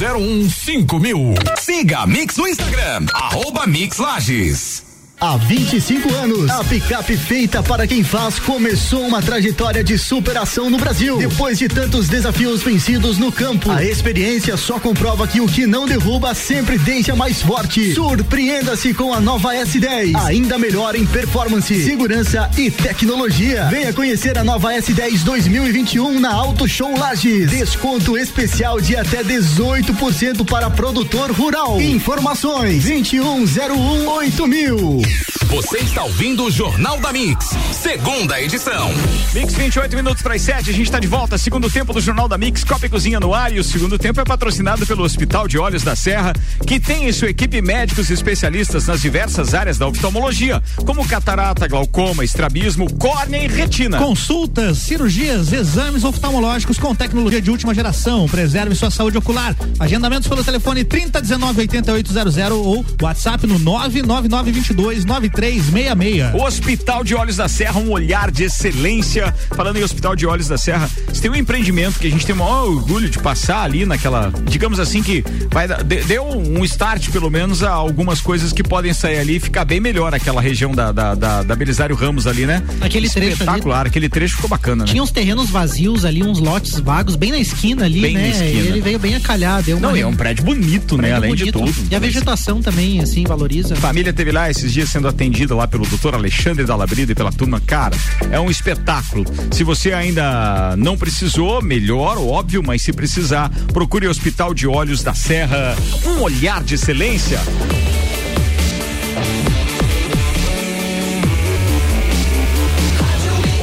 991015000. 0.00 1.58
Siga 1.60 1.98
a 2.00 2.06
Mix 2.06 2.36
no 2.36 2.48
Instagram, 2.48 2.87
arroba 3.12 3.66
Mix 3.66 3.98
Lages. 3.98 4.87
Há 5.20 5.36
25 5.36 6.14
anos, 6.14 6.48
a 6.48 6.62
picape 6.62 7.16
feita 7.16 7.60
para 7.60 7.88
quem 7.88 8.04
faz 8.04 8.38
começou 8.38 9.04
uma 9.04 9.20
trajetória 9.20 9.82
de 9.82 9.98
superação 9.98 10.70
no 10.70 10.78
Brasil. 10.78 11.18
Depois 11.18 11.58
de 11.58 11.66
tantos 11.66 12.06
desafios 12.08 12.62
vencidos 12.62 13.18
no 13.18 13.32
campo, 13.32 13.68
a 13.68 13.82
experiência 13.82 14.56
só 14.56 14.78
comprova 14.78 15.26
que 15.26 15.40
o 15.40 15.48
que 15.48 15.66
não 15.66 15.86
derruba 15.86 16.32
sempre 16.36 16.78
deixa 16.78 17.16
mais 17.16 17.42
forte. 17.42 17.94
Surpreenda-se 17.94 18.94
com 18.94 19.12
a 19.12 19.20
nova 19.20 19.52
S10, 19.54 20.14
ainda 20.24 20.56
melhor 20.56 20.94
em 20.94 21.04
performance, 21.04 21.84
segurança 21.84 22.48
e 22.56 22.70
tecnologia. 22.70 23.64
Venha 23.64 23.92
conhecer 23.92 24.38
a 24.38 24.44
nova 24.44 24.72
S10 24.74 25.24
2021 25.24 26.20
na 26.20 26.32
Auto 26.32 26.68
Show 26.68 26.96
Lages. 26.96 27.50
Desconto 27.50 28.16
especial 28.16 28.80
de 28.80 28.94
até 28.94 29.24
18% 29.24 30.46
para 30.46 30.70
produtor 30.70 31.32
rural. 31.32 31.80
Informações 31.80 32.84
2101 32.84 34.46
mil. 34.46 35.07
Você 35.48 35.78
está 35.78 36.04
ouvindo 36.04 36.44
o 36.44 36.50
Jornal 36.50 37.00
da 37.00 37.10
Mix, 37.10 37.50
segunda 37.72 38.40
edição. 38.40 38.90
Mix 39.32 39.54
28 39.54 39.96
minutos 39.96 40.22
para 40.22 40.34
as 40.34 40.42
7, 40.42 40.68
a 40.68 40.72
gente 40.72 40.82
está 40.82 41.00
de 41.00 41.06
volta. 41.06 41.38
Segundo 41.38 41.70
tempo 41.70 41.92
do 41.92 42.00
Jornal 42.00 42.28
da 42.28 42.36
Mix, 42.36 42.64
Copa 42.64 42.84
e 42.84 42.88
Cozinha 42.88 43.18
no 43.18 43.32
ar. 43.32 43.50
E 43.52 43.58
o 43.58 43.64
segundo 43.64 43.98
tempo 43.98 44.20
é 44.20 44.24
patrocinado 44.24 44.86
pelo 44.86 45.02
Hospital 45.02 45.48
de 45.48 45.58
Olhos 45.58 45.82
da 45.82 45.96
Serra, 45.96 46.34
que 46.66 46.78
tem 46.78 47.08
em 47.08 47.12
sua 47.12 47.30
equipe 47.30 47.62
médicos 47.62 48.10
e 48.10 48.12
especialistas 48.12 48.86
nas 48.86 49.00
diversas 49.00 49.54
áreas 49.54 49.78
da 49.78 49.88
oftalmologia, 49.88 50.62
como 50.84 51.06
catarata, 51.08 51.66
glaucoma, 51.66 52.24
estrabismo, 52.24 52.92
córnea 52.94 53.42
e 53.42 53.48
retina. 53.48 53.98
Consultas, 53.98 54.78
cirurgias, 54.78 55.52
exames 55.52 56.04
oftalmológicos 56.04 56.78
com 56.78 56.94
tecnologia 56.94 57.40
de 57.40 57.50
última 57.50 57.74
geração. 57.74 58.28
Preserve 58.28 58.74
sua 58.74 58.90
saúde 58.90 59.16
ocular. 59.16 59.56
Agendamentos 59.78 60.28
pelo 60.28 60.44
telefone 60.44 60.84
3019 60.84 61.60
8800 61.60 62.36
ou 62.50 62.84
WhatsApp 63.00 63.46
no 63.46 63.58
99922 63.58 64.97
9366. 65.04 66.34
Hospital 66.34 67.04
de 67.04 67.14
Olhos 67.14 67.36
da 67.36 67.48
Serra, 67.48 67.80
um 67.80 67.90
olhar 67.90 68.30
de 68.30 68.44
excelência. 68.44 69.34
Falando 69.54 69.76
em 69.76 69.82
Hospital 69.82 70.16
de 70.16 70.26
Olhos 70.26 70.48
da 70.48 70.58
Serra, 70.58 70.88
você 71.06 71.20
tem 71.22 71.30
um 71.30 71.34
empreendimento 71.34 71.98
que 71.98 72.06
a 72.06 72.10
gente 72.10 72.24
tem 72.24 72.34
o 72.34 72.38
maior 72.38 72.64
orgulho 72.64 73.08
de 73.08 73.18
passar 73.18 73.62
ali 73.62 73.84
naquela, 73.84 74.32
digamos 74.44 74.80
assim, 74.80 75.02
que 75.02 75.24
vai 75.50 75.68
deu 76.06 76.24
um 76.24 76.64
start, 76.64 77.10
pelo 77.10 77.30
menos, 77.30 77.62
a 77.62 77.70
algumas 77.70 78.20
coisas 78.20 78.52
que 78.52 78.62
podem 78.62 78.92
sair 78.92 79.18
ali 79.18 79.36
e 79.36 79.40
ficar 79.40 79.64
bem 79.64 79.80
melhor 79.80 80.14
aquela 80.14 80.40
região 80.40 80.72
da, 80.72 80.92
da, 80.92 81.14
da, 81.14 81.42
da 81.42 81.56
Belisário 81.56 81.94
Ramos 81.94 82.26
ali, 82.26 82.46
né? 82.46 82.62
Aquele 82.80 83.08
trecho. 83.08 83.32
Espetacular, 83.32 83.86
aquele 83.86 84.08
trecho 84.08 84.36
ficou 84.36 84.48
bacana, 84.48 84.84
né? 84.84 84.90
Tinha 84.90 85.02
uns 85.02 85.10
terrenos 85.10 85.50
vazios 85.50 86.04
ali, 86.04 86.22
uns 86.22 86.38
lotes 86.38 86.78
vagos, 86.78 87.16
bem 87.16 87.30
na 87.30 87.38
esquina 87.38 87.84
ali, 87.84 88.00
Bem 88.00 88.14
na 88.14 88.20
né? 88.20 88.30
esquina. 88.30 88.68
Ele 88.68 88.80
veio 88.80 88.98
bem 88.98 89.14
a 89.14 89.20
calhar, 89.20 89.62
deu 89.62 89.76
uma 89.76 89.88
Não, 89.88 89.96
e 89.96 90.00
é 90.00 90.06
um 90.06 90.14
prédio 90.14 90.44
bonito, 90.44 90.96
né? 90.96 91.08
prédio 91.08 91.16
Além 91.16 91.34
de 91.34 91.52
tudo. 91.52 91.74
E 91.90 91.94
a 91.94 91.98
vegetação 91.98 92.60
também, 92.60 93.00
assim, 93.00 93.24
valoriza. 93.24 93.74
A 93.74 93.76
família 93.76 94.12
teve 94.12 94.32
lá 94.32 94.50
esses 94.50 94.72
dias 94.72 94.87
sendo 94.88 95.06
atendida 95.06 95.54
lá 95.54 95.68
pelo 95.68 95.86
doutor 95.86 96.14
Alexandre 96.14 96.64
Dalabrida 96.64 97.12
e 97.12 97.14
pela 97.14 97.30
turma. 97.30 97.60
Cara, 97.60 97.96
é 98.30 98.40
um 98.40 98.50
espetáculo. 98.50 99.24
Se 99.52 99.62
você 99.62 99.92
ainda 99.92 100.74
não 100.76 100.96
precisou, 100.96 101.62
melhor, 101.62 102.18
óbvio, 102.18 102.62
mas 102.64 102.82
se 102.82 102.92
precisar, 102.92 103.50
procure 103.72 104.06
o 104.06 104.10
Hospital 104.10 104.54
de 104.54 104.66
Olhos 104.66 105.02
da 105.02 105.14
Serra. 105.14 105.76
Um 106.06 106.22
olhar 106.22 106.64
de 106.64 106.74
excelência. 106.74 107.40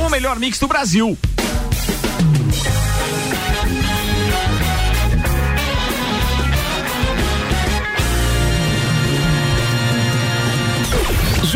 O 0.06 0.10
melhor 0.10 0.40
mix 0.40 0.60
do 0.60 0.68
Brasil. 0.68 1.18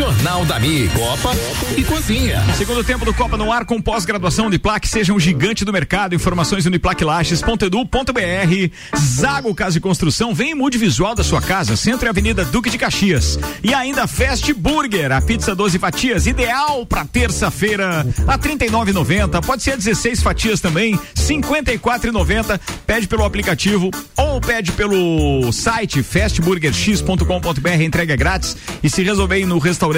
Jornal 0.00 0.46
da 0.46 0.58
Mix, 0.58 0.90
Copa 0.94 1.36
e 1.76 1.84
Cozinha. 1.84 2.42
Segundo 2.56 2.82
tempo 2.82 3.04
do 3.04 3.12
Copa 3.12 3.36
no 3.36 3.52
ar 3.52 3.66
com 3.66 3.82
pós-graduação 3.82 4.46
Uniplac, 4.46 4.88
seja 4.88 5.12
um 5.12 5.20
gigante 5.20 5.62
do 5.62 5.74
mercado. 5.74 6.14
Informações 6.14 6.64
uniplaclages.edu.br. 6.64 8.96
Zago 8.96 9.54
Casa 9.54 9.76
e 9.76 9.80
Construção, 9.80 10.34
vem 10.34 10.54
mude 10.54 10.78
visual 10.78 11.14
da 11.14 11.22
sua 11.22 11.42
casa. 11.42 11.76
Centro 11.76 12.06
e 12.06 12.08
Avenida 12.08 12.46
Duque 12.46 12.70
de 12.70 12.78
Caxias. 12.78 13.38
E 13.62 13.74
ainda 13.74 14.06
Fast 14.06 14.50
Burger, 14.54 15.12
a 15.12 15.20
pizza 15.20 15.54
12 15.54 15.78
fatias, 15.78 16.26
ideal 16.26 16.86
para 16.86 17.04
terça-feira, 17.04 18.06
a 18.26 18.38
39,90. 18.38 19.44
Pode 19.44 19.62
ser 19.62 19.72
a 19.72 19.76
16 19.76 20.22
fatias 20.22 20.62
também, 20.62 20.98
54,90. 21.14 22.58
Pede 22.86 23.06
pelo 23.06 23.22
aplicativo 23.22 23.90
ou 24.16 24.40
pede 24.40 24.72
pelo 24.72 25.52
site 25.52 26.02
fastburgerx.com.br, 26.02 27.82
entrega 27.82 28.16
grátis. 28.16 28.56
E 28.82 28.88
se 28.88 29.02
resolver 29.02 29.44
no 29.44 29.58
restaurante, 29.58 29.89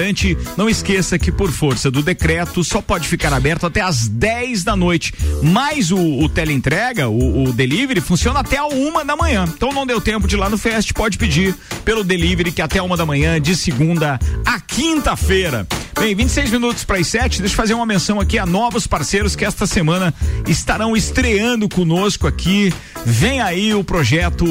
não 0.57 0.69
esqueça 0.69 1.19
que 1.19 1.31
por 1.31 1.51
força 1.51 1.91
do 1.91 2.01
decreto 2.01 2.63
só 2.63 2.81
pode 2.81 3.07
ficar 3.07 3.33
aberto 3.33 3.65
até 3.65 3.81
às 3.81 4.07
10 4.07 4.63
da 4.63 4.75
noite. 4.75 5.13
Mas 5.41 5.91
o, 5.91 5.97
o 5.97 6.29
teleentrega, 6.29 7.09
o, 7.09 7.43
o 7.43 7.53
delivery, 7.53 8.01
funciona 8.01 8.39
até 8.39 8.57
a 8.57 8.65
uma 8.65 9.03
da 9.03 9.15
manhã. 9.15 9.45
Então 9.47 9.71
não 9.71 9.85
deu 9.85 10.01
tempo 10.01 10.27
de 10.27 10.35
ir 10.35 10.39
lá 10.39 10.49
no 10.49 10.57
Fest, 10.57 10.93
pode 10.93 11.17
pedir 11.17 11.55
pelo 11.83 12.03
delivery 12.03 12.51
que 12.51 12.61
até 12.61 12.81
uma 12.81 12.97
da 12.97 13.05
manhã, 13.05 13.39
de 13.39 13.55
segunda 13.55 14.19
a 14.45 14.59
quinta-feira. 14.59 15.67
Bem, 15.99 16.15
26 16.15 16.51
minutos 16.51 16.83
para 16.83 16.97
as 16.97 17.07
7. 17.07 17.39
Deixa 17.39 17.53
eu 17.53 17.57
fazer 17.57 17.73
uma 17.73 17.85
menção 17.85 18.19
aqui 18.19 18.37
a 18.37 18.45
novos 18.45 18.87
parceiros 18.87 19.35
que 19.35 19.45
esta 19.45 19.65
semana 19.65 20.13
estarão 20.47 20.97
estreando 20.97 21.69
conosco 21.69 22.27
aqui. 22.27 22.73
Vem 23.05 23.41
aí 23.41 23.73
o 23.73 23.83
projeto 23.83 24.45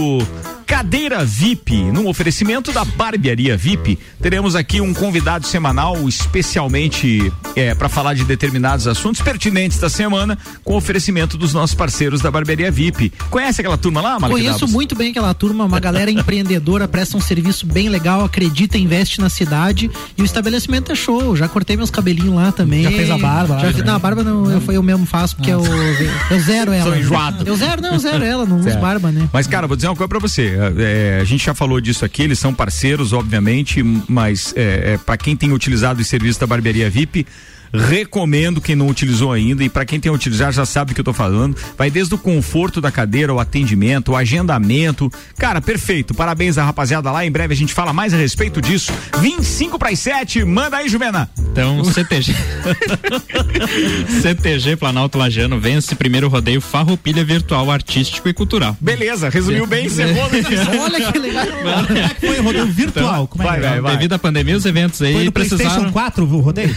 Cadeira 0.72 1.22
VIP, 1.22 1.76
num 1.92 2.08
oferecimento 2.08 2.72
da 2.72 2.82
Barbearia 2.82 3.58
VIP. 3.58 3.98
Teremos 4.22 4.56
aqui 4.56 4.80
um 4.80 4.94
convidado 4.94 5.46
semanal, 5.46 6.08
especialmente 6.08 7.30
para 7.76 7.90
falar 7.90 8.14
de 8.14 8.24
determinados 8.24 8.86
assuntos 8.86 9.20
pertinentes 9.20 9.78
da 9.78 9.90
semana, 9.90 10.38
com 10.64 10.74
oferecimento 10.74 11.36
dos 11.36 11.52
nossos 11.52 11.76
parceiros 11.76 12.22
da 12.22 12.30
Barbearia 12.30 12.70
VIP. 12.70 13.12
Conhece 13.28 13.60
aquela 13.60 13.76
turma 13.76 14.00
lá, 14.00 14.18
Malek 14.18 14.40
Conheço 14.40 14.66
muito 14.66 14.96
bem 14.96 15.10
aquela 15.10 15.34
turma, 15.34 15.66
uma 15.66 15.78
galera 15.78 16.08
empreendedora, 16.10 16.88
presta 16.88 17.18
um 17.18 17.20
serviço 17.20 17.66
bem 17.66 17.90
legal, 17.90 18.24
acredita, 18.24 18.78
investe 18.78 19.20
na 19.20 19.28
cidade 19.28 19.90
e 20.16 20.22
o 20.22 20.24
estabelecimento 20.24 20.90
é 20.90 20.94
show. 20.94 21.36
Já 21.36 21.48
cortei 21.48 21.76
meus 21.76 21.90
cabelinhos 21.90 22.34
lá 22.34 22.50
também. 22.50 22.84
Já 22.84 22.90
fez 22.90 23.10
a 23.10 23.18
barba 23.18 23.58
Já 23.58 23.74
fiz, 23.74 23.84
não, 23.84 23.94
a 23.94 23.98
barba 23.98 24.24
não, 24.24 24.50
eu, 24.50 24.62
eu 24.72 24.82
mesmo 24.82 25.04
faço 25.04 25.36
porque 25.36 25.50
eu, 25.50 25.62
eu 26.30 26.40
zero 26.40 26.72
ela. 26.72 26.90
Sou 26.90 26.98
enjoado. 26.98 27.46
Eu 27.46 27.56
zero, 27.56 27.82
não, 27.82 27.92
eu 27.92 27.98
zero 27.98 28.24
ela. 28.24 28.46
Não 28.46 28.56
uso 28.64 28.78
barba, 28.78 29.12
né? 29.12 29.28
Mas, 29.30 29.46
cara, 29.46 29.66
vou 29.66 29.76
dizer 29.76 29.88
uma 29.88 29.96
coisa 29.96 30.08
pra 30.08 30.18
você. 30.18 30.61
É, 30.78 31.18
a 31.20 31.24
gente 31.24 31.44
já 31.44 31.54
falou 31.54 31.80
disso 31.80 32.04
aqui, 32.04 32.22
eles 32.22 32.38
são 32.38 32.52
parceiros, 32.52 33.12
obviamente, 33.12 33.82
mas 34.08 34.52
é, 34.56 34.94
é, 34.94 34.98
para 34.98 35.16
quem 35.16 35.36
tem 35.36 35.52
utilizado 35.52 36.00
o 36.00 36.04
serviço 36.04 36.40
da 36.40 36.46
barbearia 36.46 36.88
VIP. 36.90 37.26
Recomendo 37.72 38.60
quem 38.60 38.76
não 38.76 38.88
utilizou 38.88 39.32
ainda 39.32 39.64
e 39.64 39.68
para 39.68 39.84
quem 39.84 39.98
tem 39.98 40.12
utilizado 40.12 40.52
já 40.52 40.66
sabe 40.66 40.92
o 40.92 40.94
que 40.94 41.00
eu 41.00 41.04
tô 41.04 41.12
falando. 41.12 41.56
Vai 41.76 41.90
desde 41.90 42.14
o 42.14 42.18
conforto 42.18 42.80
da 42.80 42.90
cadeira, 42.90 43.32
o 43.32 43.40
atendimento, 43.40 44.12
o 44.12 44.16
agendamento. 44.16 45.10
Cara, 45.38 45.60
perfeito. 45.60 46.14
Parabéns 46.14 46.58
à 46.58 46.64
rapaziada 46.64 47.10
lá. 47.10 47.24
Em 47.24 47.30
breve 47.30 47.54
a 47.54 47.56
gente 47.56 47.72
fala 47.72 47.92
mais 47.92 48.12
a 48.12 48.16
respeito 48.16 48.60
disso. 48.60 48.92
25 49.20 49.78
para 49.78 49.90
as 49.90 49.98
7. 49.98 50.44
Manda 50.44 50.76
aí, 50.76 50.88
Juvena. 50.88 51.28
Então, 51.38 51.82
CTG. 51.84 52.34
CTG 54.20 54.76
Planalto 54.76 55.18
Lajano 55.18 55.58
vence 55.58 55.94
primeiro 55.94 56.28
rodeio 56.28 56.60
Farroupilha 56.60 57.24
Virtual 57.24 57.70
Artístico 57.70 58.28
e 58.28 58.32
Cultural. 58.32 58.76
Beleza, 58.80 59.28
resumiu 59.28 59.66
bem, 59.66 59.86
encerrou. 59.86 60.22
Olha 60.82 61.12
que 61.12 61.18
legal. 61.18 61.46
Como 61.86 61.98
é 61.98 62.08
que 62.08 62.26
foi 62.26 62.38
o 62.38 62.42
rodeio 62.42 62.66
virtual? 62.66 63.26
Como 63.28 63.42
é 63.42 63.46
que 63.46 63.50
vai, 63.52 63.58
é? 63.58 63.70
vai, 63.70 63.80
vai. 63.80 63.96
Devido 63.96 64.12
à 64.12 64.18
pandemia, 64.18 64.56
os 64.56 64.64
eventos 64.64 65.00
aí 65.02 65.14
Foi 65.14 65.24
no 65.24 65.32
precisaram. 65.32 65.70
PlayStation 65.70 65.92
4 65.92 66.24
o 66.24 66.40
rodeio? 66.40 66.76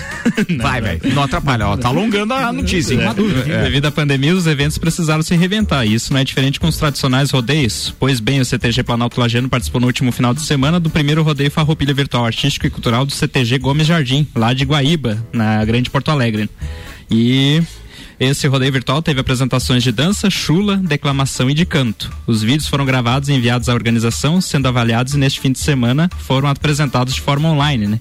Vai, 0.61 0.81
vai. 0.81 0.84
Não 1.13 1.23
atrapalha, 1.23 1.67
ó. 1.67 1.77
Tá 1.77 1.89
alongando 1.89 2.33
a 2.33 2.51
notícia, 2.51 2.93
hein? 2.93 2.99
É, 3.47 3.63
Devido 3.63 3.85
à 3.85 3.91
pandemia, 3.91 4.33
os 4.35 4.47
eventos 4.47 4.77
precisaram 4.77 5.21
se 5.23 5.35
reinventar. 5.35 5.85
E 5.85 5.93
isso 5.93 6.11
não 6.13 6.19
é 6.19 6.23
diferente 6.23 6.59
com 6.59 6.67
os 6.67 6.77
tradicionais 6.77 7.31
rodeios. 7.31 7.93
Pois 7.99 8.19
bem, 8.19 8.39
o 8.39 8.45
CTG 8.45 8.83
Planalto 8.83 9.19
Lajano 9.19 9.49
participou 9.49 9.81
no 9.81 9.87
último 9.87 10.11
final 10.11 10.33
de 10.33 10.41
semana 10.41 10.79
do 10.79 10.89
primeiro 10.89 11.23
rodeio 11.23 11.51
Farroupilha 11.51 11.93
Virtual 11.93 12.25
Artístico 12.25 12.67
e 12.67 12.69
Cultural 12.69 13.05
do 13.05 13.11
CTG 13.11 13.57
Gomes 13.59 13.87
Jardim, 13.87 14.27
lá 14.35 14.53
de 14.53 14.65
Guaíba, 14.65 15.17
na 15.33 15.63
Grande 15.65 15.89
Porto 15.89 16.09
Alegre. 16.09 16.49
E 17.09 17.61
esse 18.19 18.47
rodeio 18.47 18.71
virtual 18.71 19.01
teve 19.01 19.19
apresentações 19.19 19.83
de 19.83 19.91
dança, 19.91 20.29
chula, 20.29 20.77
declamação 20.77 21.49
e 21.49 21.53
de 21.53 21.65
canto. 21.65 22.11
Os 22.25 22.41
vídeos 22.41 22.67
foram 22.67 22.85
gravados 22.85 23.29
e 23.29 23.33
enviados 23.33 23.69
à 23.69 23.73
organização, 23.73 24.39
sendo 24.41 24.67
avaliados 24.67 25.13
e 25.13 25.17
neste 25.17 25.39
fim 25.39 25.51
de 25.51 25.59
semana 25.59 26.09
foram 26.19 26.47
apresentados 26.49 27.13
de 27.13 27.21
forma 27.21 27.49
online, 27.49 27.87
né? 27.87 27.99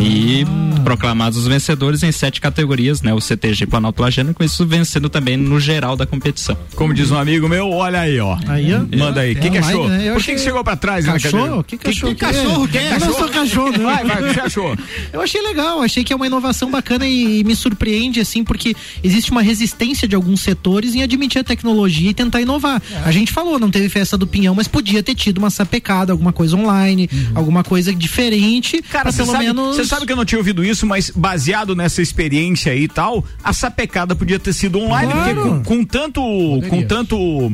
E 0.00 0.44
proclamados 0.84 1.38
os 1.38 1.46
vencedores 1.46 2.02
em 2.02 2.12
sete 2.12 2.40
categorias, 2.40 3.02
né? 3.02 3.12
O 3.12 3.20
CTG 3.20 3.66
Planalto 3.66 4.02
Lajano, 4.02 4.32
com 4.34 4.44
isso 4.44 4.64
vencendo 4.66 5.08
também 5.08 5.36
no 5.36 5.58
geral 5.60 5.96
da 5.96 6.06
competição. 6.06 6.56
Como 6.74 6.94
diz 6.94 7.10
um 7.10 7.18
amigo 7.18 7.48
meu, 7.48 7.70
olha 7.70 8.00
aí, 8.00 8.18
ó. 8.20 8.38
Aí, 8.46 8.72
ó. 8.74 8.80
Manda 8.96 9.20
aí. 9.20 9.32
O 9.32 9.36
que, 9.36 9.48
É 9.48 9.50
que 9.50 9.58
online, 9.58 9.68
achou? 9.70 9.88
né? 9.88 10.12
Por 10.12 10.22
que, 10.22 10.34
que 10.34 10.40
chegou 10.40 10.64
pra 10.64 10.76
trás 10.76 11.04
né, 11.04 11.12
na 11.12 11.20
cadeira? 11.20 11.46
Cachorro? 11.46 11.64
Que 11.64 11.76
cachorro? 11.76 12.14
Que, 12.14 12.20
cachorro? 12.20 12.68
Que 12.68 12.78
Eu 12.78 13.00
não 13.00 13.12
sou 13.14 13.28
cachorro, 13.28 13.72
não. 13.72 13.84
Vai, 13.84 14.04
vai, 14.04 14.22
o 14.22 14.26
que 14.28 14.34
você 14.34 14.40
achou? 14.40 14.76
Eu 15.12 15.20
achei 15.20 15.42
legal, 15.42 15.82
achei 15.82 16.04
que 16.04 16.12
é 16.12 16.16
uma 16.16 16.26
inovação 16.26 16.70
bacana 16.70 17.06
e, 17.06 17.42
me 17.44 17.54
surpreende, 17.56 18.20
assim, 18.20 18.44
porque 18.44 18.74
existe 19.02 19.30
uma 19.30 19.39
resistência 19.42 20.06
de 20.08 20.14
alguns 20.14 20.40
setores 20.40 20.94
em 20.94 21.02
admitir 21.02 21.40
a 21.40 21.44
tecnologia 21.44 22.10
e 22.10 22.14
tentar 22.14 22.40
inovar. 22.40 22.80
A 23.04 23.10
gente 23.10 23.32
falou, 23.32 23.58
não 23.58 23.70
teve 23.70 23.88
festa 23.88 24.16
do 24.16 24.26
pinhão, 24.26 24.54
mas 24.54 24.68
podia 24.68 25.02
ter 25.02 25.14
tido 25.14 25.38
uma 25.38 25.50
sapecada, 25.50 26.12
alguma 26.12 26.32
coisa 26.32 26.56
online, 26.56 27.08
alguma 27.34 27.62
coisa 27.64 27.94
diferente, 27.94 28.82
Cara, 28.82 29.12
pelo 29.12 29.30
sabe, 29.32 29.44
menos. 29.46 29.76
você 29.76 29.84
sabe 29.84 30.06
que 30.06 30.12
eu 30.12 30.16
não 30.16 30.24
tinha 30.24 30.38
ouvido 30.38 30.64
isso, 30.64 30.86
mas 30.86 31.10
baseado 31.10 31.74
nessa 31.76 32.00
experiência 32.02 32.72
aí 32.72 32.84
e 32.84 32.88
tal, 32.88 33.24
a 33.42 33.52
sapecada 33.52 34.14
podia 34.14 34.38
ter 34.38 34.52
sido 34.52 34.78
online, 34.78 35.12
Claro. 35.12 35.34
porque 35.34 35.48
com, 35.50 35.62
com 35.78 35.84
tanto. 35.84 36.20
Com 36.68 36.82
tanto. 36.82 37.52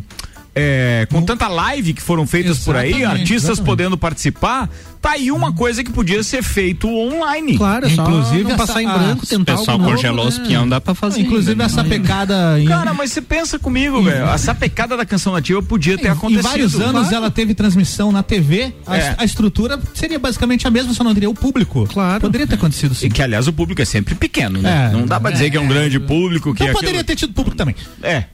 é, 0.55 1.07
com 1.11 1.23
tanta 1.23 1.49
live 1.49 1.93
que 1.93 2.01
foram 2.03 2.27
feitas 2.27 2.59
por 2.61 2.77
aí, 2.77 3.05
artistas 3.05 3.45
exatamente. 3.45 3.67
podendo 3.67 3.99
participar, 3.99 4.71
tá 5.01 5.13
aí 5.13 5.31
uma 5.31 5.53
coisa 5.53 5.83
que 5.85 5.91
podia 5.91 6.23
ser 6.23 6.43
feito 6.43 6.89
online. 6.89 7.57
Claro, 7.57 7.87
é 7.87 7.91
só 7.91 8.03
Inclusive, 8.03 8.47
essa- 8.49 8.57
passar 8.57 8.83
em 8.83 8.87
a- 8.87 8.99
branco, 8.99 9.25
O 9.25 9.27
tentar 9.27 9.57
pessoal 9.57 9.75
algo 9.77 9.85
novo, 9.85 9.97
congelou 9.97 10.27
os 10.27 10.39
né? 10.39 10.45
pinhão, 10.47 10.69
dá 10.69 10.81
pra 10.81 10.95
fazer. 10.95 11.21
Inclusive 11.21 11.53
ainda, 11.53 11.65
né? 11.65 11.71
essa 11.71 11.85
pecada 11.85 12.61
em, 12.61 12.67
Cara, 12.67 12.93
mas 12.95 13.13
você 13.13 13.21
pensa 13.23 13.59
comigo, 13.59 14.03
velho. 14.03 14.29
A 14.29 14.39
sapecada 14.39 14.97
da 14.97 15.05
canção 15.07 15.33
nativa 15.33 15.63
podia 15.63 15.97
ter 15.97 16.09
em 16.09 16.11
acontecido. 16.11 16.43
vários 16.43 16.75
anos 16.81 17.03
Claro. 17.03 17.15
ela 17.17 17.31
teve 17.31 17.55
transmissão 17.55 18.11
na 18.13 18.23
TV. 18.23 18.73
A, 18.87 18.97
É. 18.97 19.15
a 19.19 19.25
estrutura 19.25 19.79
seria 19.95 20.19
basicamente 20.19 20.67
a 20.67 20.71
mesma, 20.71 20.93
só 20.95 21.03
não 21.05 21.15
teria 21.15 21.31
o 21.31 21.35
público. 21.35 21.87
Claro. 21.93 22.21
Poderia 22.21 22.47
ter 22.47 22.55
acontecido 22.57 22.95
sim. 22.95 23.07
E 23.07 23.11
que, 23.11 23.23
aliás, 23.23 23.47
o 23.47 23.53
público 23.53 23.81
é 23.83 23.85
sempre 23.85 24.15
pequeno, 24.15 24.61
né? 24.61 24.91
É. 24.91 24.93
não 24.93 25.07
dá 25.07 25.19
pra 25.21 25.31
dizer 25.31 25.51
que 25.51 25.57
é 25.57 25.61
um 25.61 25.69
grande 25.69 25.99
público. 26.01 26.55
Que 26.55 26.63
Então 26.63 26.67
aquilo- 26.67 26.79
poderia 26.81 27.05
ter 27.05 27.17
tido 27.17 27.33
público 27.33 27.57
também. 27.57 27.75
É. 28.03 28.25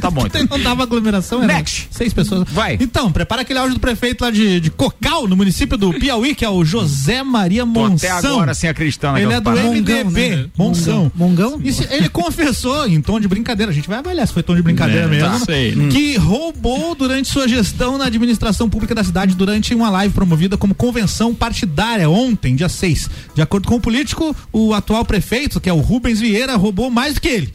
Tá 0.00 0.10
bom, 0.10 0.24
então. 0.26 0.42
Não 0.50 0.60
dava 0.60 0.82
aglomeração, 0.82 1.42
era 1.42 1.54
Next. 1.54 1.88
seis 1.90 2.12
pessoas. 2.12 2.48
Vai. 2.50 2.76
Então, 2.80 3.10
prepara 3.12 3.42
aquele 3.42 3.58
áudio 3.58 3.74
do 3.74 3.80
prefeito 3.80 4.22
lá 4.22 4.30
de, 4.30 4.60
de 4.60 4.70
Cocal, 4.70 5.26
no 5.28 5.36
município 5.36 5.76
do 5.80 5.92
Piauí, 5.94 6.34
que 6.34 6.44
é 6.44 6.48
o 6.50 6.64
José 6.64 7.22
Maria 7.22 7.62
Tô 7.62 7.66
Monção. 7.66 8.16
até 8.18 8.28
agora 8.28 8.54
sem 8.54 8.68
acreditar 8.70 9.16
Ele 9.18 9.26
naquelas 9.34 9.58
é 9.58 9.62
do. 9.62 9.70
MDB, 9.72 10.28
né? 10.36 10.46
Monção. 10.56 11.10
Mongão? 11.14 11.60
Isso, 11.64 11.82
ele 11.90 12.08
confessou 12.08 12.86
em 12.86 13.00
tom 13.00 13.18
de 13.18 13.26
brincadeira, 13.26 13.72
a 13.72 13.74
gente 13.74 13.88
vai 13.88 13.98
avaliar 13.98 14.26
se 14.26 14.32
foi 14.32 14.42
tom 14.42 14.54
de 14.54 14.62
brincadeira 14.62 15.04
É, 15.04 15.08
mesmo, 15.08 15.28
tá. 15.28 15.38
Sei. 15.40 15.74
que 15.88 16.16
roubou 16.16 16.94
durante 16.94 17.28
sua 17.28 17.48
gestão 17.48 17.96
na 17.98 18.04
administração 18.04 18.68
pública 18.68 18.94
da 18.94 19.02
cidade 19.02 19.34
durante 19.34 19.74
uma 19.74 19.90
live 19.90 20.12
promovida 20.14 20.56
como 20.56 20.74
convenção 20.74 21.34
partidária 21.34 22.08
ontem, 22.08 22.54
dia 22.54 22.68
6. 22.68 23.08
De 23.34 23.40
acordo 23.42 23.66
com 23.66 23.76
o 23.76 23.80
político, 23.80 24.36
o 24.52 24.74
atual 24.74 25.04
prefeito, 25.04 25.60
que 25.60 25.68
é 25.68 25.72
o 25.72 25.80
Rubens 25.80 26.20
Vieira, 26.20 26.56
roubou 26.56 26.90
mais 26.90 27.14
do 27.14 27.20
que 27.20 27.28
ele. 27.28 27.54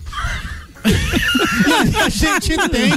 E 0.86 1.98
a 1.98 2.10
gente 2.10 2.58
tem 2.70 2.92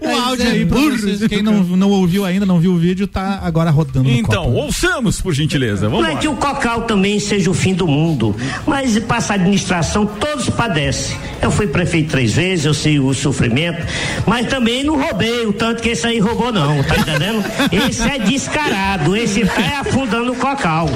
o 0.00 0.20
áudio 0.20 0.46
aí 0.46 0.66
pra 0.66 0.78
vocês. 0.78 1.26
Quem 1.26 1.42
não, 1.42 1.62
não 1.62 1.90
ouviu 1.90 2.24
ainda, 2.24 2.44
não 2.44 2.58
viu 2.58 2.72
o 2.72 2.76
vídeo, 2.76 3.06
tá 3.06 3.40
agora 3.42 3.70
rodando 3.70 4.08
Então, 4.10 4.52
ouçamos, 4.52 5.20
por 5.20 5.32
gentileza. 5.32 5.88
Vamos 5.88 6.04
Não 6.04 6.16
é 6.16 6.16
que 6.16 6.28
o 6.28 6.36
cocal 6.36 6.82
também 6.82 7.18
seja 7.18 7.50
o 7.50 7.54
fim 7.54 7.74
do 7.74 7.86
mundo, 7.86 8.34
mas 8.66 8.98
passa 9.00 9.34
a 9.34 9.36
administração, 9.36 10.06
todos 10.06 10.48
padecem. 10.50 11.16
Eu 11.40 11.50
fui 11.50 11.66
prefeito 11.66 12.10
três 12.10 12.32
vezes, 12.32 12.64
eu 12.64 12.74
sei 12.74 12.98
o 12.98 13.12
sofrimento, 13.14 13.84
mas 14.26 14.46
também 14.46 14.84
não 14.84 15.00
roubei 15.00 15.46
o 15.46 15.52
tanto 15.52 15.82
que 15.82 15.90
esse 15.90 16.06
aí 16.06 16.18
roubou, 16.18 16.52
não, 16.52 16.82
tá 16.82 16.96
entendendo? 16.96 17.44
Esse 17.70 18.08
é 18.08 18.18
descarado, 18.18 19.16
esse 19.16 19.44
tá 19.44 19.60
é 19.60 19.76
afundando 19.76 20.32
o 20.32 20.36
cocal. 20.36 20.88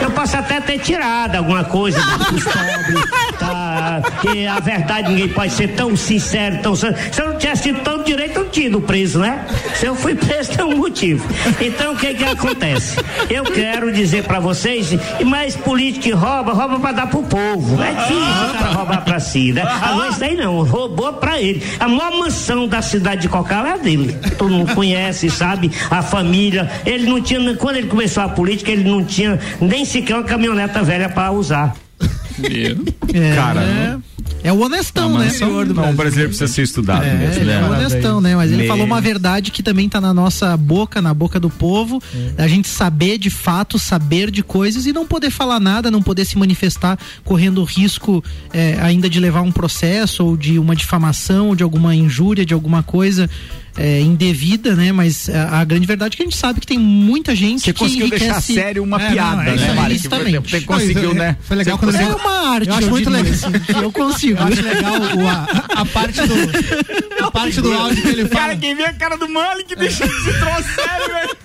Eu 0.00 0.10
posso 0.10 0.36
até 0.36 0.60
ter 0.60 0.78
tirado 0.78 1.36
alguma 1.36 1.64
coisa 1.64 1.98
dos 2.30 2.44
pobres, 2.44 3.10
tá? 3.38 4.02
Que 4.20 4.46
a 4.46 4.60
verdade 4.60 5.08
ninguém 5.10 5.28
pode 5.28 5.52
ser 5.56 5.68
tão 5.68 5.96
sincero, 5.96 6.58
tão. 6.62 6.76
Se 6.76 6.86
eu 6.86 7.28
não 7.28 7.38
tivesse 7.38 7.62
tido 7.64 7.80
tão 7.80 8.02
direito, 8.02 8.36
eu 8.36 8.44
não 8.44 8.50
tinha 8.50 8.66
ido 8.66 8.80
preso, 8.80 9.18
né? 9.18 9.46
Se 9.74 9.86
eu 9.86 9.94
fui 9.94 10.14
preso, 10.14 10.52
tem 10.52 10.64
um 10.64 10.76
motivo. 10.76 11.26
Então, 11.60 11.94
o 11.94 11.96
que 11.96 12.14
que 12.14 12.24
acontece? 12.24 12.96
Eu 13.30 13.44
quero 13.44 13.92
dizer 13.92 14.24
pra 14.24 14.38
vocês, 14.38 14.90
mas 15.24 15.56
político 15.56 16.04
que 16.04 16.10
rouba, 16.10 16.52
rouba 16.52 16.78
pra 16.78 16.92
dar 16.92 17.06
pro 17.06 17.22
povo. 17.22 17.82
É 17.82 17.92
difícil 17.92 18.16
o 18.16 18.52
cara 18.52 18.72
roubar 18.72 19.04
pra 19.04 19.18
si, 19.18 19.52
né? 19.52 19.62
Agora 19.62 20.10
isso 20.10 20.24
aí 20.24 20.36
não, 20.36 20.62
roubou 20.62 21.12
pra 21.14 21.40
ele. 21.40 21.62
A 21.80 21.88
maior 21.88 22.12
mansão 22.18 22.68
da 22.68 22.82
cidade 22.82 23.22
de 23.22 23.28
Cocal 23.28 23.66
é 23.66 23.72
a 23.72 23.76
dele. 23.76 24.16
Todo 24.36 24.50
mundo 24.50 24.74
conhece, 24.74 25.30
sabe? 25.30 25.70
A 25.90 26.02
família. 26.02 26.70
Ele 26.84 27.08
não 27.08 27.20
tinha, 27.20 27.56
quando 27.56 27.76
ele 27.76 27.88
começou 27.88 28.22
a 28.22 28.28
política, 28.28 28.70
ele 28.70 28.88
não 28.88 29.02
tinha 29.02 29.38
nem 29.60 29.84
sequer 29.84 30.14
uma 30.14 30.24
caminhoneta 30.24 30.82
velha 30.82 31.08
pra 31.08 31.30
usar. 31.30 31.74
É, 33.14 33.34
Cara, 33.34 34.00
é 34.42 34.52
o 34.52 34.60
honestão, 34.60 35.18
né? 35.18 35.30
Não, 35.74 35.90
o 35.90 35.94
brasileiro 35.94 36.30
precisa 36.30 36.46
ser 36.52 36.62
estudado 36.62 37.04
É, 37.04 37.14
mesmo, 37.14 37.42
ele 37.42 37.50
é 37.50 37.60
né? 37.60 37.68
honestão, 37.68 38.20
né? 38.20 38.36
Mas 38.36 38.50
ele 38.52 38.62
Me- 38.62 38.68
falou 38.68 38.84
uma 38.84 39.00
verdade 39.00 39.50
que 39.50 39.62
também 39.62 39.88
tá 39.88 40.00
na 40.00 40.12
nossa 40.14 40.56
boca, 40.56 41.00
na 41.02 41.12
boca 41.14 41.40
do 41.40 41.48
povo. 41.50 42.00
A 42.36 42.46
gente 42.46 42.68
saber 42.68 43.18
de 43.18 43.30
fato, 43.30 43.78
saber 43.78 44.30
de 44.30 44.42
coisas 44.42 44.86
e 44.86 44.92
não 44.92 45.06
poder 45.06 45.30
falar 45.30 45.58
nada, 45.60 45.90
não 45.90 46.02
poder 46.02 46.24
se 46.24 46.36
manifestar, 46.38 46.98
correndo 47.24 47.60
o 47.60 47.64
risco 47.64 48.22
é, 48.52 48.78
ainda 48.80 49.08
de 49.08 49.18
levar 49.20 49.42
um 49.42 49.52
processo 49.52 50.24
ou 50.24 50.36
de 50.36 50.58
uma 50.58 50.76
difamação, 50.76 51.48
ou 51.48 51.54
de 51.56 51.62
alguma 51.62 51.94
injúria, 51.94 52.44
de 52.44 52.54
alguma 52.54 52.82
coisa. 52.82 53.28
É, 53.76 54.00
indevida, 54.00 54.74
né? 54.74 54.90
Mas 54.92 55.28
a, 55.28 55.60
a 55.60 55.64
grande 55.64 55.86
verdade 55.86 56.14
é 56.14 56.16
que 56.16 56.22
a 56.22 56.26
gente 56.26 56.36
sabe 56.36 56.60
que 56.60 56.66
tem 56.66 56.78
muita 56.78 57.34
gente 57.36 57.62
Você 57.62 57.72
que 57.72 57.78
conseguiu 57.78 58.08
deixar 58.10 58.24
enriquece- 58.26 58.54
sério 58.54 58.82
uma 58.82 59.00
É, 59.02 59.10
piada, 59.12 59.36
não, 59.44 59.52
é 59.52 59.56
né, 59.56 59.74
Mari? 59.74 59.94
Que 59.96 60.00
justamente. 60.02 60.50
Você 60.50 60.60
conseguiu, 60.62 61.14
né? 61.14 61.36
Foi 61.42 61.56
legal 61.56 61.76
Você 61.78 61.84
quando 61.86 61.94
ele 61.94 62.04
É 62.04 62.14
uma 62.14 62.48
arte, 62.54 62.68
Eu 62.68 62.74
acho 62.74 62.82
eu 62.86 62.90
muito 62.90 63.10
legal. 63.10 63.32
assim, 63.32 63.52
que 63.52 63.72
eu 63.72 63.92
consigo. 63.92 64.38
Eu 64.40 64.46
acho 64.46 64.62
legal 64.62 64.94
o- 64.94 65.28
a, 65.28 65.80
a 65.80 65.84
parte 65.84 66.20
do 66.22 66.34
a 67.24 67.30
parte 67.30 67.60
do 67.60 67.72
áudio 67.72 68.02
que 68.02 68.08
ele 68.08 68.26
fala. 68.28 68.40
Cara, 68.40 68.56
quem 68.56 68.74
vê 68.74 68.84
a 68.84 68.92
cara 68.92 69.16
do 69.16 69.28
Malik 69.28 69.74
deixa 69.76 70.04
esse 70.04 70.32
troço 70.38 70.68
sério, 70.74 71.06
velho. 71.14 71.36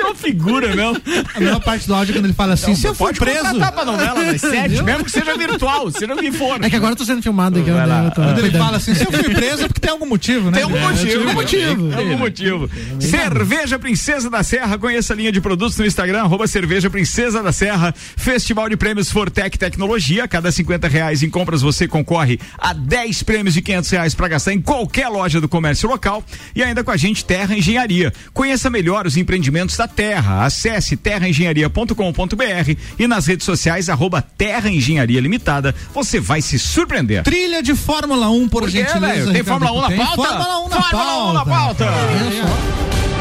Você 0.00 0.06
é 0.06 0.06
uma 0.06 0.14
figura, 0.14 0.74
mesmo. 0.74 1.00
A 1.34 1.40
melhor 1.40 1.60
parte 1.60 1.86
do 1.86 1.94
áudio 1.94 2.12
é 2.12 2.14
quando 2.16 2.24
ele 2.26 2.34
fala 2.34 2.54
assim, 2.54 2.74
se 2.74 2.86
eu 2.86 2.94
for 2.94 3.14
preso, 3.14 3.54
pra 3.56 3.84
novela 3.84 4.24
das 4.24 4.40
sete, 4.40 4.82
mesmo 4.82 5.04
que 5.04 5.10
seja 5.10 5.36
virtual, 5.36 5.90
seja 5.90 6.14
o 6.14 6.16
que 6.16 6.32
for. 6.32 6.62
É 6.64 6.70
que 6.70 6.76
agora 6.76 6.92
eu 6.92 6.96
tô 6.96 7.04
sendo 7.04 7.22
filmado 7.22 7.58
aqui. 7.60 7.70
Vai 7.70 7.86
lá. 7.86 8.10
quando 8.14 8.30
ele 8.30 8.40
cuidando. 8.42 8.62
fala 8.64 8.76
assim, 8.78 8.94
se 8.94 9.04
eu 9.04 9.12
fui 9.12 9.34
preso 9.34 9.64
é 9.64 9.68
porque 9.68 9.80
tem 9.80 9.90
algum 9.90 10.06
motivo, 10.06 10.50
né? 10.50 10.58
Tem 10.58 10.62
algum 10.62 10.76
É, 10.76 10.82
motivo. 10.82 11.06
tem 11.06 11.16
algum 11.18 11.32
motivo. 11.34 11.88
Tem 11.88 11.98
algum 11.98 12.18
motivo. 12.18 12.70
Cerveja 12.98 13.78
Princesa 13.78 14.30
da 14.30 14.42
Serra. 14.42 14.78
Conheça 14.78 15.12
a 15.12 15.16
linha 15.16 15.32
de 15.32 15.40
produtos 15.40 15.76
no 15.78 15.84
Instagram, 15.86 16.20
arroba 16.22 16.46
Cerveja 16.46 16.88
Princesa 16.90 17.42
da 17.42 17.52
Serra. 17.52 17.94
Festival 17.96 18.68
de 18.68 18.76
Prêmios 18.76 19.10
Fortec 19.10 19.58
Tecnologia. 19.58 20.26
Cada 20.28 20.50
50 20.50 20.88
reais 20.88 21.22
em 21.22 21.30
compras 21.30 21.62
você 21.62 21.86
concorre 21.88 22.38
a 22.58 22.72
10 22.72 23.22
prêmios 23.22 23.54
de 23.54 23.62
500 23.62 23.90
reais 23.90 24.14
para 24.14 24.28
gastar 24.28 24.52
em 24.52 24.60
qualquer 24.60 25.08
loja 25.08 25.40
do 25.40 25.48
comércio 25.48 25.88
local. 25.88 26.24
E 26.54 26.62
ainda 26.62 26.82
com 26.84 26.90
a 26.90 26.96
gente, 26.96 27.24
Terra 27.24 27.54
Engenharia. 27.56 28.12
Conheça 28.32 28.70
melhor 28.70 29.06
os 29.06 29.16
empreendimentos 29.16 29.76
da 29.76 29.88
Terra. 29.94 30.44
Acesse 30.44 30.96
terraengenharia.com.br 30.96 32.76
e 32.98 33.06
nas 33.06 33.26
redes 33.26 33.44
sociais 33.44 33.88
arroba 33.88 34.22
Terra 34.22 34.70
Engenharia 34.70 35.20
Limitada. 35.20 35.74
Você 35.94 36.20
vai 36.20 36.40
se 36.40 36.58
surpreender. 36.58 37.22
Trilha 37.22 37.62
de 37.62 37.74
Fórmula 37.74 38.30
1, 38.30 38.48
por, 38.48 38.62
Por 38.62 38.70
gentileza. 38.70 39.32
Tem 39.32 39.42
Ricardo 39.42 39.66
Fórmula 39.66 39.88
1 39.88 39.90
na 39.90 40.06
pauta? 40.06 40.22
Fórmula 40.22 40.58
1 40.60 40.68
na 40.68 40.82
Fórmula 40.82 41.30
1 41.30 41.32
na 41.32 41.44
pauta. 41.44 41.84
pauta. 41.84 41.84
Olha 41.86 42.42
só. 42.42 43.19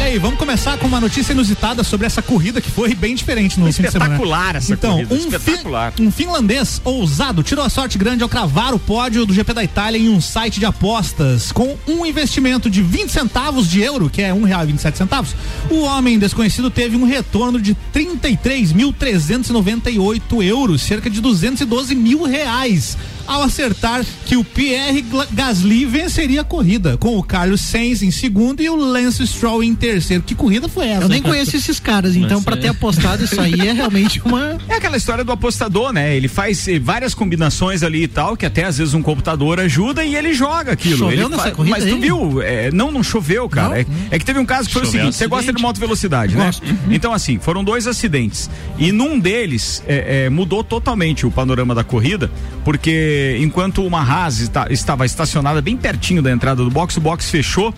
Olha 0.00 0.06
aí, 0.06 0.16
vamos 0.18 0.38
começar 0.38 0.78
com 0.78 0.86
uma 0.86 1.00
notícia 1.00 1.32
inusitada 1.32 1.82
sobre 1.82 2.06
essa 2.06 2.22
corrida 2.22 2.60
que 2.60 2.70
foi 2.70 2.94
bem 2.94 3.16
diferente 3.16 3.58
no 3.58 3.64
fim 3.72 3.82
de 3.82 3.90
semana. 3.90 4.12
Espetacular 4.14 4.54
essa 4.54 4.72
então, 4.72 4.92
corrida, 4.92 5.12
um 5.14 5.18
espetacular. 5.18 5.92
fi- 5.92 6.02
um 6.02 6.10
finlandês 6.12 6.80
ousado 6.84 7.42
tirou 7.42 7.64
a 7.64 7.68
sorte 7.68 7.98
grande 7.98 8.22
ao 8.22 8.28
cravar 8.28 8.72
o 8.72 8.78
pódio 8.78 9.26
do 9.26 9.34
GP 9.34 9.52
da 9.52 9.64
Itália 9.64 9.98
em 9.98 10.08
um 10.08 10.20
site 10.20 10.60
de 10.60 10.66
apostas. 10.66 11.50
Com 11.50 11.76
um 11.86 12.06
investimento 12.06 12.70
de 12.70 12.80
20 12.80 13.10
centavos 13.10 13.68
de 13.68 13.80
euro, 13.82 14.08
que 14.08 14.22
é 14.22 14.32
um 14.32 14.44
real 14.44 14.62
e 14.62 14.66
27 14.68 14.96
centavos, 14.96 15.34
o 15.68 15.80
homem 15.82 16.16
desconhecido 16.16 16.70
teve 16.70 16.94
um 16.96 17.04
retorno 17.04 17.60
de 17.60 17.76
33.398 17.92 20.42
euros, 20.44 20.80
cerca 20.80 21.10
de 21.10 21.20
212 21.20 21.96
mil 21.96 22.22
reais. 22.22 22.96
Ao 23.28 23.42
acertar 23.42 24.04
que 24.24 24.36
o 24.36 24.42
Pierre 24.42 25.04
Gasly 25.32 25.84
venceria 25.84 26.40
a 26.40 26.44
corrida, 26.44 26.96
com 26.96 27.18
o 27.18 27.22
Carlos 27.22 27.60
Sainz 27.60 28.02
em 28.02 28.10
segundo 28.10 28.62
e 28.62 28.70
o 28.70 28.74
Lance 28.74 29.24
Stroll 29.26 29.62
em 29.62 29.74
terceiro. 29.74 30.22
Que 30.22 30.34
corrida 30.34 30.66
foi 30.66 30.88
essa? 30.88 31.02
Eu 31.04 31.08
nem 31.10 31.20
conheço 31.20 31.54
esses 31.54 31.78
caras, 31.78 32.16
então 32.16 32.42
pra 32.42 32.56
ter 32.56 32.68
apostado 32.68 33.22
isso 33.24 33.38
aí 33.40 33.52
é 33.60 33.72
realmente 33.72 34.20
uma. 34.24 34.56
É 34.66 34.74
aquela 34.76 34.96
história 34.96 35.22
do 35.22 35.30
apostador, 35.30 35.92
né? 35.92 36.16
Ele 36.16 36.26
faz 36.26 36.66
eh, 36.68 36.78
várias 36.78 37.12
combinações 37.14 37.82
ali 37.82 38.04
e 38.04 38.08
tal, 38.08 38.34
que 38.34 38.46
até 38.46 38.64
às 38.64 38.78
vezes 38.78 38.94
um 38.94 39.02
computador 39.02 39.60
ajuda 39.60 40.02
e 40.04 40.16
ele 40.16 40.32
joga 40.32 40.72
aquilo. 40.72 40.96
Choveu 40.96 41.12
Ele 41.26 41.28
nessa 41.28 41.42
fa- 41.44 41.50
corrida 41.50 41.76
Mas 41.78 41.84
tu 41.88 41.94
aí? 41.96 42.00
viu? 42.00 42.40
É, 42.42 42.70
não, 42.72 42.90
não 42.90 43.02
choveu, 43.02 43.46
cara. 43.48 43.80
É, 43.80 43.86
é 44.10 44.18
que 44.18 44.24
teve 44.24 44.38
um 44.38 44.46
caso 44.46 44.68
que 44.68 44.72
foi 44.72 44.82
o 44.82 44.84
Choveu 44.86 45.00
seguinte: 45.02 45.16
você 45.16 45.26
gosta 45.26 45.42
de 45.44 45.50
acidente. 45.50 45.62
moto 45.62 45.78
velocidade, 45.78 46.34
né? 46.34 46.50
Então, 46.90 47.12
assim, 47.12 47.38
foram 47.38 47.62
dois 47.62 47.86
acidentes. 47.86 48.48
E 48.78 48.90
num 48.90 49.18
deles 49.18 49.82
é, 49.86 50.24
é, 50.24 50.30
mudou 50.30 50.64
totalmente 50.64 51.26
o 51.26 51.30
panorama 51.30 51.74
da 51.74 51.84
corrida, 51.84 52.30
porque 52.64 53.17
enquanto 53.40 53.84
uma 53.84 54.00
Haas 54.00 54.40
esta- 54.42 54.66
estava 54.70 55.04
estacionada 55.06 55.60
bem 55.60 55.76
pertinho 55.76 56.22
da 56.22 56.30
entrada 56.30 56.62
do 56.62 56.70
box, 56.70 56.96
o 56.96 57.00
box 57.00 57.30
fechou. 57.30 57.72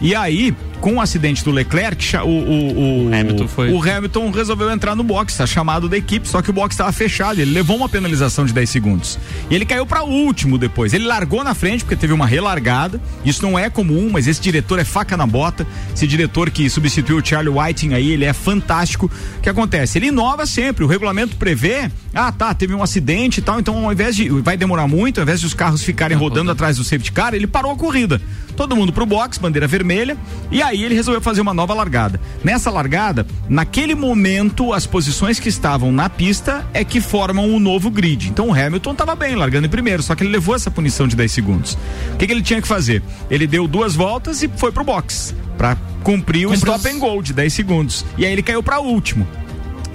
E 0.00 0.14
aí, 0.14 0.54
com 0.80 0.94
o 0.94 1.00
acidente 1.00 1.44
do 1.44 1.50
Leclerc, 1.50 2.16
o, 2.18 2.28
o, 2.28 3.06
o, 3.06 3.14
Hamilton 3.14 3.48
foi. 3.48 3.72
o 3.72 3.80
Hamilton 3.82 4.30
resolveu 4.30 4.70
entrar 4.70 4.94
no 4.94 5.02
box, 5.02 5.36
tá 5.36 5.46
chamado 5.46 5.88
da 5.88 5.96
equipe, 5.96 6.28
só 6.28 6.42
que 6.42 6.50
o 6.50 6.52
box 6.52 6.74
estava 6.74 6.92
fechado, 6.92 7.40
ele 7.40 7.52
levou 7.52 7.76
uma 7.76 7.88
penalização 7.88 8.44
de 8.44 8.52
10 8.52 8.70
segundos. 8.70 9.18
E 9.50 9.54
ele 9.54 9.64
caiu 9.64 9.86
para 9.86 10.04
último 10.04 10.58
depois. 10.58 10.92
Ele 10.92 11.04
largou 11.04 11.42
na 11.42 11.54
frente 11.54 11.84
porque 11.84 11.96
teve 11.96 12.12
uma 12.12 12.26
relargada. 12.26 13.00
Isso 13.24 13.42
não 13.42 13.58
é 13.58 13.68
comum, 13.70 14.08
mas 14.12 14.26
esse 14.26 14.40
diretor 14.40 14.78
é 14.78 14.84
faca 14.84 15.16
na 15.16 15.26
bota. 15.26 15.66
Esse 15.94 16.06
diretor 16.06 16.50
que 16.50 16.68
substituiu 16.68 17.18
o 17.18 17.24
Charlie 17.24 17.52
Whiting 17.52 17.94
aí, 17.94 18.10
ele 18.10 18.24
é 18.24 18.32
fantástico. 18.32 19.10
O 19.38 19.40
que 19.40 19.48
acontece? 19.48 19.98
Ele 19.98 20.06
inova 20.08 20.46
sempre, 20.46 20.84
o 20.84 20.86
regulamento 20.86 21.36
prevê, 21.36 21.90
ah, 22.14 22.32
tá, 22.32 22.54
teve 22.54 22.74
um 22.74 22.82
acidente 22.82 23.40
e 23.40 23.42
tal, 23.42 23.58
então 23.60 23.84
ao 23.84 23.92
invés 23.92 24.16
de 24.16 24.28
vai 24.28 24.56
demorar 24.56 24.86
muito, 24.88 25.18
ao 25.18 25.22
invés 25.22 25.40
de 25.40 25.46
os 25.46 25.54
carros 25.54 25.82
ficarem 25.82 26.16
rodando 26.16 26.50
atrás 26.50 26.76
do 26.76 26.84
safety 26.84 27.12
car, 27.12 27.34
ele 27.34 27.46
parou 27.46 27.72
a 27.72 27.76
corrida. 27.76 28.20
Todo 28.56 28.74
mundo 28.74 28.92
pro 28.92 29.04
box, 29.04 29.38
bandeira 29.38 29.66
vermelha, 29.66 30.16
e 30.50 30.62
aí 30.66 30.84
ele 30.84 30.94
resolveu 30.94 31.20
fazer 31.20 31.40
uma 31.40 31.54
nova 31.54 31.72
largada. 31.74 32.20
Nessa 32.44 32.70
largada, 32.70 33.26
naquele 33.48 33.94
momento, 33.94 34.72
as 34.72 34.86
posições 34.86 35.38
que 35.40 35.48
estavam 35.48 35.90
na 35.92 36.08
pista 36.10 36.66
é 36.74 36.84
que 36.84 37.00
formam 37.00 37.54
o 37.54 37.58
novo 37.60 37.90
grid. 37.90 38.28
Então 38.28 38.48
o 38.48 38.54
Hamilton 38.54 38.92
estava 38.92 39.14
bem, 39.16 39.34
largando 39.34 39.66
em 39.66 39.70
primeiro, 39.70 40.02
só 40.02 40.14
que 40.14 40.22
ele 40.22 40.30
levou 40.30 40.54
essa 40.54 40.70
punição 40.70 41.06
de 41.08 41.16
10 41.16 41.32
segundos. 41.32 41.78
O 42.12 42.16
que, 42.16 42.26
que 42.26 42.32
ele 42.32 42.42
tinha 42.42 42.60
que 42.60 42.68
fazer? 42.68 43.02
Ele 43.30 43.46
deu 43.46 43.66
duas 43.66 43.94
voltas 43.94 44.42
e 44.42 44.48
foi 44.56 44.70
pro 44.72 44.84
box 44.84 45.34
para 45.56 45.76
cumprir 46.02 46.46
o 46.46 46.50
Cumpriu 46.50 46.74
stop 46.74 46.78
os- 46.78 46.86
and 46.86 46.98
go 46.98 47.22
de 47.22 47.32
10 47.32 47.52
segundos. 47.52 48.04
E 48.18 48.24
aí 48.26 48.32
ele 48.32 48.42
caiu 48.42 48.62
para 48.62 48.78
último. 48.80 49.26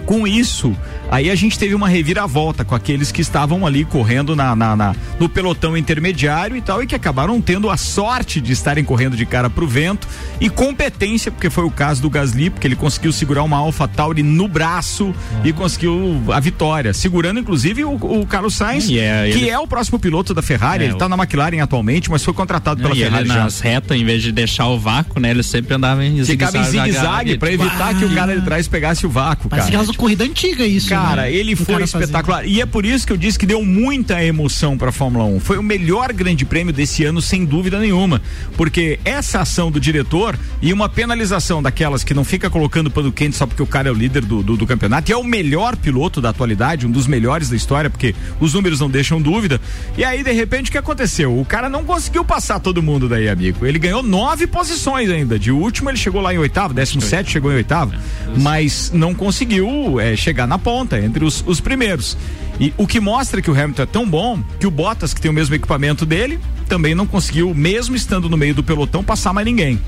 Com 0.06 0.28
isso, 0.28 0.76
aí 1.12 1.30
a 1.30 1.36
gente 1.36 1.60
teve 1.60 1.76
uma 1.76 1.88
reviravolta 1.88 2.66
com 2.66 2.74
aqueles 2.74 3.12
que 3.12 3.22
estavam 3.22 3.68
ali 3.68 3.84
correndo 3.86 4.36
na, 4.36 4.56
na- 4.56 4.76
na- 4.76 4.96
no 5.20 5.28
pelotão 5.30 5.76
intermediário 5.78 6.56
e 6.58 6.62
tal, 6.62 6.82
e 6.82 6.88
que 6.88 6.96
acabaram 6.96 7.40
tendo 7.42 7.70
a 7.70 7.78
sorte 7.78 8.40
de 8.42 8.52
estarem 8.54 8.84
correndo 8.84 9.16
de 9.18 9.26
cara 9.26 9.50
pro 9.50 9.68
vento 9.68 10.08
e 10.40 10.50
competência, 10.50 11.30
porque 11.32 11.50
foi 11.50 11.66
o 11.66 11.70
caso 11.70 12.02
do 12.02 12.10
Gasly, 12.10 12.50
porque 12.50 12.66
ele 12.66 12.76
conseguiu 12.76 13.12
segurar 13.12 13.44
uma 13.44 13.58
Alpha 13.58 13.88
Tauri 13.88 14.24
no 14.24 14.48
braço 14.48 15.14
e 15.44 15.52
conseguiu 15.52 16.22
a 16.32 16.40
vitória, 16.40 16.94
segurando 16.94 17.40
inclusive 17.40 17.84
o, 17.84 17.92
o 17.96 18.26
Carlos 18.26 18.56
Sainz, 18.56 18.88
E 18.90 18.98
é, 19.00 19.30
que 19.32 19.40
ele- 19.40 19.50
é 19.50 19.60
o 19.60 19.68
próximo 19.68 20.00
piloto 20.00 20.34
da 20.34 20.42
Ferrari, 20.42 20.84
É, 20.84 20.88
ele 20.88 20.94
o- 20.96 20.98
tá 20.98 21.10
na 21.10 21.18
McLaren 21.18 21.62
atualmente, 21.62 22.10
mas 22.10 22.24
foi 22.24 22.34
contratado 22.34 22.82
pela 22.82 22.96
e 22.96 23.00
ele 23.02 23.10
Ferrari 23.10 23.28
já. 23.28 23.36
nas 23.44 23.60
retas, 23.60 23.98
em 24.00 24.06
vez 24.06 24.24
de 24.24 24.32
deixar 24.32 24.68
o 24.68 24.80
vácuo, 24.80 25.20
né? 25.20 25.32
Ele 25.32 25.44
sempre 25.44 25.74
andava 25.76 26.06
em 26.06 26.24
Ficava 26.24 26.58
em 26.58 26.64
zigue-zague 26.64 27.38
pra 27.38 27.52
evitar 27.52 27.94
que 27.98 28.06
o 28.06 28.16
cara 28.16 28.34
de 28.40 28.46
trás 28.46 28.68
pegasse 28.68 29.06
o 29.06 29.10
vácuo, 29.10 29.50
Parece 29.50 29.68
cara. 29.70 29.82
aquelas 29.82 29.98
corrida 29.98 30.24
antiga 30.24 30.66
isso. 30.66 30.90
Cara, 30.90 31.01
né? 31.16 31.34
ele 31.34 31.54
O 31.54 31.58
foi 31.58 31.66
cara 31.66 31.84
espetacular. 31.84 32.46
E 32.46 32.62
é 32.62 32.66
por 32.66 32.86
isso 32.86 33.06
que 33.06 33.14
eu 33.14 33.18
disse 33.18 33.38
que 33.38 33.46
deu 33.46 33.64
muita 33.64 34.24
emoção 34.24 34.78
pra 34.78 34.92
Fórmula 34.92 35.26
1. 35.26 35.40
Foi 35.40 35.58
o 35.58 35.64
melhor 35.64 36.12
grande 36.14 36.46
prêmio 36.46 36.74
desse 36.74 37.04
ano, 37.04 37.22
sem 37.22 37.46
dúvida 37.46 37.80
nenhuma. 37.80 38.22
Porque 38.56 39.00
essa 39.04 39.42
ação 39.42 39.72
do 39.72 39.80
diretor 39.80 40.38
e 40.62 40.72
uma 40.74 40.90
penalização 40.90 41.62
daquelas 41.62 42.04
que 42.04 42.14
não 42.14 42.24
fica 42.24 42.50
colocando 42.50 42.92
pano 42.92 43.12
quente 43.12 43.36
só 43.36 43.46
porque 43.46 43.62
o 43.62 43.68
cara 43.68 43.90
é 43.90 43.92
o 43.92 43.96
líder 43.96 44.24
do, 44.26 44.44
do, 44.44 44.58
do 44.58 44.68
campeonato 44.68 45.12
e 45.12 45.14
é 45.14 45.18
o 45.18 45.24
melhor 45.24 45.76
piloto 45.76 46.22
da 46.22 46.30
atualidade, 46.30 46.86
um 46.86 46.92
dos 46.92 47.08
melhores 47.08 47.50
da 47.50 47.56
história, 47.56 47.90
porque 47.90 48.16
os 48.40 48.54
números 48.54 48.80
não 48.80 48.90
deixam 48.90 49.22
dúvida. 49.22 49.60
E 49.98 50.04
aí, 50.04 50.24
de 50.24 50.32
repente, 50.32 50.70
o 50.70 50.72
que 50.72 50.78
aconteceu? 50.78 51.38
O 51.40 51.46
cara 51.46 51.70
não 51.70 51.84
conseguiu 51.84 52.24
passar 52.24 52.60
todo 52.60 52.82
mundo 52.82 53.08
daí, 53.08 53.28
amigo. 53.30 53.66
Ele 53.66 53.80
ganhou 53.80 54.04
nove 54.04 54.48
posições 54.48 55.10
ainda. 55.10 55.38
De 55.38 55.52
último, 55.52 55.90
ele 55.90 55.98
chegou 55.98 56.22
lá 56.22 56.34
em 56.34 56.38
oitavo, 56.38 56.74
décimo 56.74 57.02
sete, 57.02 57.32
chegou 57.32 57.52
em 57.52 57.56
oitavo. 57.56 57.94
Mas 58.38 58.92
não 58.94 59.14
conseguiu 59.14 60.00
é, 60.00 60.16
chegar 60.16 60.48
na 60.48 60.58
ponta, 60.58 60.91
entre 61.00 61.24
os, 61.24 61.44
os 61.46 61.60
primeiros. 61.60 62.18
E 62.60 62.74
o 62.78 62.86
que 62.86 63.00
mostra 63.00 63.42
que 63.42 63.50
o 63.50 63.54
Hamilton 63.54 63.82
é 63.84 63.86
tão 63.86 64.10
bom 64.10 64.42
que 64.60 64.68
o 64.68 64.72
Bottas, 64.72 65.14
que 65.14 65.22
tem 65.22 65.32
o 65.32 65.34
mesmo 65.34 65.56
equipamento 65.56 66.06
dele, 66.06 66.40
também 66.68 66.96
não 66.96 67.06
conseguiu, 67.08 67.54
mesmo 67.54 67.96
estando 67.96 68.30
no 68.30 68.38
meio 68.38 68.54
do 68.54 68.64
pelotão, 68.64 69.04
passar 69.04 69.34
mais 69.34 69.46
ninguém. 69.46 69.80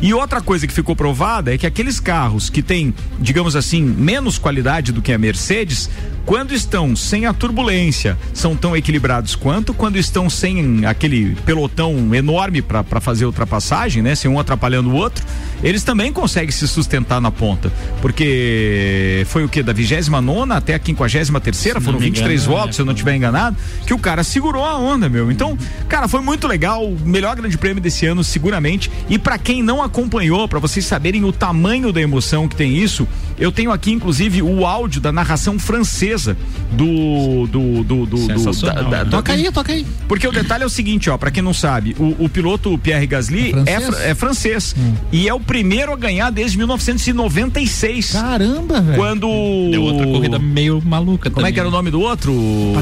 E 0.00 0.12
outra 0.12 0.40
coisa 0.40 0.66
que 0.66 0.72
ficou 0.72 0.94
provada 0.94 1.54
é 1.54 1.58
que 1.58 1.66
aqueles 1.66 1.98
carros 1.98 2.50
que 2.50 2.62
têm, 2.62 2.94
digamos 3.18 3.56
assim, 3.56 3.82
menos 3.82 4.38
qualidade 4.38 4.92
do 4.92 5.00
que 5.00 5.12
a 5.12 5.18
Mercedes, 5.18 5.88
quando 6.26 6.52
estão 6.52 6.94
sem 6.94 7.24
a 7.24 7.32
turbulência, 7.32 8.18
são 8.34 8.54
tão 8.54 8.76
equilibrados 8.76 9.34
quanto 9.34 9.72
quando 9.72 9.96
estão 9.96 10.28
sem 10.28 10.84
aquele 10.84 11.36
pelotão 11.46 12.14
enorme 12.14 12.60
para 12.60 13.00
fazer 13.00 13.24
ultrapassagem, 13.24 14.02
né? 14.02 14.14
Sem 14.14 14.30
um 14.30 14.38
atrapalhando 14.38 14.90
o 14.90 14.94
outro, 14.94 15.24
eles 15.62 15.82
também 15.82 16.12
conseguem 16.12 16.50
se 16.50 16.66
sustentar 16.68 17.20
na 17.20 17.30
ponta. 17.30 17.72
Porque 18.02 19.24
foi 19.28 19.44
o 19.44 19.48
que? 19.48 19.62
Da 19.62 19.72
29 19.72 20.52
até 20.52 20.74
a 20.74 20.80
53 20.80 21.30
terceira, 21.46 21.80
foram 21.80 21.98
me 21.98 22.06
23 22.06 22.42
engano, 22.42 22.56
votos, 22.56 22.70
é. 22.70 22.72
se 22.74 22.82
eu 22.82 22.86
não 22.86 22.92
estiver 22.92 23.14
enganado, 23.14 23.56
que 23.86 23.94
o 23.94 23.98
cara 23.98 24.24
segurou 24.24 24.64
a 24.64 24.76
onda, 24.76 25.08
meu. 25.08 25.30
Então, 25.30 25.56
cara, 25.88 26.08
foi 26.08 26.20
muito 26.20 26.46
legal, 26.46 26.84
o 26.84 26.98
melhor 27.04 27.36
grande 27.36 27.56
prêmio 27.56 27.80
desse 27.80 28.04
ano, 28.04 28.22
seguramente. 28.24 28.90
E 29.08 29.18
pra 29.18 29.38
quem 29.38 29.62
não 29.62 29.80
acompanhou, 29.86 30.46
pra 30.46 30.58
vocês 30.58 30.84
saberem 30.84 31.24
o 31.24 31.32
tamanho 31.32 31.92
da 31.92 32.00
emoção 32.00 32.46
que 32.46 32.56
tem 32.56 32.76
isso, 32.76 33.08
eu 33.38 33.52
tenho 33.52 33.70
aqui, 33.70 33.92
inclusive, 33.92 34.42
o 34.42 34.64
áudio 34.66 35.00
da 35.00 35.12
narração 35.12 35.58
francesa 35.58 36.36
do. 36.72 37.46
do. 37.46 37.84
do. 37.84 38.06
do, 38.06 38.26
do 38.26 38.62
da- 38.62 38.82
da- 38.82 39.04
Toca 39.06 39.32
aí, 39.32 39.50
toca 39.52 39.72
aí. 39.72 39.86
porque 40.08 40.26
o 40.26 40.32
detalhe 40.32 40.62
é 40.62 40.66
o 40.66 40.70
seguinte, 40.70 41.08
ó, 41.10 41.16
pra 41.16 41.30
quem 41.30 41.42
não 41.42 41.54
sabe, 41.54 41.94
o, 41.98 42.24
o 42.24 42.28
piloto 42.28 42.76
Pierre 42.78 43.06
Gasly 43.06 43.54
É 43.66 43.72
é, 43.72 43.80
francês? 43.80 43.86
fr- 43.86 44.02
é 44.10 44.14
francês 44.14 44.76
e 45.12 45.28
é 45.28 45.34
o 45.34 45.40
primeiro 45.40 45.92
a 45.92 45.96
ganhar 45.96 46.30
desde 46.30 46.56
1996. 46.58 48.12
Caramba, 48.12 48.80
velho. 48.80 48.96
Quando. 48.98 49.26
Deu 49.70 49.82
outra 49.82 50.06
corrida 50.06 50.38
meio 50.38 50.82
maluca 50.84 51.30
Como 51.30 51.46
é 51.46 51.52
que 51.52 51.58
era 51.58 51.68
o 51.68 51.72
nome 51.72 51.90
do 51.90 52.00
outro? 52.00 52.32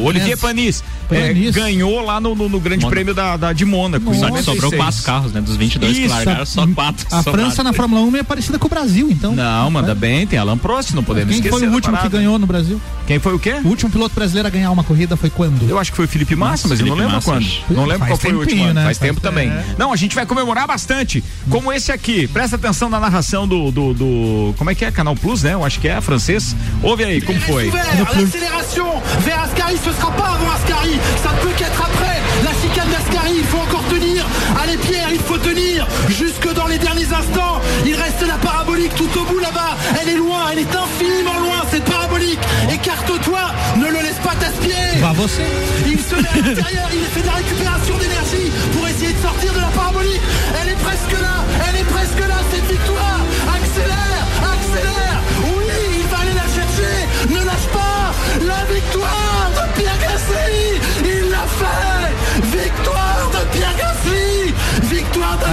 Olivier 0.02 0.36
Panis. 0.38 0.82
É, 1.10 1.28
Panis. 1.28 1.54
ganhou 1.54 2.00
lá 2.04 2.20
no, 2.20 2.34
no- 2.34 2.48
no 2.48 2.60
Grande 2.60 2.82
Mônaco. 2.82 2.90
Prêmio 2.94 3.14
da, 3.14 3.36
da- 3.36 3.52
de 3.52 3.64
Mônaco. 3.64 4.04
Só 4.14 4.26
que 4.26 4.32
96. 4.32 4.44
sobrou 4.44 4.72
quatro 4.72 5.02
carros, 5.02 5.32
né? 5.32 5.40
Dos 5.40 5.56
22 5.56 5.96
que 5.96 6.06
largaram, 6.08 6.46
só 6.46 6.66
quatro. 6.66 7.06
A 7.10 7.22
sobraram. 7.22 7.46
França 7.46 7.62
na 7.62 7.72
Fórmula 7.72 8.02
1 8.02 8.16
é 8.16 8.22
parecida 8.22 8.58
com 8.58 8.66
o 8.66 8.70
Brasil, 8.70 9.08
então. 9.10 9.34
Não, 9.34 9.70
manda 9.70 9.94
bem, 9.94 10.26
tem 10.26 10.38
Alan 10.44 10.58
Prost, 10.58 10.92
não 10.94 11.02
podemos 11.02 11.30
Quem 11.30 11.38
esquecer. 11.38 11.58
foi 11.58 11.68
o 11.68 11.72
último 11.72 11.96
que 11.98 12.08
ganhou 12.08 12.38
no 12.38 12.46
Brasil? 12.46 12.80
Quem 13.06 13.18
foi 13.18 13.34
o 13.34 13.38
quê? 13.38 13.54
O 13.64 13.68
último 13.68 13.90
piloto 13.90 14.14
brasileiro 14.14 14.46
a 14.48 14.50
ganhar 14.50 14.70
uma 14.70 14.84
corrida 14.84 15.16
foi 15.16 15.30
quando? 15.30 15.68
Eu 15.68 15.78
acho 15.78 15.90
que 15.90 15.96
foi 15.96 16.04
o 16.04 16.08
Felipe 16.08 16.34
Massa, 16.36 16.68
mas 16.68 16.80
eu 16.80 16.86
não 16.86 16.94
Felipe 16.96 17.12
lembro 17.12 17.14
Massa, 17.16 17.30
quando. 17.30 17.76
Não 17.76 17.84
lembro 17.84 17.98
Faz 18.06 18.10
qual 18.12 18.18
foi 18.18 18.32
o 18.32 18.38
último 18.40 18.64
né? 18.66 18.74
Faz 18.74 18.84
Faz 18.84 18.98
tempo 18.98 19.20
tempo, 19.20 19.20
também. 19.20 19.48
é. 19.50 19.64
Não, 19.78 19.92
a 19.92 19.96
gente 19.96 20.14
vai 20.14 20.24
comemorar 20.26 20.66
bastante. 20.66 21.22
Como 21.50 21.72
esse 21.72 21.90
aqui. 21.92 22.26
Presta 22.28 22.56
atenção 22.56 22.88
na 22.88 23.00
narração 23.00 23.46
do, 23.48 23.70
do, 23.70 23.94
do- 23.94 24.54
Como 24.56 24.70
é 24.70 24.74
que 24.74 24.84
é? 24.84 24.90
Canal 24.90 25.14
Plus, 25.16 25.42
né? 25.42 25.54
Eu 25.54 25.64
acho 25.64 25.80
que 25.80 25.88
é 25.88 26.00
francês. 26.00 26.54
Ouve 26.82 27.04
aí, 27.04 27.20
como 27.20 27.40
foi? 27.40 27.66
Ouvert, 27.66 27.86
l'accélération 27.98 28.86
vers 29.20 29.38
Ascari, 29.44 29.76
ce 29.78 29.92
sera 29.92 30.10
pas 30.12 30.28
avant 30.34 30.50
Ascari, 30.52 30.98
ça 31.22 31.30
peut 31.42 31.52
qu'être 31.56 31.80
après. 31.80 32.20
La 32.44 32.52
chicane 32.60 32.88
d'Ascari, 32.90 33.32
il 33.38 33.44
faut 33.44 33.58
encore 33.60 33.84
tenir. 33.84 34.24
Allez 34.62 34.76
Pierre, 34.78 35.08
il 35.12 35.20
faut 35.20 35.38
tenir 35.38 35.73
jusque 36.08 36.52
dans 36.54 36.66
les 36.66 36.78
derniers 36.78 37.12
instants. 37.12 37.60
Il 37.84 37.94
reste 37.94 38.22
la 38.26 38.38
parabolique 38.38 38.94
tout 38.94 39.10
au 39.18 39.24
bout 39.24 39.38
là-bas. 39.38 39.76
Elle 40.00 40.10
est 40.10 40.16
loin, 40.16 40.50
elle 40.52 40.60
est 40.60 40.74
infiniment 40.74 41.38
loin 41.40 41.62
cette 41.70 41.84
parabolique. 41.84 42.40
Écarte-toi, 42.72 43.40
ne 43.76 43.86
le 43.86 44.00
laisse 44.02 44.20
pas 44.22 44.34
t'aspirer. 44.38 45.00
Il 45.86 46.00
se 46.00 46.14
met 46.14 46.28
à 46.28 46.36
l'intérieur, 46.36 46.88
il 46.92 47.04
fait 47.12 47.22
de 47.22 47.26
la 47.26 47.32
récupération 47.32 47.94
d'énergie 47.98 48.50
pour 48.72 48.88
essayer 48.88 49.12
de 49.12 49.20
sortir 49.20 49.52
de 49.52 49.60
la 49.60 49.68
parabolique. 49.68 50.20
Elle 50.60 50.70
est 50.70 50.80
presque 50.82 51.20
là, 51.20 51.44
elle 51.68 51.80
est 51.80 51.84
presque 51.84 52.28
là, 52.28 52.36
cette 52.52 52.70
victoire. 52.70 53.13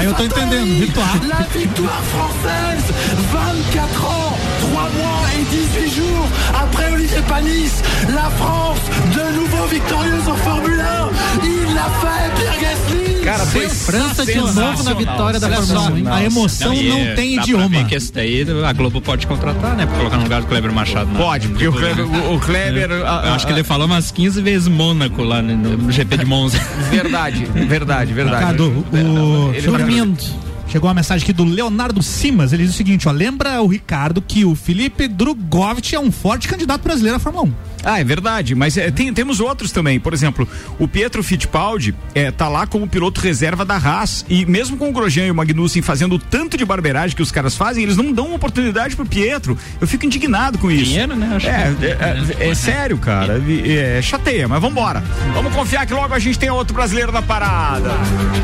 Aí 0.02 0.08
eu 0.08 0.16
tô 0.16 0.24
entendendo, 0.24 0.80
victoire. 0.80 1.22
La 1.28 1.46
victoire 1.56 2.02
française, 2.06 2.92
24 3.32 4.04
ans, 4.08 4.34
3 4.34 4.51
mois 4.90 5.30
et 5.40 5.44
18 5.90 5.96
jours 5.96 6.28
après 6.64 6.92
Olivier 6.92 7.22
Panis, 7.28 7.72
la 8.14 8.30
France 8.32 8.80
de 9.14 9.36
nouveau 9.36 9.66
victorieuse 9.68 10.28
en 10.28 10.36
Formule 10.36 10.80
1. 10.80 11.10
Il 11.44 11.74
l'a 11.76 11.90
fait, 12.02 12.42
Pierre 12.42 12.60
Gasly. 12.62 13.22
Cara, 13.24 13.46
foi 13.46 13.70
França 13.70 14.26
de 14.26 14.36
novo 14.36 14.84
na 14.84 14.94
vitória 14.96 15.40
da 15.40 15.48
Fórmula 15.50 15.80
só, 15.80 15.92
1. 15.92 15.98
hein? 15.98 16.04
a 16.10 16.24
emoção 16.24 16.74
não 16.74 16.98
é, 16.98 17.14
tem 17.14 17.36
dá 17.36 17.42
idioma. 17.44 17.84
que 17.84 17.96
esse 17.96 18.12
daí 18.12 18.46
a 18.66 18.74
Globo 18.74 19.00
pode 19.00 19.28
contratar, 19.28 19.76
né? 19.76 19.86
Pra 19.86 19.98
colocar 19.98 20.18
no 20.18 20.24
lugar 20.24 20.42
do 20.42 20.48
Kleber 20.48 20.74
Machado. 20.74 21.10
né? 21.12 21.18
Pode, 21.20 21.48
porque 21.50 21.68
o 21.68 21.72
Kleber, 21.74 22.06
o, 22.06 22.36
o 22.36 22.40
Kleber 22.40 22.90
Eu 22.92 23.06
a- 23.08 23.36
acho 23.36 23.46
a- 23.46 23.48
que 23.48 23.54
ele 23.54 23.64
falou 23.64 23.86
umas 23.86 24.10
15 24.12 24.42
vezes 24.42 24.68
Mônaco 24.68 25.22
lá 25.24 25.42
no, 25.42 25.56
no 25.56 25.92
GP 25.92 26.18
de 26.18 26.26
Monza. 26.26 26.58
Verdade, 26.90 27.46
verdade, 27.46 28.12
verdade. 28.12 28.40
Ricardo, 28.40 28.86
o, 28.92 29.52
Ele- 29.54 29.68
Dormindo. 29.68 30.51
Chegou 30.72 30.88
uma 30.88 30.94
mensagem 30.96 31.24
aqui 31.24 31.34
do 31.34 31.44
Leonardo 31.44 32.02
Simas. 32.02 32.54
Ele 32.54 32.64
diz 32.64 32.74
o 32.74 32.78
seguinte: 32.78 33.08
ó, 33.08 33.12
lembra 33.12 33.62
o 33.62 33.68
Ricardo 33.68 34.22
que 34.22 34.46
o 34.46 34.56
Felipe 34.56 35.08
Drogovic 35.08 35.94
é 35.94 36.00
um 36.00 36.12
forte 36.12 36.48
candidato 36.48 36.82
brasileiro 36.82 37.18
à 37.18 37.20
Fórmula 37.20 37.46
1. 37.48 37.54
Ah, 37.84 38.00
é 38.00 38.04
verdade, 38.04 38.54
mas 38.54 38.78
é, 38.78 38.92
tem- 38.92 39.12
temos 39.12 39.40
outros 39.40 39.72
também. 39.72 40.00
Por 40.00 40.14
exemplo, 40.14 40.48
o 40.78 40.88
Pietro 40.88 41.24
Fittipaldi 41.24 41.96
é, 42.14 42.30
tá 42.30 42.48
lá 42.48 42.68
como 42.68 42.88
piloto 42.88 43.20
reserva 43.20 43.66
da 43.66 43.76
Haas 43.76 44.24
e 44.30 44.46
mesmo 44.46 44.78
com 44.78 44.90
o 44.90 44.94
Grosjean 44.94 45.26
e 45.26 45.32
o 45.32 45.36
Magnussen 45.36 45.82
fazendo 45.82 46.14
o 46.14 46.20
tanto 46.20 46.56
de 46.58 46.64
barbeiragem 46.64 47.16
que 47.16 47.24
os 47.24 47.32
caras 47.32 47.58
fazem, 47.58 47.82
eles 47.84 47.98
não 47.98 48.14
dão 48.14 48.28
uma 48.28 48.36
oportunidade 48.36 48.96
pro 48.96 49.04
Pietro. 49.04 49.58
Eu 49.82 49.88
fico 49.88 50.06
indignado 50.06 50.60
com 50.60 50.70
isso. 50.70 50.86
Dinheiro, 50.86 51.16
né? 51.16 51.32
Acho 51.36 51.48
É, 51.48 51.74
que- 51.74 51.86
é, 51.88 52.46
é- 52.46 52.50
é 52.52 52.54
sério, 52.56 53.00
cara. 53.00 53.42
É, 53.68 54.00
chateia, 54.04 54.48
mas 54.48 54.62
vambora. 54.62 55.04
Vamos 55.34 55.52
confiar 55.52 55.88
que 55.88 55.94
logo 55.94 56.14
a 56.14 56.20
gente 56.20 56.38
tem 56.38 56.52
outro 56.52 56.76
brasileiro 56.76 57.12
na 57.12 57.24
parada. 57.24 57.90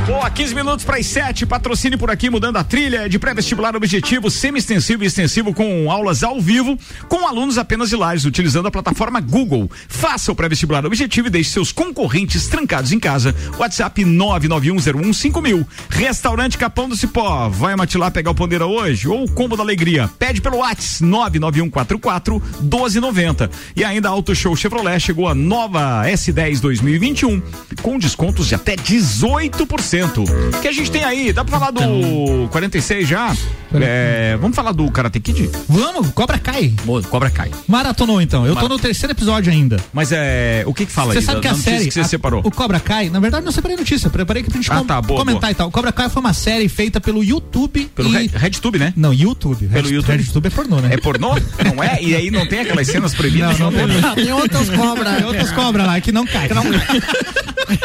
Boa, 0.08 0.28
15 0.32 0.56
minutos 0.56 0.84
para 0.84 0.98
as 0.98 1.06
7. 1.06 1.46
Patrocínio 1.46 2.00
por 2.00 2.10
aqui, 2.10 2.17
mudando 2.32 2.58
a 2.58 2.64
trilha 2.64 3.08
de 3.08 3.20
pré-vestibular 3.20 3.76
objetivo, 3.76 4.32
semi-extensivo 4.32 5.04
e 5.04 5.08
extensivo 5.08 5.54
com 5.54 5.92
aulas 5.92 6.24
ao 6.24 6.42
vivo, 6.42 6.78
com 7.08 7.28
alunos 7.28 7.60
apenas 7.60 7.90
de 7.90 7.96
lares, 7.96 8.26
utilizando 8.26 8.68
a 8.68 8.72
plataforma 8.72 9.20
Google. 9.20 9.70
Faça 9.88 10.32
o 10.32 10.36
pré-vestibular 10.36 10.86
objetivo 10.86 11.28
e 11.28 11.30
deixe 11.30 11.52
seus 11.52 11.72
concorrentes 11.72 12.48
trancados 12.48 12.92
em 12.92 13.00
casa. 13.00 13.36
WhatsApp 13.60 14.04
991015000. 14.04 15.66
Restaurante 15.90 16.58
Capão 16.58 16.90
do 16.90 16.98
Cipó. 16.98 17.48
Vai 17.50 17.76
matilar 17.76 18.12
pegar 18.12 18.32
o 18.32 18.36
Pondeira 18.36 18.66
hoje? 18.66 19.08
Ou 19.08 19.26
o 19.26 19.32
Combo 19.32 19.56
da 19.56 19.62
Alegria? 19.62 20.10
Pede 20.18 20.42
pelo 20.42 20.58
WhatsApp 20.58 21.04
99144 21.04 22.42
1290. 22.62 23.52
E 23.76 23.84
ainda 23.84 24.10
Auto 24.10 24.34
Show 24.34 24.56
Chevrolet 24.56 25.00
chegou 25.00 25.28
a 25.28 25.36
nova 25.36 26.04
S10 26.06 26.60
2021 26.60 27.42
com 27.82 28.00
descontos 28.00 28.48
de 28.48 28.56
até 28.56 28.76
18%. 28.76 30.58
O 30.58 30.62
que 30.62 30.68
a 30.68 30.72
gente 30.72 30.92
tem 30.92 31.04
aí? 31.04 31.32
Dá 31.34 31.44
pra 31.44 31.60
falar 31.60 31.72
do 31.72 31.82
46 32.52 33.08
já? 33.08 33.36
É, 33.74 34.38
vamos 34.40 34.56
falar 34.56 34.72
do 34.72 34.90
Karate 34.90 35.20
Kid? 35.20 35.50
Vamos, 35.68 36.10
Cobra 36.12 36.38
Kai. 36.40 36.74
Boa, 36.86 37.02
Cobra 37.04 37.30
Kai. 37.30 37.52
Maratonou 37.68 38.22
então. 38.22 38.46
Eu 38.46 38.54
tô 38.56 38.62
Mara- 38.62 38.70
no 38.70 38.80
terceiro 38.80 39.12
episódio 39.14 39.52
ainda. 39.52 39.78
Mas 39.94 40.12
é. 40.12 40.64
O 40.66 40.74
que 40.74 40.86
que 40.86 40.92
fala 40.92 41.12
Você 41.14 41.20
aí? 41.20 41.26
sabe 41.26 41.36
da- 41.38 41.42
que 41.42 41.48
a 41.48 41.56
série. 41.56 41.86
que 41.86 41.92
você 41.92 42.00
a- 42.02 42.04
separou? 42.06 42.42
O 42.46 42.52
Cobra 42.52 42.80
Kai, 42.80 43.10
na 43.10 43.20
verdade, 43.20 43.46
não 43.46 43.52
separei 43.52 43.76
notícia, 43.78 44.10
preparei 44.10 44.42
aqui 44.42 44.50
pra 44.52 44.62
gente 44.62 44.72
Ah, 44.72 44.78
com- 44.80 44.86
tá, 44.86 45.02
boa, 45.02 45.20
comentar 45.20 45.42
boa. 45.42 45.52
e 45.52 45.56
tal. 45.56 45.68
O 45.68 45.72
Cobra 45.72 45.92
Kai 45.92 46.10
foi 46.10 46.20
uma 46.22 46.34
série 46.34 46.70
feita 46.70 47.02
pelo 47.02 47.24
YouTube. 47.24 47.90
Pelo 47.94 48.10
e... 48.10 48.14
Red- 48.14 48.32
RedTube, 48.36 48.80
né? 48.80 48.94
Não, 48.96 49.14
YouTube. 49.14 49.68
Pelo 49.68 49.88
Red- 49.88 49.94
YouTube. 49.96 50.18
RedTube 50.18 50.48
é 50.48 50.50
pornô, 50.50 50.80
né? 50.80 50.90
É 50.94 50.98
pornô? 50.98 51.36
Não 51.76 51.84
é? 51.84 52.00
E 52.02 52.16
aí 52.16 52.32
não 52.32 52.46
tem 52.48 52.60
aquelas 52.62 52.88
cenas 52.88 53.14
proibidas? 53.16 53.60
Não, 53.60 53.70
não 53.72 53.88
tem. 54.16 54.26
Tem 54.26 54.34
outras 54.34 54.70
cobras. 54.70 55.16
Tem 55.18 55.26
outras 55.26 55.52
cobras 55.52 55.86
lá 55.88 56.00
que 56.00 56.12
não 56.12 56.26
cai. 56.26 56.48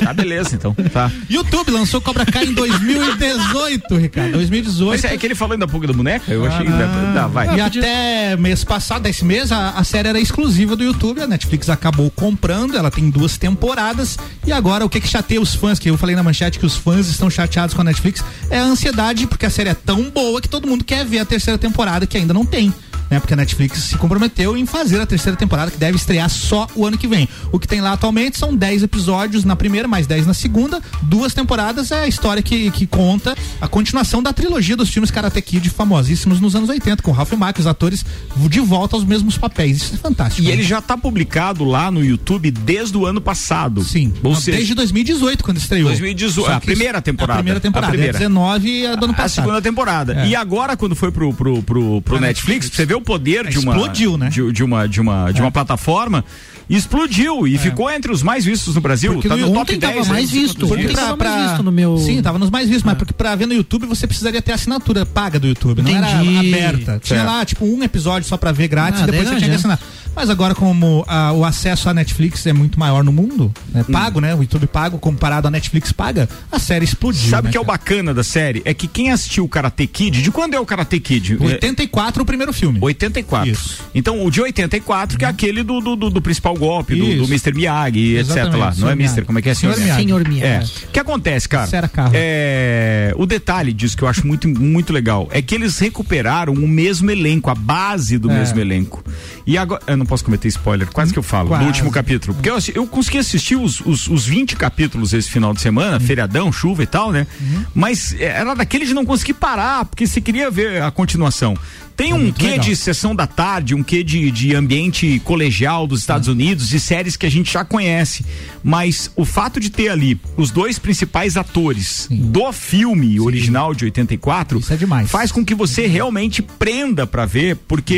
Tá, 0.03 0.13
beleza, 0.15 0.55
então. 0.55 0.75
Tá. 0.93 1.11
YouTube 1.29 1.71
lançou 1.71 2.01
Cobra 2.01 2.25
Kai 2.25 2.45
em 2.45 2.53
2018, 2.53 3.97
Ricardo. 3.97 4.33
2018. 4.33 4.91
Mas 4.91 5.05
é 5.05 5.17
que 5.17 5.27
ele 5.27 5.35
falou 5.35 5.53
ainda 5.55 5.67
pouco 5.67 5.87
da 5.87 5.93
boneca? 5.93 6.33
Eu 6.33 6.45
achei 6.47 6.67
que. 6.67 6.73
Tá, 6.73 7.27
vai. 7.27 7.57
E 7.57 7.61
até 7.61 8.37
mês 8.37 8.65
passado, 8.65 9.07
esse 9.07 9.25
mês, 9.25 9.51
a, 9.53 9.71
a 9.71 9.85
série 9.85 10.09
era 10.09 10.21
exclusiva 10.21 10.77
do 10.77 10.85
YouTube. 10.85 11.21
A 11.21 11.27
Netflix 11.27 11.69
acabou 11.69 12.11
comprando, 12.11 12.77
ela 12.77 12.91
tem 12.91 13.11
duas 13.11 13.37
temporadas. 13.37 14.19
E 14.47 14.53
agora, 14.53 14.85
o 14.85 14.89
que 14.89 15.01
que 15.01 15.09
chateia 15.09 15.41
os 15.41 15.55
fãs? 15.55 15.79
Que 15.79 15.91
eu 15.91 15.99
falei 15.99 16.15
na 16.17 16.23
manchete 16.23 16.59
que 16.59 16.67
os 16.67 16.77
fãs 16.77 17.09
estão 17.09 17.29
chateados 17.29 17.75
com 17.75 17.81
a 17.81 17.85
Netflix. 17.85 18.25
É 18.51 18.59
a 18.59 18.65
ansiedade, 18.65 19.27
porque 19.27 19.47
a 19.47 19.51
série 19.51 19.71
é 19.71 19.75
tão 19.75 20.11
boa 20.11 20.41
que 20.41 20.49
todo 20.49 20.67
mundo 20.67 20.85
quer 20.85 21.05
ver 21.05 21.19
a 21.19 21.25
terceira 21.25 21.59
temporada, 21.59 22.07
que 22.07 22.17
ainda 22.17 22.35
não 22.35 22.45
tem. 22.45 22.73
Né, 23.13 23.21
porque 23.21 23.35
a 23.35 23.37
Netflix 23.37 23.79
se 23.81 23.99
comprometeu 23.99 24.57
em 24.57 24.65
fazer 24.65 24.99
a 24.99 25.05
terceira 25.05 25.37
temporada, 25.37 25.71
que 25.71 25.77
deve 25.77 25.99
estrear 25.99 26.31
só 26.31 26.67
o 26.75 26.87
ano 26.87 26.97
que 26.97 27.07
vem. 27.07 27.29
O 27.53 27.59
que 27.59 27.69
tem 27.69 27.83
lá 27.83 27.93
atualmente 27.93 28.39
são 28.39 28.57
10 28.57 28.85
episódios 28.85 29.45
na 29.45 29.55
primeira, 29.55 29.87
mais 29.87 30.07
10 30.07 30.27
na 30.27 30.33
segunda. 30.33 30.81
Duas 31.03 31.35
temporadas 31.35 31.91
é 31.91 32.05
a 32.05 32.09
história 32.09 32.43
que, 32.43 32.71
que 32.71 32.87
conta 32.87 33.37
a 33.61 33.69
continuação 33.69 34.23
da 34.23 34.33
trilogia 34.33 34.79
dos 34.79 34.89
filmes 34.89 35.11
Karate 35.11 35.43
Kid 35.43 35.69
famosíssimos 35.69 36.41
nos 36.41 36.57
anos 36.57 36.71
80, 36.71 37.03
com 37.03 37.13
Ralph 37.13 37.33
Macchio, 37.35 37.61
os 37.61 37.67
atores 37.67 38.03
de 38.49 38.61
volta 38.61 38.97
aos 38.97 39.05
mesmos 39.05 39.37
papéis. 39.37 39.77
Isso 39.83 39.95
é 39.95 39.99
fantástico. 39.99 40.49
E 40.49 40.51
ele 40.51 40.63
já 40.63 40.81
tá 40.81 40.97
publicado 40.97 41.65
lá 41.65 41.91
no 41.91 42.03
YouTube 42.03 42.51
desde 42.51 42.97
o 42.97 43.05
ano 43.05 43.21
passado. 43.21 43.85
Sim, 43.85 44.11
Ou 44.23 44.35
seja, 44.35 44.57
desde 44.57 44.75
2018, 44.75 45.45
quando 45.45 45.59
estreou. 45.59 45.89
2018, 45.91 46.47
Só 46.47 46.55
a 46.55 46.61
primeira 46.61 47.03
temporada. 47.03 47.35
A 47.35 47.43
primeira 47.43 47.61
temporada, 47.61 47.89
A 47.89 47.91
primeira. 47.91 48.17
é 48.17 48.21
19 48.21 48.69
e 48.71 48.87
a 48.87 48.95
do 48.95 49.05
ano 49.05 49.13
a 49.13 49.17
passado. 49.19 49.45
segunda 49.45 49.61
temporada. 49.61 50.15
É. 50.23 50.29
E 50.29 50.35
agora, 50.35 50.79
quando 50.79 50.97
foi 50.97 51.13
pro, 51.13 51.31
pro, 51.35 51.63
pro, 51.63 52.01
pro 52.01 52.17
A 52.17 52.21
Netflix, 52.21 52.69
pra 52.71 52.77
você 52.77 52.87
vê 52.87 52.95
o 52.95 53.02
poder 53.03 53.47
de 53.49 53.59
uma. 53.59 53.73
Explodiu, 53.77 54.17
né? 54.17 54.29
De, 54.29 54.53
de 54.53 54.65
uma, 54.65 54.89
de 54.89 55.01
uma, 55.01 55.31
de 55.33 55.41
uma 55.41 55.51
plataforma. 55.51 56.25
Explodiu 56.71 57.47
e 57.47 57.59
ficou 57.59 57.91
entre 57.91 58.11
os 58.11 58.23
mais 58.23 58.45
vistos 58.45 58.75
no 58.75 58.81
Brasil. 58.81 59.13
Porque 59.15 59.29
tá 59.29 59.37
no 59.37 59.49
ontem 59.51 59.75
top 59.75 59.79
tava 59.79 59.93
10. 59.95 60.09
mais 60.09 60.33
aí, 60.33 60.41
visto. 60.41 60.65
Ontem 60.67 60.87
dias. 60.87 60.93
tava 60.95 61.17
mais 61.17 61.51
visto 61.51 61.63
no 61.63 61.73
meu- 61.73 61.99
Sim, 61.99 62.23
tava 62.23 62.39
nos 62.39 62.51
mais 62.51 62.67
vistos, 62.69 62.85
mas 62.85 62.97
porque 62.97 63.13
pra 63.13 63.35
ver 63.35 63.47
no 63.47 63.53
YouTube 63.53 63.85
você 63.87 64.07
precisaria 64.07 64.41
ter 64.41 64.53
assinatura 64.53 65.05
paga 65.05 65.39
do 65.39 65.47
YouTube, 65.47 65.83
não 65.83 65.91
era 65.95 66.11
Entendi. 66.23 66.55
aberta. 66.55 67.01
Tinha 67.03 67.25
lá, 67.25 67.45
tipo, 67.45 67.67
um 67.67 67.83
episódio 67.83 68.27
só 68.29 68.37
pra 68.37 68.53
ver 68.53 68.69
grátis, 68.69 69.03
Ah, 69.03 69.07
depois 69.07 69.25
daí 69.25 69.35
você 69.35 69.39
tinha 69.41 69.51
que 69.51 69.57
assinar. 69.57 69.79
Mas 70.15 70.29
agora, 70.29 70.55
como 70.55 71.05
ah, 71.09 71.33
o 71.33 71.45
acesso 71.45 71.89
à 71.89 71.95
Netflix 71.95 72.47
é 72.47 72.53
muito 72.53 72.79
maior 72.79 73.03
no 73.03 73.11
mundo, 73.13 73.53
né, 73.73 73.85
pago, 73.91 74.21
né? 74.21 74.35
O 74.35 74.43
YouTube 74.43 74.67
pago 74.67 74.99
comparado 74.99 75.49
à 75.49 75.51
Netflix 75.51 75.91
paga, 75.91 76.29
a 76.51 76.59
série 76.59 76.85
explodiu. 76.85 77.31
Sabe 77.31 77.47
o 77.47 77.49
né, 77.49 77.51
que 77.53 77.57
é 77.57 77.61
o 77.61 77.65
cara? 77.65 77.79
bacana 77.79 78.13
da 78.15 78.23
série? 78.23 78.61
É 78.65 78.75
que 78.75 78.87
quem 78.87 79.11
assistiu 79.11 79.45
o 79.45 79.49
Karate 79.49 79.87
Kid, 79.87 80.23
de 80.23 80.31
quando 80.31 80.55
é 80.55 80.61
o 80.61 80.67
Karate 80.67 81.01
Kid? 81.01 81.39
É, 81.41 81.45
84 81.45 82.23
o 82.23 82.27
primeiro 82.27 82.53
filme. 82.53 82.79
84. 82.83 83.51
Isso. 83.51 83.83
Então, 83.95 84.25
o 84.25 84.31
de 84.31 84.41
84, 84.43 85.19
que 85.19 85.25
é 85.25 85.29
aquele 85.29 85.63
do, 85.63 85.81
do, 85.81 85.97
do- 85.97 86.11
do 86.11 86.21
principal 86.23 86.55
golpe, 86.55 86.95
do, 86.95 87.17
do. 87.17 87.25
Mr. 87.25 87.53
Miyagi, 87.55 88.17
etc. 88.17 88.31
Exatamente, 88.37 88.57
lá. 88.59 88.75
Não 88.77 88.89
é. 88.91 88.93
Mr. 88.93 89.23
Como 89.25 89.39
é 89.39 89.43
que 89.43 89.49
é, 89.49 89.55
senhor? 89.55 89.75
Sr. 89.75 89.81
Miyagi. 89.83 90.03
Senhor 90.03 90.29
Miyagi. 90.29 90.75
É. 90.85 90.89
O 90.89 90.93
que 90.93 91.01
acontece, 91.01 91.49
cara? 91.49 91.67
Sera 91.67 91.89
Carro. 91.89 92.13
É, 92.15 93.15
o 93.17 93.25
detalhe 93.27 93.73
disso 93.73 93.97
que 93.97 94.03
eu 94.05 94.09
acho 94.09 94.27
muito, 94.27 94.47
muito 94.49 94.93
legal 94.93 95.27
é 95.33 95.41
que 95.41 95.55
eles 95.55 95.79
recuperaram 95.79 96.53
o 96.53 96.69
mesmo 96.69 97.11
elenco, 97.11 97.49
a 97.51 97.55
base 97.55 98.19
do 98.19 98.31
É. 98.31 98.35
mesmo 98.39 98.61
elenco. 98.61 99.03
E 99.47 99.57
agora, 99.59 99.83
não 100.03 100.07
posso 100.07 100.25
cometer 100.25 100.49
spoiler, 100.49 100.89
quase 100.91 101.13
que 101.13 101.19
eu 101.19 101.23
falo, 101.23 101.49
Quase. 101.49 101.63
do 101.63 101.67
último 101.69 101.91
capítulo. 101.91 102.35
Porque 102.35 102.51
eu, 102.51 102.59
eu 102.75 102.87
consegui 102.87 103.19
assistir 103.19 103.57
os, 103.57 103.81
os, 103.81 104.09
os 104.09 104.27
20 104.27 104.57
capítulos 104.57 105.13
esse 105.13 105.31
final 105.31 105.55
de 105.55 105.61
semana, 105.61 105.99
feriadão, 106.01 106.53
chuva 106.53 106.83
e 106.83 106.87
tal, 106.87 107.13
né? 107.13 107.27
Mas 107.75 108.15
é, 108.19 108.25
era 108.25 108.55
daquele 108.55 108.85
de 108.85 108.95
não 108.95 109.05
conseguir 109.05 109.35
parar, 109.35 109.85
porque 109.85 110.07
você 110.07 110.21
queria 110.21 110.51
ver 110.51 110.83
a 110.83 110.91
continuação. 110.91 111.57
Tem 112.03 112.13
um 112.13 112.33
quê 112.33 112.47
legal. 112.47 112.65
de 112.65 112.77
sessão 112.77 113.15
da 113.15 113.27
tarde, 113.27 113.75
um 113.75 113.83
quê 113.83 114.03
de, 114.03 114.31
de 114.31 114.55
ambiente 114.55 115.21
colegial 115.25 115.87
dos 115.87 116.01
Estados 116.01 116.27
Unidos, 116.29 116.69
de 116.69 116.81
séries 116.81 117.17
que 117.17 117.27
a 117.27 117.31
gente 117.31 117.53
já 117.53 117.65
conhece. 117.65 118.25
Mas 118.65 119.11
o 119.17 119.25
fato 119.25 119.61
de 119.61 119.71
ter 119.71 119.89
ali 119.89 120.21
os 120.37 120.51
dois 120.51 120.79
principais 120.79 121.37
atores 121.37 122.09
do 122.11 122.53
filme 122.53 123.21
original 123.21 123.75
de 123.75 123.85
84 123.85 124.59
Isso 124.59 124.73
é 124.73 124.77
demais. 124.77 125.11
faz 125.11 125.31
com 125.31 125.45
que 125.45 125.55
você 125.55 125.87
realmente 125.87 126.43
prenda 126.43 127.07
pra 127.07 127.25
ver, 127.27 127.57
porque 127.69 127.95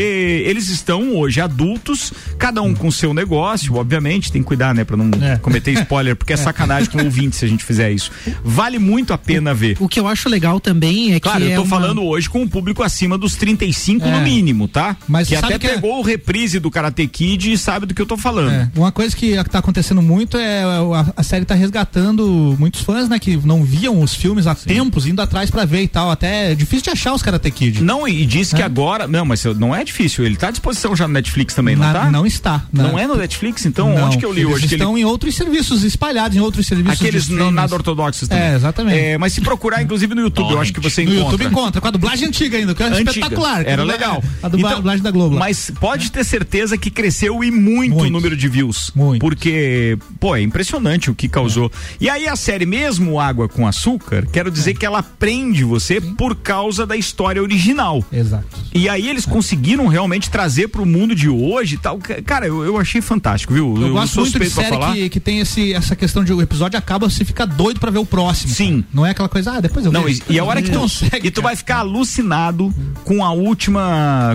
eles 0.47 0.69
estão 0.69 1.17
hoje 1.17 1.41
adultos, 1.41 2.13
cada 2.39 2.61
um 2.63 2.75
com 2.75 2.91
seu 2.91 3.15
negócio, 3.15 3.75
obviamente, 3.77 4.31
tem 4.33 4.43
que 4.43 4.49
cuidar, 4.49 4.75
né, 4.75 4.85
pra 4.85 4.97
não 4.97 5.11
É. 5.23 5.37
cometer 5.37 5.73
spoiler, 5.73 6.15
porque 6.17 6.33
é 6.33 6.37
sacanagem 6.39 6.91
com 6.91 6.99
o 6.99 7.05
ouvinte 7.05 7.37
se 7.37 7.45
a 7.45 7.49
gente 7.49 7.65
fizer 7.65 7.91
isso. 7.93 8.11
Vale 8.45 8.79
muito 8.79 9.13
a 9.13 9.19
pena 9.19 9.55
ver. 9.55 9.77
O 9.81 9.89
que 9.89 9.99
eu 10.01 10.07
acho 10.09 10.29
legal 10.29 10.61
também 10.61 11.15
é 11.15 11.21
Claro, 11.21 11.41
que 11.41 11.47
eu 11.47 11.53
é 11.53 11.55
tô 11.57 11.63
uma- 11.63 11.69
falando 11.71 12.03
hoje 12.03 12.29
com 12.29 12.43
um 12.43 12.49
público 12.49 12.83
acima 12.83 13.17
dos 13.19 13.35
35 13.37 13.94
É. 14.03 14.11
no 14.11 14.21
mínimo, 14.23 14.67
tá? 14.69 14.97
Mas 15.07 15.29
que 15.29 15.35
sabe 15.37 15.55
até 15.55 15.59
que 15.59 15.67
é- 15.67 15.75
pegou 15.75 15.99
o 15.99 16.03
reprise 16.03 16.59
do 16.59 16.71
Karate 16.71 17.07
Kid 17.07 17.53
e 17.53 17.59
sabe 17.59 17.87
do 17.87 17.95
que 17.95 18.01
eu 18.03 18.07
tô 18.07 18.17
falando. 18.17 18.51
É, 18.51 18.71
uma 18.77 18.91
coisa 18.93 19.15
que 19.15 19.37
tá 19.45 19.59
acontecendo 19.59 20.01
muito 20.03 20.37
é 20.37 20.63
a, 20.63 21.13
a 21.17 21.23
série 21.23 21.45
tá 21.45 21.55
resgatando 21.55 22.57
muitos 22.59 22.81
fãs, 22.83 23.09
né, 23.09 23.19
que 23.19 23.37
não 23.45 23.63
viam 23.65 24.01
os 24.03 24.15
filmes 24.15 24.47
há 24.47 24.55
tempos, 24.55 25.07
indo 25.07 25.21
atrás 25.21 25.51
pra 25.51 25.65
ver 25.65 25.83
e 25.83 25.89
tal. 25.89 26.11
Até 26.11 26.53
é 26.53 26.55
difícil 26.55 26.85
de 26.85 26.91
achar 26.91 27.13
os 27.13 27.23
Karate 27.23 27.51
Kid. 27.51 27.83
Não, 27.83 28.07
e 28.09 28.25
disse 28.27 28.55
que 28.55 28.63
agora. 28.63 29.07
Não, 29.07 29.25
mas 29.25 29.45
não 29.57 29.75
é 29.75 29.85
difícil. 29.85 30.25
Ele 30.25 30.37
tá 30.37 30.49
à 30.49 30.51
disposição 30.51 30.95
já 30.97 31.07
no 31.07 31.15
Netflix 31.15 31.55
também, 31.55 31.77
não 31.77 31.87
Na- 31.87 31.93
tá? 31.93 32.11
Não 32.11 32.27
está. 32.27 32.63
Não 32.73 32.99
é 32.99 33.07
no 33.07 33.17
Netflix, 33.17 33.65
então? 33.67 33.95
Não, 33.95 34.07
Onde 34.07 34.19
que 34.19 34.25
eu 34.25 34.33
li 34.33 34.41
eles 34.43 34.55
hoje? 34.55 34.69
que 34.69 34.75
ele- 34.75 34.83
estão 34.83 34.99
em 34.99 35.05
outros 35.05 35.35
serviços, 35.35 35.83
espalhados 35.85 36.37
em 36.37 36.41
outros 36.41 36.67
serviços. 36.67 37.01
Aqueles 37.01 37.29
não 37.29 37.51
nada 37.51 37.75
ortodoxos 37.75 38.29
também. 38.29 38.45
É, 38.45 38.55
exatamente. 38.55 38.99
É, 38.99 39.19
mas 39.19 39.33
se 39.33 39.41
procurar, 39.41 39.83
inclusive 39.83 40.15
no 40.15 40.21
YouTube, 40.23 40.53
eu 40.53 40.61
acho 40.61 40.73
que 40.73 40.81
você 40.81 41.05
No 41.05 41.11
encontra. 41.13 41.25
YouTube 41.33 41.45
encontra, 41.47 41.81
com 41.81 41.89
a 41.89 41.91
dublagem 41.91 42.29
antiga 42.29 42.57
ainda, 42.59 42.75
que 42.75 42.83
é 42.83 42.87
Antiga. 42.87 43.11
espetacular. 43.11 43.67
É, 43.67 43.74
era 43.75 43.85
legal. 43.85 44.23
A 44.43 44.49
dubla- 44.49 44.75
dublagem 44.77 45.03
da 45.03 45.11
Globo. 45.11 45.37
Mas 45.37 45.71
pode 45.81 46.11
ter 46.11 46.25
certeza 46.25 46.77
que 46.79 46.91
cresceu 46.91 47.43
e 47.45 47.51
muito, 47.51 47.97
o 47.97 48.11
número 48.11 48.37
de 48.37 48.49
views. 48.49 48.91
Porque, 49.21 49.97
pô, 50.21 50.35
é 50.37 50.41
impressionante 50.43 51.11
o 51.11 51.15
que 51.15 51.29
causou. 51.29 51.71
E 52.01 52.09
aí 52.09 52.27
a 52.29 52.37
série 52.37 52.67
mesmo 52.67 53.19
Água 53.21 53.49
com 53.49 53.67
Açúcar, 53.67 54.27
quero 54.33 54.51
dizer 54.51 54.75
que 54.75 54.85
ela 54.87 55.03
prende 55.03 55.65
você 55.65 56.01
por 56.01 56.37
causa 56.37 56.87
da 56.87 56.97
história 56.97 57.43
original. 57.43 58.05
Exato. 58.13 58.45
E 58.75 58.89
aí 58.89 59.09
eles 59.09 59.25
conseguiram 59.27 59.87
realmente 59.87 60.31
trazer 60.31 60.69
pro 60.69 60.85
mundo 60.85 61.15
de 61.15 61.29
hoje 61.29 61.77
tal. 61.77 61.99
Cara, 62.25 62.47
eu, 62.47 62.65
eu 62.65 62.79
achei 62.79 63.01
fantástico, 63.01 63.53
viu? 63.55 63.75
Eu, 63.81 63.93
gosto 63.93 64.15
sou 64.15 64.23
muito 64.25 64.39
de 64.39 64.51
série 64.51 64.69
falar. 64.69 64.93
que, 64.95 65.09
que 65.09 65.21
tem 65.21 65.41
esse, 65.41 65.73
essa 65.73 65.95
questão 65.97 66.23
de 66.25 66.33
o 66.33 66.43
episódio 66.43 66.79
acaba, 66.79 67.09
você 67.09 67.25
fica 67.25 67.47
doido 67.47 67.79
pra 67.81 67.91
ver 67.91 67.99
o 67.99 68.07
próximo. 68.07 68.53
Sim. 68.53 68.85
Não 68.93 69.07
é 69.07 69.11
aquela 69.11 69.29
coisa, 69.29 69.53
ah, 69.53 69.61
depois 69.61 69.87
eu 69.87 69.93
Não, 69.93 70.03
vejo. 70.05 70.23
e, 70.29 70.35
e 70.35 70.39
a 70.39 70.45
hora 70.45 70.61
que 70.61 70.71
tu, 70.71 70.79
consegue. 70.81 71.29
e 71.29 71.31
tu 71.31 71.41
vai 71.43 71.55
ficar 71.57 71.79
alucinado 71.79 72.73
com 73.05 73.25
a 73.25 73.31
última, 73.33 73.64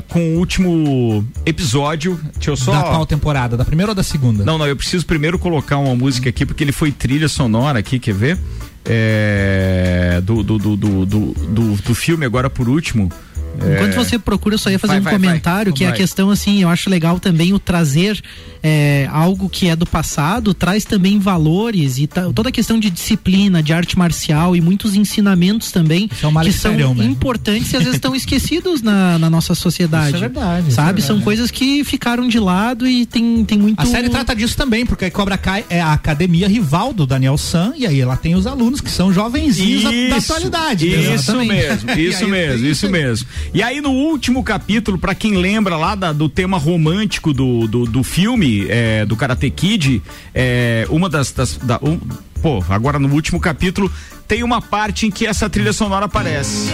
com 0.07 0.35
o 0.35 0.37
último 0.37 1.25
episódio. 1.45 2.19
Deixa 2.33 2.51
eu 2.51 2.55
só. 2.55 2.71
Da 2.71 2.83
qual 2.83 3.05
temporada? 3.05 3.55
Da 3.57 3.65
primeira 3.65 3.91
ou 3.91 3.95
da 3.95 4.03
segunda? 4.03 4.43
Não, 4.43 4.57
não, 4.57 4.67
eu 4.67 4.75
preciso 4.75 5.05
primeiro 5.05 5.37
colocar 5.37 5.77
uma 5.77 5.95
música 5.95 6.29
aqui, 6.29 6.45
porque 6.45 6.63
ele 6.63 6.71
foi 6.71 6.91
trilha 6.91 7.27
sonora 7.27 7.79
aqui, 7.79 7.99
quer 7.99 8.13
ver? 8.13 8.37
É, 8.85 10.21
do, 10.23 10.41
do, 10.41 10.57
do, 10.57 10.77
do, 10.77 11.05
do, 11.05 11.19
do, 11.33 11.75
do 11.75 11.95
filme, 11.95 12.25
agora 12.25 12.49
por 12.49 12.67
último. 12.69 13.11
Enquanto 13.59 13.93
É, 13.93 13.95
você 13.95 14.17
procura, 14.19 14.55
eu 14.55 14.59
só 14.59 14.69
ia 14.69 14.79
fazer 14.79 14.93
Vai, 14.93 14.99
um 14.99 15.03
vai, 15.03 15.13
vai. 15.13 15.19
comentário 15.21 15.73
que 15.73 15.83
é 15.83 15.87
a 15.87 15.89
Vai. 15.91 15.99
questão 15.99 16.29
assim, 16.29 16.61
eu 16.61 16.69
acho 16.69 16.89
legal 16.89 17.19
também 17.19 17.53
o 17.53 17.59
trazer 17.59 18.21
é, 18.61 19.07
algo 19.11 19.47
que 19.49 19.67
é 19.69 19.75
do 19.75 19.85
passado, 19.85 20.53
traz 20.53 20.83
também 20.83 21.17
valores 21.19 21.97
e 21.97 22.07
ta- 22.07 22.31
toda 22.33 22.49
a 22.49 22.51
questão 22.51 22.79
de 22.79 22.89
disciplina, 22.89 23.63
de 23.63 23.71
arte 23.73 23.97
marcial 23.97 24.55
e 24.55 24.61
muitos 24.61 24.95
ensinamentos 24.95 25.71
também 25.71 26.07
que 26.09 26.51
são 26.51 26.73
mesmo. 26.75 27.01
importantes 27.03 27.71
e 27.71 27.77
às 27.77 27.83
vezes 27.83 27.95
estão 27.95 28.13
esquecidos 28.15 28.81
na, 28.81 29.17
na 29.17 29.29
nossa 29.29 29.55
sociedade. 29.55 30.07
Isso 30.09 30.17
é 30.17 30.19
verdade, 30.19 30.67
isso 30.67 30.75
Sabe? 30.75 30.99
é 30.99 31.01
São 31.03 31.15
verdade. 31.17 31.23
coisas 31.25 31.51
que 31.51 31.83
ficaram 31.83 32.27
de 32.27 32.39
lado 32.39 32.85
e 32.87 33.05
tem, 33.05 33.43
tem 33.45 33.57
muito. 33.57 33.79
A 33.79 33.85
série 33.85 34.09
trata 34.09 34.35
disso 34.35 34.55
também, 34.57 34.85
porque 34.85 35.05
a 35.05 35.11
Cobra 35.11 35.37
Kai 35.37 35.63
é 35.69 35.79
a 35.81 35.93
academia 35.93 36.47
rival 36.47 36.91
do 36.93 37.05
Daniel 37.05 37.37
San, 37.37 37.73
e 37.77 37.85
aí 37.87 37.99
ela 38.01 38.17
tem 38.17 38.35
os 38.35 38.45
alunos 38.45 38.81
que 38.81 38.89
são 38.91 39.13
jovenzinhos 39.13 39.83
da- 39.83 39.89
da 39.89 39.95
Isso, 40.17 40.33
atualidade. 40.33 40.87
Isso 40.87 41.11
Exatamente. 41.11 41.49
mesmo, 41.53 41.91
isso 41.99 42.27
mesmo, 42.27 42.67
isso 42.67 42.89
mesmo. 42.89 43.27
E 43.53 43.63
aí 43.63 43.81
no 43.81 43.89
último 43.91 44.43
capítulo, 44.43 44.97
pra 44.97 45.15
quem 45.15 45.35
lembra 45.37 45.75
lá 45.75 45.95
da- 45.95 46.13
do 46.13 46.29
tema 46.29 46.57
romântico 46.57 47.33
do, 47.33 47.67
do, 47.67 47.85
do 47.85 48.03
filme, 48.03 48.65
é, 48.69 49.05
do 49.05 49.15
Karate 49.15 49.49
Kid, 49.49 50.01
é, 50.35 50.85
uma 50.89 51.09
das. 51.09 51.31
das 51.31 51.57
da- 51.57 51.79
um- 51.81 51.99
pô, 52.41 52.63
agora 52.69 52.99
no 52.99 53.11
último 53.13 53.39
capítulo 53.39 53.91
tem 54.27 54.43
uma 54.43 54.61
parte 54.61 55.07
em 55.07 55.11
que 55.11 55.25
essa 55.25 55.49
trilha 55.49 55.73
sonora 55.73 56.05
aparece. 56.05 56.69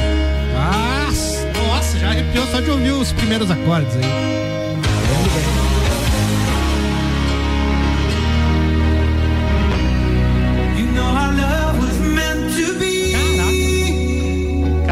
Nossa, 0.53 1.51
nossa, 1.67 1.97
já 1.99 2.09
arrepiou 2.09 2.45
só 2.47 2.59
de 2.59 2.69
ouvir 2.69 2.91
os 2.91 3.11
primeiros 3.13 3.49
acordes 3.49 3.95
aí. 3.95 4.54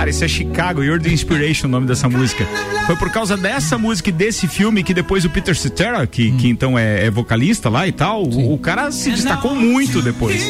Cara, 0.03 0.11
isso 0.11 0.25
é 0.25 0.27
Chicago, 0.27 0.83
You're 0.83 1.01
the 1.01 1.09
Inspiration, 1.09 1.67
o 1.67 1.69
nome 1.69 1.87
dessa 1.87 2.09
música. 2.09 2.45
Foi 2.85 2.97
por 2.97 3.09
causa 3.09 3.37
dessa 3.37 3.77
música 3.77 4.09
e 4.09 4.11
desse 4.11 4.49
filme 4.49 4.83
que 4.83 4.93
depois 4.93 5.23
o 5.23 5.29
Peter 5.29 5.55
Cetera, 5.55 6.05
que, 6.05 6.29
que 6.33 6.49
então 6.49 6.77
é, 6.77 7.05
é 7.05 7.09
vocalista 7.09 7.69
lá 7.69 7.87
e 7.87 7.93
tal, 7.93 8.25
o, 8.25 8.53
o 8.53 8.57
cara 8.57 8.91
se 8.91 9.11
destacou 9.11 9.55
muito 9.55 10.01
depois. 10.01 10.43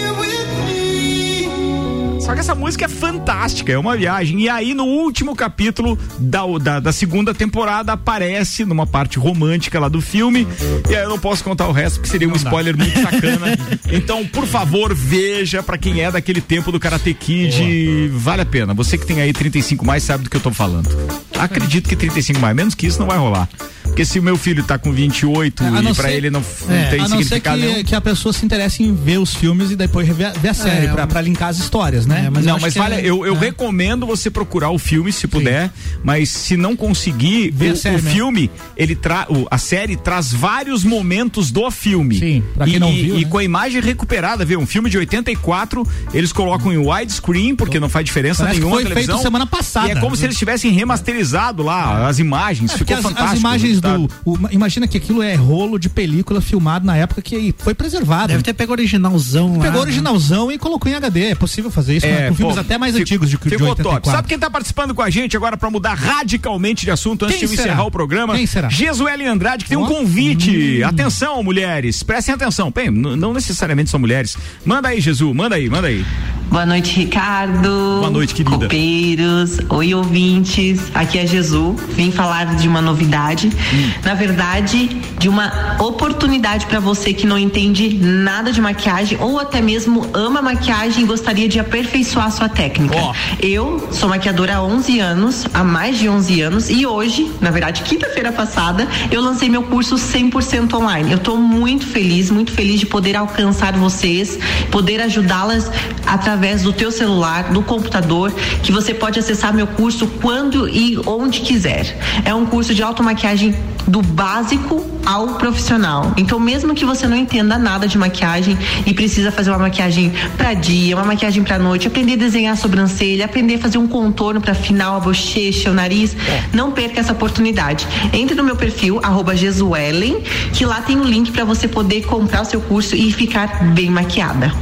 Só 2.23 2.33
que 2.33 2.39
essa 2.39 2.55
música 2.55 2.85
é 2.85 2.87
fantástica, 2.87 3.73
é 3.73 3.77
uma 3.77 3.97
viagem. 3.97 4.39
E 4.39 4.49
aí, 4.49 4.73
no 4.73 4.85
último 4.85 5.35
capítulo 5.35 5.99
da, 6.17 6.41
da, 6.57 6.79
da 6.79 6.93
segunda 6.93 7.33
temporada, 7.33 7.91
aparece 7.91 8.63
numa 8.63 8.87
parte 8.87 9.19
romântica 9.19 9.77
lá 9.77 9.89
do 9.89 9.99
filme. 9.99 10.47
E 10.89 10.95
aí 10.95 11.03
eu 11.03 11.09
não 11.09 11.19
posso 11.19 11.43
contar 11.43 11.67
o 11.67 11.73
resto, 11.73 11.95
porque 11.95 12.09
seria 12.09 12.29
um 12.29 12.35
spoiler 12.35 12.77
muito 12.77 12.97
sacana. 12.99 13.47
Então, 13.91 14.25
por 14.25 14.47
favor, 14.47 14.93
veja 14.93 15.61
pra 15.61 15.77
quem 15.77 16.01
é 16.01 16.09
daquele 16.11 16.41
tempo 16.41 16.71
do 16.71 16.79
Karate 16.79 17.13
Kid. 17.13 18.09
Vale 18.13 18.41
a 18.41 18.45
pena. 18.45 18.73
Você 18.73 18.97
que 18.97 19.05
tem 19.05 19.21
aí 19.21 19.31
35 19.33 19.85
mais 19.85 20.03
sabe 20.03 20.23
do 20.23 20.29
que 20.29 20.37
eu 20.37 20.41
tô 20.41 20.51
falando. 20.51 20.89
Acredito 21.37 21.89
que 21.89 21.95
35 21.95 22.39
mais, 22.39 22.55
menos 22.55 22.73
que 22.73 22.87
isso 22.87 22.99
não 22.99 23.07
vai 23.07 23.17
rolar. 23.17 23.47
Porque 23.93 24.05
se 24.05 24.17
o 24.17 24.23
meu 24.23 24.35
filho 24.35 24.63
tá 24.63 24.75
com 24.79 24.91
28 24.91 25.63
A 25.63 25.67
e 25.83 25.93
ser- 25.93 26.09
ele 26.13 26.31
não, 26.31 26.41
não 26.67 26.75
É, 26.75 26.89
tem 26.89 26.99
a 26.99 27.03
não 27.03 27.09
ser 27.19 27.23
significado 27.25 27.57
nenhum. 27.61 27.73
que, 27.75 27.83
que 27.83 27.95
a 27.95 28.01
pessoa 28.01 28.33
se 28.33 28.43
interesse 28.43 28.81
em 28.81 28.95
ver 28.95 29.19
os 29.19 29.35
filmes 29.35 29.69
e 29.69 29.75
depois 29.75 30.07
ver, 30.09 30.25
a- 30.25 30.31
ver 30.31 30.49
a 30.49 30.53
série, 30.55 30.87
pra, 30.87 31.05
pra 31.05 31.21
linkar 31.21 31.49
as 31.49 31.59
histórias, 31.59 32.07
né? 32.07 32.27
não, 32.43 32.59
mas 32.59 32.73
vale, 32.73 33.07
eu, 33.07 33.23
eu 33.23 33.35
recomendo 33.37 34.07
você 34.07 34.31
procurar 34.31 34.71
o 34.71 34.79
filme 34.79 35.13
se 35.13 35.27
puder, 35.27 35.71
mas 36.03 36.29
se 36.29 36.57
não 36.57 36.75
conseguir, 36.75 37.53
a 37.61 37.71
o, 37.71 37.75
série 37.77 37.95
o 37.97 37.99
filme, 37.99 38.49
ele 38.75 38.95
tra, 38.95 39.27
o- 39.29 39.45
a 39.51 39.59
série 39.59 39.95
traz 39.95 40.33
vários 40.33 40.83
momentos 40.83 41.51
do 41.51 41.69
filme. 41.69 42.17
Sim, 42.17 42.43
pra 42.55 42.65
quem 42.65 42.77
e, 42.77 42.79
não 42.79 42.91
viu, 42.91 43.15
e 43.19 43.23
né? 43.25 43.29
com 43.29 43.37
a 43.37 43.43
imagem 43.43 43.79
recuperada, 43.79 44.43
viu? 44.43 44.59
Um 44.59 44.65
filme 44.65 44.89
de 44.89 44.97
84, 44.97 45.87
eles 46.15 46.33
colocam 46.33 46.73
em 46.73 46.77
widescreen, 46.79 47.55
porque 47.55 47.79
não 47.79 47.89
faz 47.89 48.03
diferença 48.05 48.41
Parece 48.43 48.59
que 48.59 48.65
nenhuma 48.65 48.81
foi 48.81 48.91
feito 48.91 49.19
semana 49.19 49.45
passada. 49.45 49.87
E 49.89 49.91
é 49.91 49.95
como 49.99 50.15
se 50.15 50.25
eles 50.25 50.35
tivessem 50.35 50.71
remasterizado 50.71 51.61
lá 51.61 52.07
as 52.07 52.17
imagens, 52.17 52.71
É, 52.73 52.77
ficou 52.79 52.97
as, 52.97 53.03
fantástico. 53.03 53.33
as 53.33 53.39
imagens 53.39 53.82
tá? 53.83 53.97
do. 53.97 54.09
o- 54.25 54.37
imagina 54.51 54.87
que 54.87 54.97
aquilo 54.97 55.21
é 55.21 55.35
rolo 55.35 55.77
de 55.77 55.89
película 55.89 56.41
filmado 56.41 56.85
na 56.85 56.95
época 56.97 57.21
que 57.21 57.53
foi 57.57 57.73
preservado. 57.73 58.27
Deve 58.29 58.43
ter 58.43 58.53
pego 58.53 58.71
originalzão 58.71 59.57
lá. 59.57 59.63
Pegou 59.63 59.81
originalzão 59.81 60.51
e 60.51 60.57
colocou 60.57 60.91
em 60.91 60.95
HD. 60.95 61.31
É 61.31 61.35
possível 61.35 61.69
fazer 61.69 61.97
isso 61.97 62.07
né? 62.07 62.29
com 62.29 62.35
filmes 62.35 62.55
pô, 62.55 62.61
até 62.61 62.77
mais 62.77 62.93
fico- 62.93 63.03
antigos 63.03 63.29
de, 63.29 63.37
de 63.37 63.43
Ficou 63.49 63.67
84. 63.69 64.01
top. 64.01 64.15
Sabe 64.15 64.27
quem 64.27 64.39
tá 64.39 64.49
participando 64.49 64.95
com 64.95 65.01
a 65.01 65.09
gente 65.09 65.35
agora 65.37 65.55
pra 65.57 65.69
mudar 65.69 65.93
radicalmente 65.93 66.85
de 66.85 66.91
assunto 66.91 67.25
antes 67.25 67.37
Quem 67.37 67.47
de 67.47 67.53
eu 67.55 67.59
encerrar 67.59 67.83
o 67.85 67.91
programa? 67.91 68.35
Quem 68.35 68.45
será? 68.47 68.69
Jesuele 68.69 69.25
Andrade, 69.25 69.63
que 69.65 69.69
tem 69.69 69.77
um 69.77 69.85
convite. 69.85 70.81
Hum. 70.83 70.87
Atenção, 70.87 71.43
mulheres. 71.43 72.01
Prestem 72.03 72.33
atenção. 72.35 72.71
Bem, 72.71 72.89
não 72.89 73.33
necessariamente 73.33 73.89
são 73.89 73.99
mulheres. 73.99 74.37
Manda 74.65 74.89
aí, 74.89 74.99
Jesus. 75.01 75.35
Manda 75.35 75.55
aí, 75.55 75.69
manda 75.69 75.87
aí. 75.87 76.05
Boa 76.49 76.65
noite, 76.65 76.95
Ricardo. 76.99 77.69
Boa 77.99 78.09
noite, 78.11 78.33
querida. 78.35 78.57
Copeiros. 78.57 79.57
Oi, 79.69 79.93
ouvintes. 79.95 80.79
Aqui 80.93 81.17
é 81.19 81.25
Jesus. 81.25 81.79
Vim 81.95 82.11
falar 82.11 82.55
de 82.55 82.67
uma 82.67 82.81
novidade. 82.81 83.49
Hum. 83.73 83.91
Na 84.03 84.13
verdade, 84.13 84.89
de 85.17 85.29
uma 85.29 85.77
oportunidade 85.79 86.65
para 86.65 86.79
você 86.79 87.13
que 87.13 87.25
não 87.25 87.39
entende 87.39 87.97
nada 87.99 88.51
de 88.51 88.61
maquiagem 88.61 89.17
ou 89.19 89.39
até 89.39 89.61
mesmo 89.61 90.09
ama 90.13 90.41
maquiagem 90.41 91.03
e 91.03 91.05
gostaria 91.05 91.47
de 91.47 91.59
aperfeiçoar 91.59 92.31
sua 92.31 92.49
técnica. 92.49 92.95
Eu 93.41 93.87
sou 93.91 94.09
maquiadora 94.09 94.57
há 94.57 94.63
11 94.63 94.99
anos, 94.99 95.45
há 95.53 95.63
mais 95.63 95.97
de 95.97 96.09
11 96.09 96.41
anos, 96.41 96.69
e 96.69 96.85
hoje, 96.85 97.31
na 97.41 97.51
verdade, 97.51 97.81
quinta-feira 97.83 98.31
passada, 98.31 98.87
eu 99.09 99.21
lancei 99.21 99.49
meu 99.49 99.63
curso 99.63 99.95
100% 99.95 100.73
online. 100.73 101.11
Eu 101.11 101.19
tô 101.19 101.37
muito 101.37 101.87
feliz, 101.87 102.29
muito 102.29 102.51
feliz 102.51 102.79
de 102.79 102.85
poder 102.85 103.15
alcançar 103.15 103.73
vocês, 103.73 104.37
poder 104.71 105.01
ajudá-las 105.01 105.71
através 106.05 106.63
do 106.63 106.73
teu 106.73 106.91
celular, 106.91 107.51
do 107.51 107.63
computador, 107.63 108.31
que 108.61 108.71
você 108.71 108.93
pode 108.93 109.19
acessar 109.19 109.53
meu 109.53 109.67
curso 109.67 110.07
quando 110.21 110.67
e 110.67 110.99
onde 111.05 111.41
quiser. 111.41 111.97
É 112.25 112.33
um 112.33 112.45
curso 112.45 112.73
de 112.75 112.83
automaquiagem 112.83 113.55
do 113.87 114.01
básico 114.01 114.85
ao 115.05 115.35
profissional. 115.35 116.13
Então, 116.17 116.39
mesmo 116.39 116.73
que 116.73 116.85
você 116.85 117.07
não 117.07 117.17
entenda 117.17 117.57
nada 117.57 117.87
de 117.87 117.97
maquiagem 117.97 118.57
e 118.85 118.93
precisa 118.93 119.31
fazer 119.31 119.49
uma 119.49 119.59
maquiagem 119.59 120.13
para 120.37 120.53
dia, 120.53 120.95
uma 120.95 121.05
maquiagem 121.05 121.43
para 121.43 121.59
noite, 121.59 121.87
aprender 121.87 122.13
a 122.13 122.17
desenhar 122.17 122.53
a 122.53 122.55
sobrancelha, 122.55 123.25
aprender 123.25 123.55
a 123.55 123.59
fazer 123.59 123.77
um 123.77 123.87
contorno 123.87 124.39
para 124.39 124.53
final, 124.53 124.97
a 124.97 124.99
bochecha, 124.99 125.69
o 125.69 125.73
nariz, 125.73 126.15
não 126.53 126.71
perca 126.71 126.99
essa 126.99 127.11
oportunidade. 127.11 127.87
Entre 128.13 128.35
no 128.35 128.43
meu 128.43 128.55
perfil 128.55 128.99
arroba 129.03 129.35
Jesuelen, 129.35 130.21
que 130.53 130.65
lá 130.65 130.81
tem 130.81 130.97
o 130.97 131.03
link 131.03 131.31
para 131.31 131.43
você 131.43 131.67
poder 131.67 132.05
comprar 132.05 132.41
o 132.41 132.45
seu 132.45 132.61
curso 132.61 132.95
e 132.95 133.11
ficar 133.11 133.63
bem 133.73 133.89
maquiada. 133.89 134.53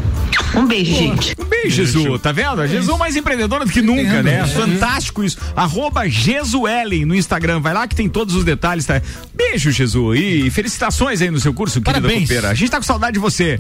Um 0.56 0.66
beijo, 0.66 0.94
gente. 0.94 1.36
Jesus. 1.70 2.22
Tá 2.22 2.32
vendo? 2.32 2.62
A 2.62 2.68
Jesus 2.68 2.98
mais 2.98 3.16
empreendedora 3.16 3.66
do 3.66 3.72
que 3.72 3.82
nunca, 3.82 4.22
né? 4.24 4.46
Fantástico 4.48 5.24
isso. 5.24 5.38
Arroba 5.56 6.08
Jesuelen 6.10 7.06
no 7.06 7.16
Instagram. 7.16 7.60
Vai 7.60 7.74
lá 7.74 7.88
que 7.88 7.96
tem 7.96 8.08
todos 8.10 8.36
os 8.36 8.44
detalhes, 8.44 8.86
tá? 8.86 9.02
Beijo, 9.34 9.72
Jesus. 9.72 10.20
E 10.20 10.50
felicitações 10.50 11.22
aí 11.22 11.30
no 11.30 11.40
seu 11.40 11.54
curso, 11.54 11.82
querida 11.82 12.02
Parabéns. 12.02 12.24
copeira. 12.30 12.50
A 12.50 12.54
gente 12.54 12.70
tá 12.72 12.78
com 12.78 12.84
saudade 12.84 13.14
de 13.14 13.20
você. 13.20 13.60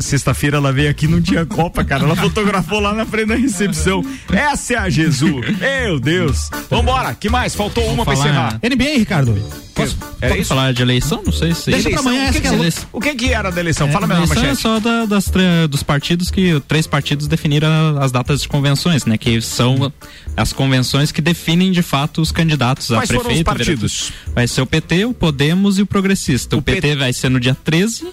Sexta-feira 0.00 0.56
ela 0.56 0.72
veio 0.72 0.90
aqui, 0.90 1.06
não 1.06 1.20
tinha 1.20 1.44
Copa, 1.46 1.84
cara. 1.84 2.04
Ela 2.04 2.16
fotografou 2.16 2.80
lá 2.80 2.92
na 2.94 3.04
frente 3.06 3.28
da 3.28 3.36
recepção. 3.36 4.04
Essa 4.32 4.74
é 4.74 4.76
a 4.76 4.90
Jesus. 4.90 5.58
Meu 5.58 5.98
Deus. 6.00 6.50
Vambora. 6.70 7.14
Que 7.14 7.28
mais? 7.28 7.54
Faltou 7.54 7.84
uma 7.92 8.04
pra 8.04 8.14
encerrar. 8.14 8.58
NBA, 8.62 8.98
Ricardo. 8.98 9.34
que, 9.74 9.82
era 9.82 10.30
Pode 10.30 10.40
isso? 10.40 10.48
falar 10.48 10.72
de 10.72 10.82
eleição? 10.82 11.22
Não 11.24 11.32
sei 11.32 11.54
se. 11.54 11.70
Eleição, 11.70 12.02
o, 12.04 12.32
que 12.32 12.40
que, 12.40 12.46
é- 12.48 12.72
o 12.92 13.00
que 13.00 13.14
que 13.14 13.32
era 13.32 13.50
da 13.50 13.60
eleição? 13.60 13.88
Fala 13.90 14.06
mesmo, 14.06 14.24
eleição 14.24 14.42
é 14.42 14.46
manchete. 14.48 14.62
só 14.62 14.80
da- 14.80 15.06
das 15.06 15.30
dos 15.70 15.82
partidos 15.84 16.30
que 16.30 16.60
três 16.66 16.86
partidos 16.86 17.26
definir 17.38 17.64
a, 17.64 17.90
as 18.00 18.12
datas 18.12 18.42
de 18.42 18.48
convenções, 18.48 19.06
né? 19.06 19.16
Que 19.16 19.40
são 19.40 19.92
as 20.36 20.52
convenções 20.52 21.12
que 21.12 21.22
definem 21.22 21.70
de 21.70 21.82
fato 21.82 22.20
os 22.20 22.32
candidatos 22.32 22.88
Quais 22.88 23.10
a 23.10 23.14
prefeito. 23.14 23.22
Foram 23.22 23.36
os 23.36 23.42
partidos? 23.42 24.12
Vai 24.34 24.46
ser 24.46 24.60
o 24.60 24.66
PT, 24.66 25.04
o 25.04 25.14
Podemos 25.14 25.78
e 25.78 25.82
o 25.82 25.86
Progressista. 25.86 26.56
O, 26.56 26.58
o 26.58 26.62
PT, 26.62 26.80
PT 26.80 26.96
vai 26.96 27.12
ser 27.12 27.28
no 27.28 27.40
dia 27.40 27.54
13. 27.54 28.08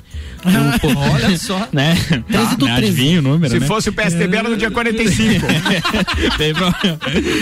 Ah, 0.46 0.80
o... 0.86 1.14
Olha 1.14 1.38
só. 1.38 1.56
Né? 1.76 1.96
Tá. 2.32 2.46
né? 2.80 3.18
O 3.18 3.22
número. 3.22 3.52
Se 3.52 3.60
né? 3.60 3.66
fosse 3.66 3.90
o 3.90 3.94
PSDB, 3.94 4.38
era 4.38 4.50
no 4.50 4.56
dia 4.56 4.70
45. 4.72 5.46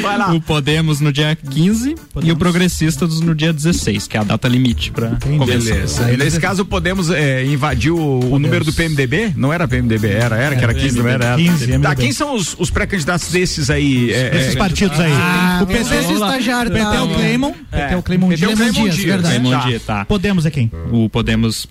Vai 0.02 0.18
lá. 0.18 0.34
O 0.34 0.42
Podemos 0.42 1.00
no 1.02 1.12
dia 1.12 1.36
15 1.36 1.96
Podemos. 2.14 2.30
e 2.30 2.32
o 2.32 2.36
Progressista 2.36 3.06
no 3.06 3.36
dia 3.36 3.54
16, 3.54 4.08
que 4.08 4.18
é 4.18 4.22
a 4.22 4.24
data 4.24 4.48
limite 4.48 4.92
para 4.92 5.18
convenção. 5.22 5.76
Beleza. 5.76 6.06
Aí, 6.06 6.18
nesse 6.18 6.40
caso, 6.40 6.64
o 6.64 6.66
Podemos 6.66 7.10
é, 7.12 7.46
invadiu 7.46 7.98
o, 7.98 8.34
o 8.34 8.40
número 8.40 8.64
do 8.64 8.74
PMDB? 8.74 9.34
Não 9.36 9.52
era 9.52 9.68
PMDB, 9.68 10.08
era, 10.08 10.36
era, 10.36 10.56
é, 10.56 10.58
que 10.58 10.64
era 10.64 10.74
15, 10.74 11.00
não 11.00 11.08
era? 11.08 11.36
15, 11.36 11.73
dia. 11.82 11.90
Tá, 11.90 11.96
quem 11.96 12.12
são 12.12 12.36
os, 12.36 12.56
os 12.60 12.70
pré-candidatos 12.70 13.30
desses 13.30 13.70
aí? 13.70 14.12
É, 14.12 14.28
é 14.28 14.30
desses 14.30 14.56
é, 14.56 14.58
partidos 14.58 15.00
aí. 15.00 15.12
Ah, 15.12 15.60
ah 15.60 15.64
o 15.64 15.68
PC 15.68 15.94
é, 15.94 15.98
é 15.98 16.08
o 16.08 16.14
estagiário. 16.14 16.72
PT 16.72 16.84
é 16.84 17.02
o 17.02 17.10
Cleimon. 17.10 17.52
PT 17.52 17.94
é 17.94 17.98
o 17.98 18.04
Cleimon 18.04 18.30
Dias. 18.34 18.52
É 18.52 18.56
Cleimon 18.56 18.90
Dias, 18.90 18.96
verdade. 18.98 19.80
Tá. 19.80 20.06
Podemos 20.06 20.46
é 20.46 20.52
quem? 20.52 20.72
O 20.92 21.10
Podemos 21.10 21.68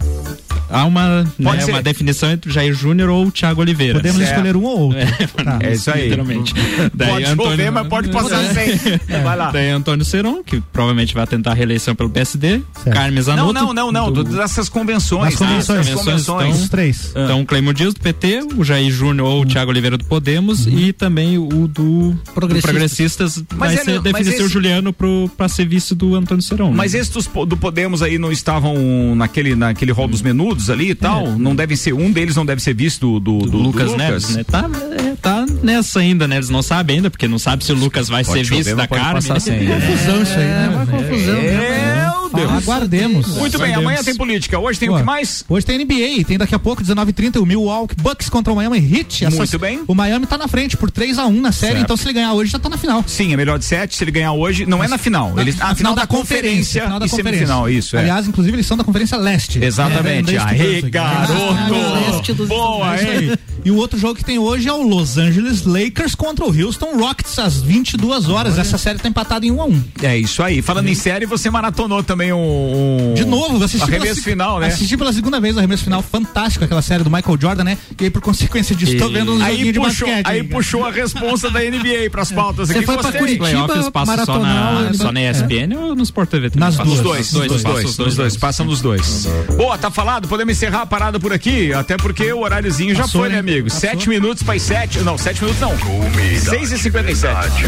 Há 0.73 0.85
uma, 0.85 1.25
Pode 1.43 1.59
né, 1.59 1.64
ser. 1.64 1.70
uma 1.73 1.83
definição 1.83 2.31
entre 2.31 2.51
o 2.51 2.53
Jair 2.53 2.73
Júnior 2.75 3.09
ou 3.11 3.27
o 3.27 3.31
Thiago 3.31 3.61
Oliveira. 3.61 3.95
Podemos 3.95 4.18
Certo. 4.18 4.31
escolher 4.33 4.57
um 4.57 4.64
ou 4.64 4.81
outro. 4.81 4.99
Tá. 5.43 5.59
É 5.61 5.73
isso 5.73 5.91
aí. 5.91 6.05
Literalmente. 6.05 6.55
Pode 6.97 7.27
chover, 7.37 7.70
mas 7.70 7.87
pode 7.89 8.09
passar 8.11 8.45
sem. 8.55 8.77
Vai 9.23 9.37
lá. 9.37 9.51
Daí 9.51 9.70
Antônio 9.70 10.05
Seron, 10.05 10.43
que 10.43 10.61
provavelmente 10.73 11.14
vai 11.14 11.27
tentar 11.27 11.51
a 11.51 11.55
reeleição 11.55 11.95
pelo 11.95 12.09
PSD. 12.11 12.61
Certo. 12.83 12.95
Carmes 12.97 13.27
Não, 13.27 13.37
Zanotto. 13.37 13.53
não, 13.55 13.73
não, 13.75 13.93
não. 13.93 14.12
do- 14.12 14.23
do- 14.25 14.37
dessas 14.37 14.68
convenções. 14.68 15.25
Nas 15.25 15.35
convenções. 15.37 15.87
Dessas 15.87 15.95
Convenções, 15.95 16.27
convenções. 16.27 16.62
Os 16.62 16.68
três. 16.68 17.11
Então, 17.11 17.41
o 17.41 17.47
Cleimo 17.47 17.75
Dias 17.75 17.93
do 17.95 18.01
PT, 18.01 18.41
o 18.57 18.62
Jair 18.64 18.91
Júnior 18.91 19.27
ou 19.29 19.43
o 19.43 19.47
Thiago 19.47 19.70
Oliveira 19.70 19.99
do 19.99 20.05
Podemos 20.05 20.66
e 20.66 20.93
também 20.93 21.39
o 21.39 21.66
do 21.68 22.14
Progressistas. 22.35 22.62
do 22.62 22.62
Progressistas 22.73 23.45
Mas 23.57 23.59
vai 23.59 23.73
ele- 23.75 23.85
ser 23.85 24.01
definir 24.01 24.35
esse- 24.35 24.43
o 24.43 24.49
Juliano 24.49 24.93
pro, 24.93 25.31
pra 25.37 25.49
ser 25.49 25.66
vice 25.66 25.95
do 25.95 26.14
Antônio 26.14 26.43
Seron. 26.43 26.70
né? 26.70 26.77
Mas 26.77 26.95
esses 26.95 27.12
dos 27.12 27.27
po- 27.27 27.45
do 27.47 27.57
Podemos 27.57 28.03
aí 28.03 28.18
não 28.18 28.31
estavam 28.31 29.14
naquele, 29.16 29.55
naquele 29.55 29.93
rol 29.93 30.07
dos 30.09 30.23
menudos 30.23 30.62
ali 30.71 30.91
e 30.91 30.95
tal? 30.95 31.27
Não 31.39 31.55
devem 31.55 31.77
ser, 31.77 31.93
um 31.93 32.11
deles 32.11 32.37
não 32.37 32.45
deve 32.47 32.63
ser 32.63 32.75
visto 32.75 33.19
do, 33.21 33.21
do, 33.21 33.39
do 33.47 33.51
do 33.51 33.59
Lucas, 33.59 33.95
Neves, 33.97 34.37
né? 34.37 34.45
Tá, 34.45 34.69
é, 34.99 35.15
tá 35.21 35.47
nessa 35.63 36.01
ainda, 36.01 36.27
né? 36.29 36.37
Eles 36.37 36.49
não 36.51 36.63
sabem 36.63 36.97
ainda, 36.97 37.11
porque 37.11 37.27
não 37.29 37.39
sabe 37.39 37.65
se 37.65 37.73
o 37.73 37.75
Lucas 37.77 38.09
vai 38.09 38.25
Pode 38.25 38.39
ser 38.39 38.45
chover, 38.45 38.75
mas 38.77 38.89
da 38.89 38.97
Carmen. 38.97 39.15
passar 39.15 39.41
sem. 39.41 39.67
Confusão 39.67 40.23
isso 40.23 40.33
aí, 40.35 40.45
É, 40.45 40.47
né? 40.47 40.69
uma 40.75 40.87
confusão. 40.87 41.35
Meu 41.43 41.91
Deus. 42.33 42.51
Aguardemos. 42.51 43.26
Muito 43.37 43.59
bem, 43.59 43.66
Aguardemos. 43.72 43.78
amanhã 43.78 44.03
tem 44.05 44.14
política. 44.14 44.59
Hoje 44.59 44.78
tem 44.78 44.89
o 44.89 44.93
Boa. 44.93 45.01
que 45.01 45.07
mais? 45.07 45.45
Hoje 45.49 45.64
tem 45.66 45.78
NBA, 45.78 46.24
tem 46.26 46.39
daqui 46.39 46.55
a 46.55 46.59
pouco, 46.59 46.83
19h30, 46.83 47.41
o 47.41 47.47
Milwaukee 47.47 47.95
Bucks 47.97 48.28
contra 48.28 48.53
o 48.53 48.57
Miami 48.57 48.78
Heat. 48.78 49.26
Muito 49.35 49.59
bem. 49.59 49.80
O 49.87 49.95
Miami 49.95 50.26
tá 50.26 50.37
na 50.39 50.49
frente 50.49 50.76
por 50.76 50.91
3x1 50.91 51.41
na 51.41 51.53
série, 51.53 51.72
Certo. 51.74 51.85
então 51.85 51.97
se 51.97 52.05
ele 52.07 52.14
ganhar 52.14 52.33
hoje 52.35 52.51
já 52.51 52.59
tá 52.59 52.68
na 52.68 52.76
final. 52.76 53.05
Sim, 53.07 53.33
é 53.33 53.37
melhor 53.37 53.59
de 53.59 53.64
sete. 53.64 53.97
Se 53.97 54.05
ele 54.05 54.11
ganhar 54.11 54.33
hoje, 54.33 54.66
não 54.66 54.83
é 54.83 54.89
na 54.89 54.99
final. 54.99 55.39
Ele, 55.39 55.53
Na 55.53 55.68
a 55.70 55.74
final 55.74 55.95
da, 55.95 56.07
conferência, 56.07 56.83
final 56.85 56.99
da 56.99 57.07
e 57.07 57.09
conferência. 57.09 57.39
semifinal, 57.47 57.68
isso. 57.70 57.97
É. 57.97 58.01
Aliás, 58.01 58.26
inclusive 58.28 58.57
eles 58.57 58.66
são 58.66 58.76
da 58.76 58.85
Conferência 58.85 59.16
Leste. 59.16 59.62
Exatamente. 59.62 60.35
É, 60.35 60.39
da- 60.39 60.45
da 60.45 60.51
Aê, 60.51 60.57
Estudantes 60.78 60.85
aqui. 60.85 60.91
garoto! 60.91 62.47
Boa, 62.47 62.97
É 62.97 63.03
hein? 63.03 63.09
aí. 63.30 63.39
E 63.64 63.70
o 63.70 63.76
outro 63.76 63.99
jogo 63.99 64.14
que 64.16 64.24
tem 64.24 64.39
hoje 64.39 64.68
é 64.68 64.72
o 64.72 64.83
Los 64.83 65.18
Angeles 65.18 65.64
Lakers 65.64 66.14
contra 66.14 66.45
o 66.45 66.49
Houston 66.49 66.97
Rockets 66.99 67.39
às 67.39 67.61
22 67.62 68.28
horas. 68.28 68.59
Essa 68.59 68.76
série 68.76 68.99
tá 68.99 69.09
empatada 69.09 69.47
em 69.47 69.51
1 69.53 69.61
a 69.62 69.64
1. 69.66 69.85
É 70.03 70.16
isso 70.18 70.43
aí. 70.43 70.61
Falando 70.62 70.89
em 70.89 70.95
série, 70.95 71.26
você 71.26 71.49
maratonou 71.51 72.03
também 72.03 72.22
um. 72.31 73.11
um 73.11 73.14
De 73.14 73.25
novo, 73.25 73.64
assisti 73.64 73.87
pela 73.87 73.97
Arremesso 73.99 74.20
se- 74.20 74.31
final, 74.31 74.61
né? 74.61 74.66
Assisti 74.66 74.97
pela 74.99 75.12
segunda 75.14 75.41
vez 75.41 75.57
o 75.57 75.59
arremesso 75.59 75.85
final, 75.85 76.03
fantástico 76.03 76.62
aquela 76.64 76.83
série 76.83 77.03
do 77.03 77.11
Michael 77.11 77.39
Jordan, 77.41 77.64
né? 77.64 77.79
E 77.99 78.05
aí, 78.05 78.11
por 78.11 78.20
consequência 78.20 78.77
disso, 78.77 78.99
tô 78.99 79.09
vendo 79.09 79.33
um 79.35 79.43
Aí 79.43 79.53
joguinho 79.57 79.73
de 79.73 79.81
puxou, 79.81 80.07
basquete. 80.09 80.27
aí 80.29 80.41
cara. 80.43 80.55
puxou 80.55 80.85
a 80.85 80.91
responsa 80.91 81.51
da 81.51 81.61
NBA 81.61 82.11
pras 82.11 82.31
pautas 82.31 82.68
Você 82.68 82.77
aqui. 82.77 82.85
foi 82.85 82.95
pra 82.97 83.03
Gostei. 83.05 83.20
Curitiba, 83.20 83.64
Playoffs 83.66 83.91
passa 83.91 84.25
só 84.27 84.39
na, 84.39 84.83
ele- 84.89 84.99
só 84.99 85.11
na 85.12 85.23
ESPN 85.23 85.75
ou 85.79 85.95
no 85.95 86.03
Sport 86.03 86.29
TV? 86.29 86.51
também? 86.51 86.61
Nas 86.68 86.77
duas. 86.77 86.89
Nos 86.89 87.01
dois, 87.01 87.33
Nos 87.33 87.33
dois, 87.33 87.51
nos 87.53 87.62
passa 87.62 87.73
dois, 87.75 87.85
os 87.91 87.99
nos 87.99 88.16
dois, 88.16 88.37
passam 88.37 88.66
nos 88.66 88.81
dois. 88.83 89.27
Boa, 89.57 89.79
tá 89.79 89.91
falado? 89.91 90.29
Podemos 90.29 90.53
encerrar 90.53 90.83
a 90.83 90.87
parada 90.87 91.18
por 91.18 91.33
aqui, 91.33 91.73
até 91.73 91.97
porque 91.97 92.31
o 92.33 92.41
horáriozinho 92.41 92.95
já 92.95 93.09
foi, 93.09 93.29
né, 93.29 93.35
né? 93.35 93.41
amigo? 93.41 93.68
Passou. 93.68 93.81
Sete 93.81 94.09
minutos 94.09 94.43
para 94.43 94.55
as 94.55 94.62
sete, 94.62 94.99
não, 95.01 95.16
sete 95.16 95.41
minutos 95.43 95.61
não. 95.61 95.77
Comida 95.79 96.41
Seis 96.51 96.73
e 96.73 96.79
cinquenta 96.79 97.11
e 97.11 97.16
sete. 97.16 97.64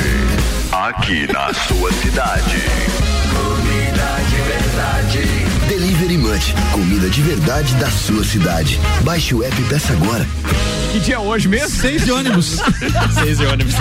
Aqui 0.73 1.27
na 1.33 1.53
sua 1.55 1.93
cidade. 1.93 3.14
Comida 6.73 7.09
de 7.09 7.23
verdade 7.23 7.77
da 7.77 7.89
sua 7.89 8.25
cidade. 8.25 8.81
Baixe 9.05 9.37
o 9.37 9.45
app 9.45 9.63
peça 9.69 9.93
agora. 9.93 10.27
Que 10.95 11.01
dia 11.01 11.17
é 11.17 11.19
hoje 11.19 11.49
mesmo? 11.49 11.71
Seis 11.71 12.05
de 12.05 12.13
ônibus. 12.13 12.61
Seis 13.19 13.41
e 13.41 13.45
ônibus. 13.45 13.75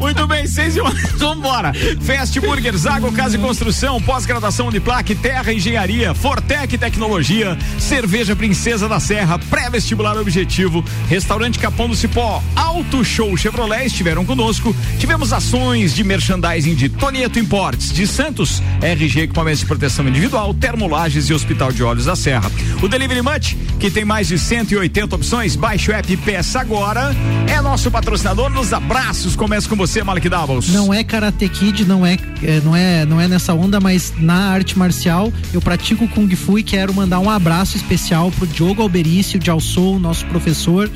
Muito 0.00 0.26
bem, 0.26 0.44
seis 0.44 0.74
e 0.74 0.80
ônibus, 0.80 1.12
vambora. 1.12 1.72
Fast 2.00 2.40
Burger, 2.40 2.76
Zago 2.76 3.12
Casa 3.12 3.36
e 3.36 3.38
Construção, 3.38 4.02
pós-graduação 4.02 4.66
Uniplac, 4.66 5.14
Terra 5.14 5.52
Engenharia, 5.52 6.12
Fortec 6.14 6.76
Tecnologia, 6.76 7.56
Cerveja 7.78 8.34
Princesa 8.34 8.88
da 8.88 8.98
Serra, 8.98 9.38
pré-vestibular 9.38 10.16
objetivo, 10.16 10.84
Restaurante 11.08 11.60
Capão 11.60 11.88
do 11.88 11.94
Cipó, 11.94 12.42
Auto 12.56 13.04
Show 13.04 13.36
Chevrolet 13.36 13.86
estiveram 13.86 14.24
conosco. 14.24 14.74
Tivemos 14.98 15.32
ações 15.32 15.94
de 15.94 16.02
merchandising 16.02 16.74
de 16.74 16.88
Tonieto 16.88 17.38
Importes, 17.38 17.92
de 17.92 18.04
Santos, 18.04 18.60
RG 18.82 19.20
Equipamentos 19.20 19.60
de 19.60 19.66
Proteção 19.66 20.08
Individual, 20.08 20.52
Termolages 20.52 21.30
e 21.30 21.34
Hospital 21.34 21.70
de 21.70 21.84
Olhos 21.84 22.06
da 22.06 22.16
Serra. 22.16 22.50
O 22.82 22.88
Delivery 22.88 23.22
Munch, 23.22 23.56
que 23.78 23.90
tem 23.90 24.04
mais 24.04 24.26
de 24.26 24.36
180 24.36 25.14
opções, 25.14 25.54
baixe 25.54 25.90
o 25.90 25.94
app 25.94 26.15
peça 26.16 26.60
agora. 26.60 27.14
É 27.46 27.60
nosso 27.60 27.90
patrocinador 27.90 28.50
nos 28.50 28.72
abraços. 28.72 29.36
Começa 29.36 29.68
com 29.68 29.76
você, 29.76 30.02
Malik 30.02 30.28
Davos. 30.28 30.68
Não 30.68 30.92
é 30.92 31.02
Karate 31.04 31.48
Kid, 31.48 31.84
não 31.84 32.04
é, 32.04 32.18
é, 32.42 32.60
não 32.64 32.74
é, 32.76 33.04
não 33.04 33.20
é 33.20 33.28
nessa 33.28 33.54
onda, 33.54 33.78
mas 33.80 34.12
na 34.18 34.50
arte 34.50 34.78
marcial 34.78 35.32
eu 35.52 35.60
pratico 35.60 36.06
Kung 36.08 36.28
Fu 36.34 36.58
e 36.58 36.62
quero 36.62 36.92
mandar 36.92 37.20
um 37.20 37.30
abraço 37.30 37.76
especial 37.76 38.30
pro 38.32 38.46
Diogo 38.46 38.82
Alberício 38.82 39.38
de 39.38 39.50
Alsou, 39.50 39.98
nosso 39.98 40.24
professor. 40.26 40.90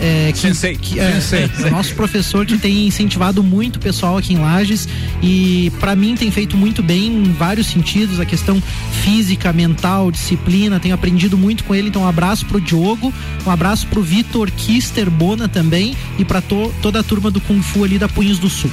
É, 0.00 0.32
que, 0.32 0.38
Sensei. 0.38 0.76
que- 0.76 0.98
é, 0.98 1.20
Sensei. 1.20 1.50
é, 1.66 1.70
nosso 1.70 1.94
professor 1.94 2.46
que 2.46 2.56
tem 2.58 2.86
incentivado 2.86 3.42
muito 3.42 3.76
o 3.76 3.80
pessoal 3.80 4.16
aqui 4.16 4.34
em 4.34 4.38
Lages 4.38 4.88
e 5.22 5.72
para 5.80 5.94
mim 5.94 6.14
tem 6.14 6.30
feito 6.30 6.56
muito 6.56 6.82
bem 6.82 7.06
em 7.06 7.32
vários 7.32 7.66
sentidos, 7.68 8.20
a 8.20 8.24
questão 8.24 8.62
física, 9.02 9.52
mental, 9.52 10.10
disciplina, 10.10 10.80
tenho 10.80 10.94
aprendido 10.94 11.36
muito 11.38 11.64
com 11.64 11.74
ele, 11.74 11.88
então 11.88 12.02
um 12.02 12.08
abraço 12.08 12.46
pro 12.46 12.60
Diogo, 12.60 13.12
um 13.46 13.50
abraço 13.50 13.86
pro 13.86 14.02
Vitor 14.02 14.49
Kister 14.50 15.10
Bona 15.10 15.48
também 15.48 15.96
e 16.18 16.24
para 16.24 16.40
toda 16.40 17.00
a 17.00 17.02
turma 17.02 17.30
do 17.30 17.40
Kung 17.40 17.62
Fu 17.62 17.84
ali 17.84 17.98
da 17.98 18.08
Punhos 18.08 18.38
do 18.38 18.48
Sul. 18.48 18.70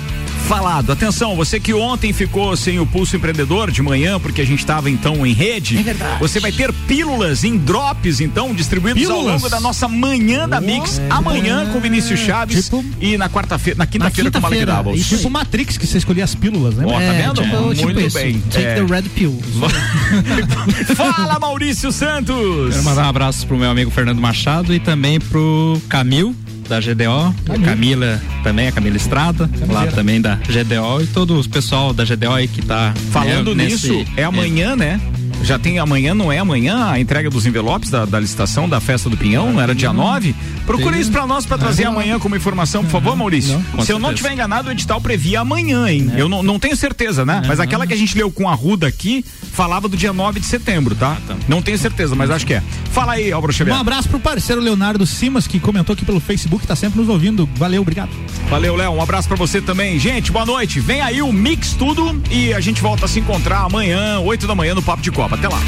Falado. 0.47 0.91
Atenção, 0.93 1.35
você 1.35 1.59
que 1.59 1.73
ontem 1.73 2.13
ficou 2.13 2.55
sem 2.55 2.79
o 2.79 2.85
Pulso 2.85 3.15
Empreendedor 3.17 3.69
de 3.69 3.81
manhã, 3.81 4.17
porque 4.17 4.41
a 4.41 4.45
gente 4.45 4.59
estava 4.59 4.89
então 4.89 5.25
em 5.25 5.33
rede. 5.33 5.77
É 5.77 5.83
verdade. 5.83 6.19
Você 6.19 6.39
vai 6.39 6.51
ter 6.53 6.71
pílulas 6.87 7.43
em 7.43 7.57
drops, 7.57 8.21
então, 8.21 8.53
distribuídos 8.53 9.03
ao 9.09 9.17
Pílulas? 9.17 9.41
longo 9.41 9.49
da 9.49 9.59
nossa 9.59 9.87
manhã 9.89 10.47
da 10.47 10.61
Mix. 10.61 11.01
Amanhã 11.09 11.69
com 11.73 11.79
Vinícius 11.81 12.19
Chaves 12.21 12.65
Tipo- 12.65 12.83
e 13.01 13.17
na 13.17 13.29
quarta-feira, 13.29 13.77
na 13.77 13.85
quinta-feira 13.85 14.31
com 14.31 14.39
o 14.39 14.41
Malik 14.41 14.67
isso 14.99 15.17
Tipo 15.17 15.29
Matrix, 15.29 15.77
que 15.77 15.85
você 15.85 15.97
escolhia 15.97 16.23
as 16.23 16.33
pílulas, 16.33 16.75
né? 16.75 16.85
Ó, 16.87 16.91
tá 16.93 17.01
É, 17.03 17.21
vendo? 17.23 17.41
tipo, 17.41 17.73
tipo 17.73 17.83
Muito 17.85 17.99
isso. 17.99 18.17
bem. 18.17 18.39
Take 18.49 18.65
É. 18.65 18.75
the 18.75 18.85
red 18.85 19.03
pill. 19.09 19.37
Fala, 20.95 21.37
Maurício 21.39 21.91
Santos! 21.91 22.71
Quero 22.71 22.83
mandar 22.85 23.05
um 23.05 23.09
abraço 23.09 23.45
pro 23.45 23.57
meu 23.57 23.69
amigo 23.69 23.91
Fernando 23.91 24.19
Machado 24.21 24.73
e 24.73 24.79
também 24.79 25.19
pro 25.19 25.81
Camil 25.89 26.33
da 26.67 26.79
GDO, 26.79 27.33
a 27.49 27.59
Camila 27.65 28.21
também, 28.43 28.67
a 28.67 28.71
Camila 28.71 28.97
Estrada, 28.97 29.49
lá 29.69 29.87
também 29.87 30.19
da 30.21 30.35
GDO 30.35 31.01
e 31.01 31.07
todo 31.07 31.39
o 31.39 31.49
pessoal 31.49 31.93
da 31.93 32.03
GDO 32.03 32.31
aí 32.33 32.47
que 32.47 32.61
tá 32.61 32.93
Falando 33.11 33.55
né, 33.55 33.65
nisso, 33.65 33.91
nesse- 33.93 34.11
é 34.17 34.23
amanhã, 34.23 34.75
né? 34.75 34.99
Já 35.43 35.57
tem 35.57 35.79
amanhã, 35.79 36.13
não 36.13 36.31
é 36.31 36.39
amanhã 36.39 36.89
a 36.89 36.99
entrega 36.99 37.29
dos 37.29 37.45
envelopes 37.45 37.89
da, 37.89 38.05
da 38.05 38.19
licitação 38.19 38.67
da 38.67 38.81
festa 38.81 39.09
do 39.09 39.15
Pinhão? 39.15 39.53
Não 39.53 39.61
era 39.61 39.73
dia 39.73 39.93
9? 39.93 40.35
Procure 40.65 40.91
Tem. 40.93 41.01
isso 41.01 41.11
pra 41.11 41.25
nós 41.25 41.45
pra 41.45 41.57
trazer 41.57 41.85
amanhã 41.85 42.19
como 42.19 42.35
informação, 42.35 42.83
por 42.83 42.91
favor, 42.91 43.15
Maurício. 43.15 43.53
com 43.71 43.81
Se 43.81 43.93
eu 43.93 43.99
não 43.99 44.09
certeza. 44.09 44.15
tiver 44.29 44.33
enganado, 44.33 44.67
o 44.67 44.71
edital 44.71 44.99
previa 44.99 45.39
amanhã, 45.39 45.87
hein? 45.89 46.11
Eu 46.17 46.27
não, 46.27 46.43
não 46.43 46.59
tenho 46.59 46.75
certeza, 46.75 47.23
né? 47.25 47.41
Mas 47.47 47.59
aquela 47.61 47.87
que 47.87 47.93
a 47.93 47.97
gente 47.97 48.17
leu 48.17 48.29
com 48.29 48.49
a 48.49 48.53
Ruda 48.53 48.87
aqui 48.87 49.23
falava 49.53 49.87
do 49.87 49.95
dia 49.95 50.11
9 50.11 50.39
de 50.41 50.45
setembro, 50.45 50.95
tá? 50.95 51.15
Não 51.47 51.61
tenho 51.61 51.77
certeza, 51.77 52.13
mas 52.13 52.29
acho 52.29 52.45
que 52.45 52.55
é. 52.55 52.63
Fala 52.91 53.13
aí, 53.13 53.31
Álvaro 53.31 53.53
Um 53.53 53.55
Xavier. 53.55 53.77
abraço 53.77 54.09
pro 54.09 54.19
parceiro 54.19 54.61
Leonardo 54.61 55.05
Simas, 55.05 55.47
que 55.47 55.59
comentou 55.59 55.93
aqui 55.93 56.03
pelo 56.03 56.19
Facebook, 56.19 56.67
tá 56.67 56.75
sempre 56.75 56.99
nos 56.99 57.07
ouvindo. 57.07 57.47
Valeu, 57.55 57.81
obrigado. 57.83 58.09
Valeu, 58.49 58.75
Léo. 58.75 58.91
Um 58.91 59.01
abraço 59.01 59.27
pra 59.29 59.37
você 59.37 59.61
também. 59.61 59.97
Gente, 59.97 60.31
boa 60.31 60.45
noite. 60.45 60.79
Vem 60.81 60.99
aí 60.99 61.21
o 61.21 61.31
Mix 61.31 61.73
Tudo 61.73 62.21
e 62.29 62.53
a 62.53 62.59
gente 62.59 62.81
volta 62.81 63.05
a 63.05 63.07
se 63.07 63.19
encontrar 63.19 63.59
amanhã, 63.59 64.19
8 64.19 64.45
da 64.47 64.55
manhã, 64.55 64.75
no 64.75 64.81
Papo 64.81 65.01
de 65.01 65.11
Copa. 65.27 65.35
Até 65.35 65.47
lá. 65.49 65.59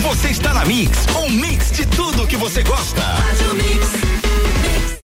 Você 0.00 0.28
está 0.28 0.52
na 0.52 0.64
Mix, 0.64 1.06
um 1.16 1.30
mix 1.30 1.70
de 1.72 1.86
tudo 1.86 2.26
que 2.26 2.36
você 2.36 2.62
gosta. 2.62 3.02
Mix. 3.54 4.07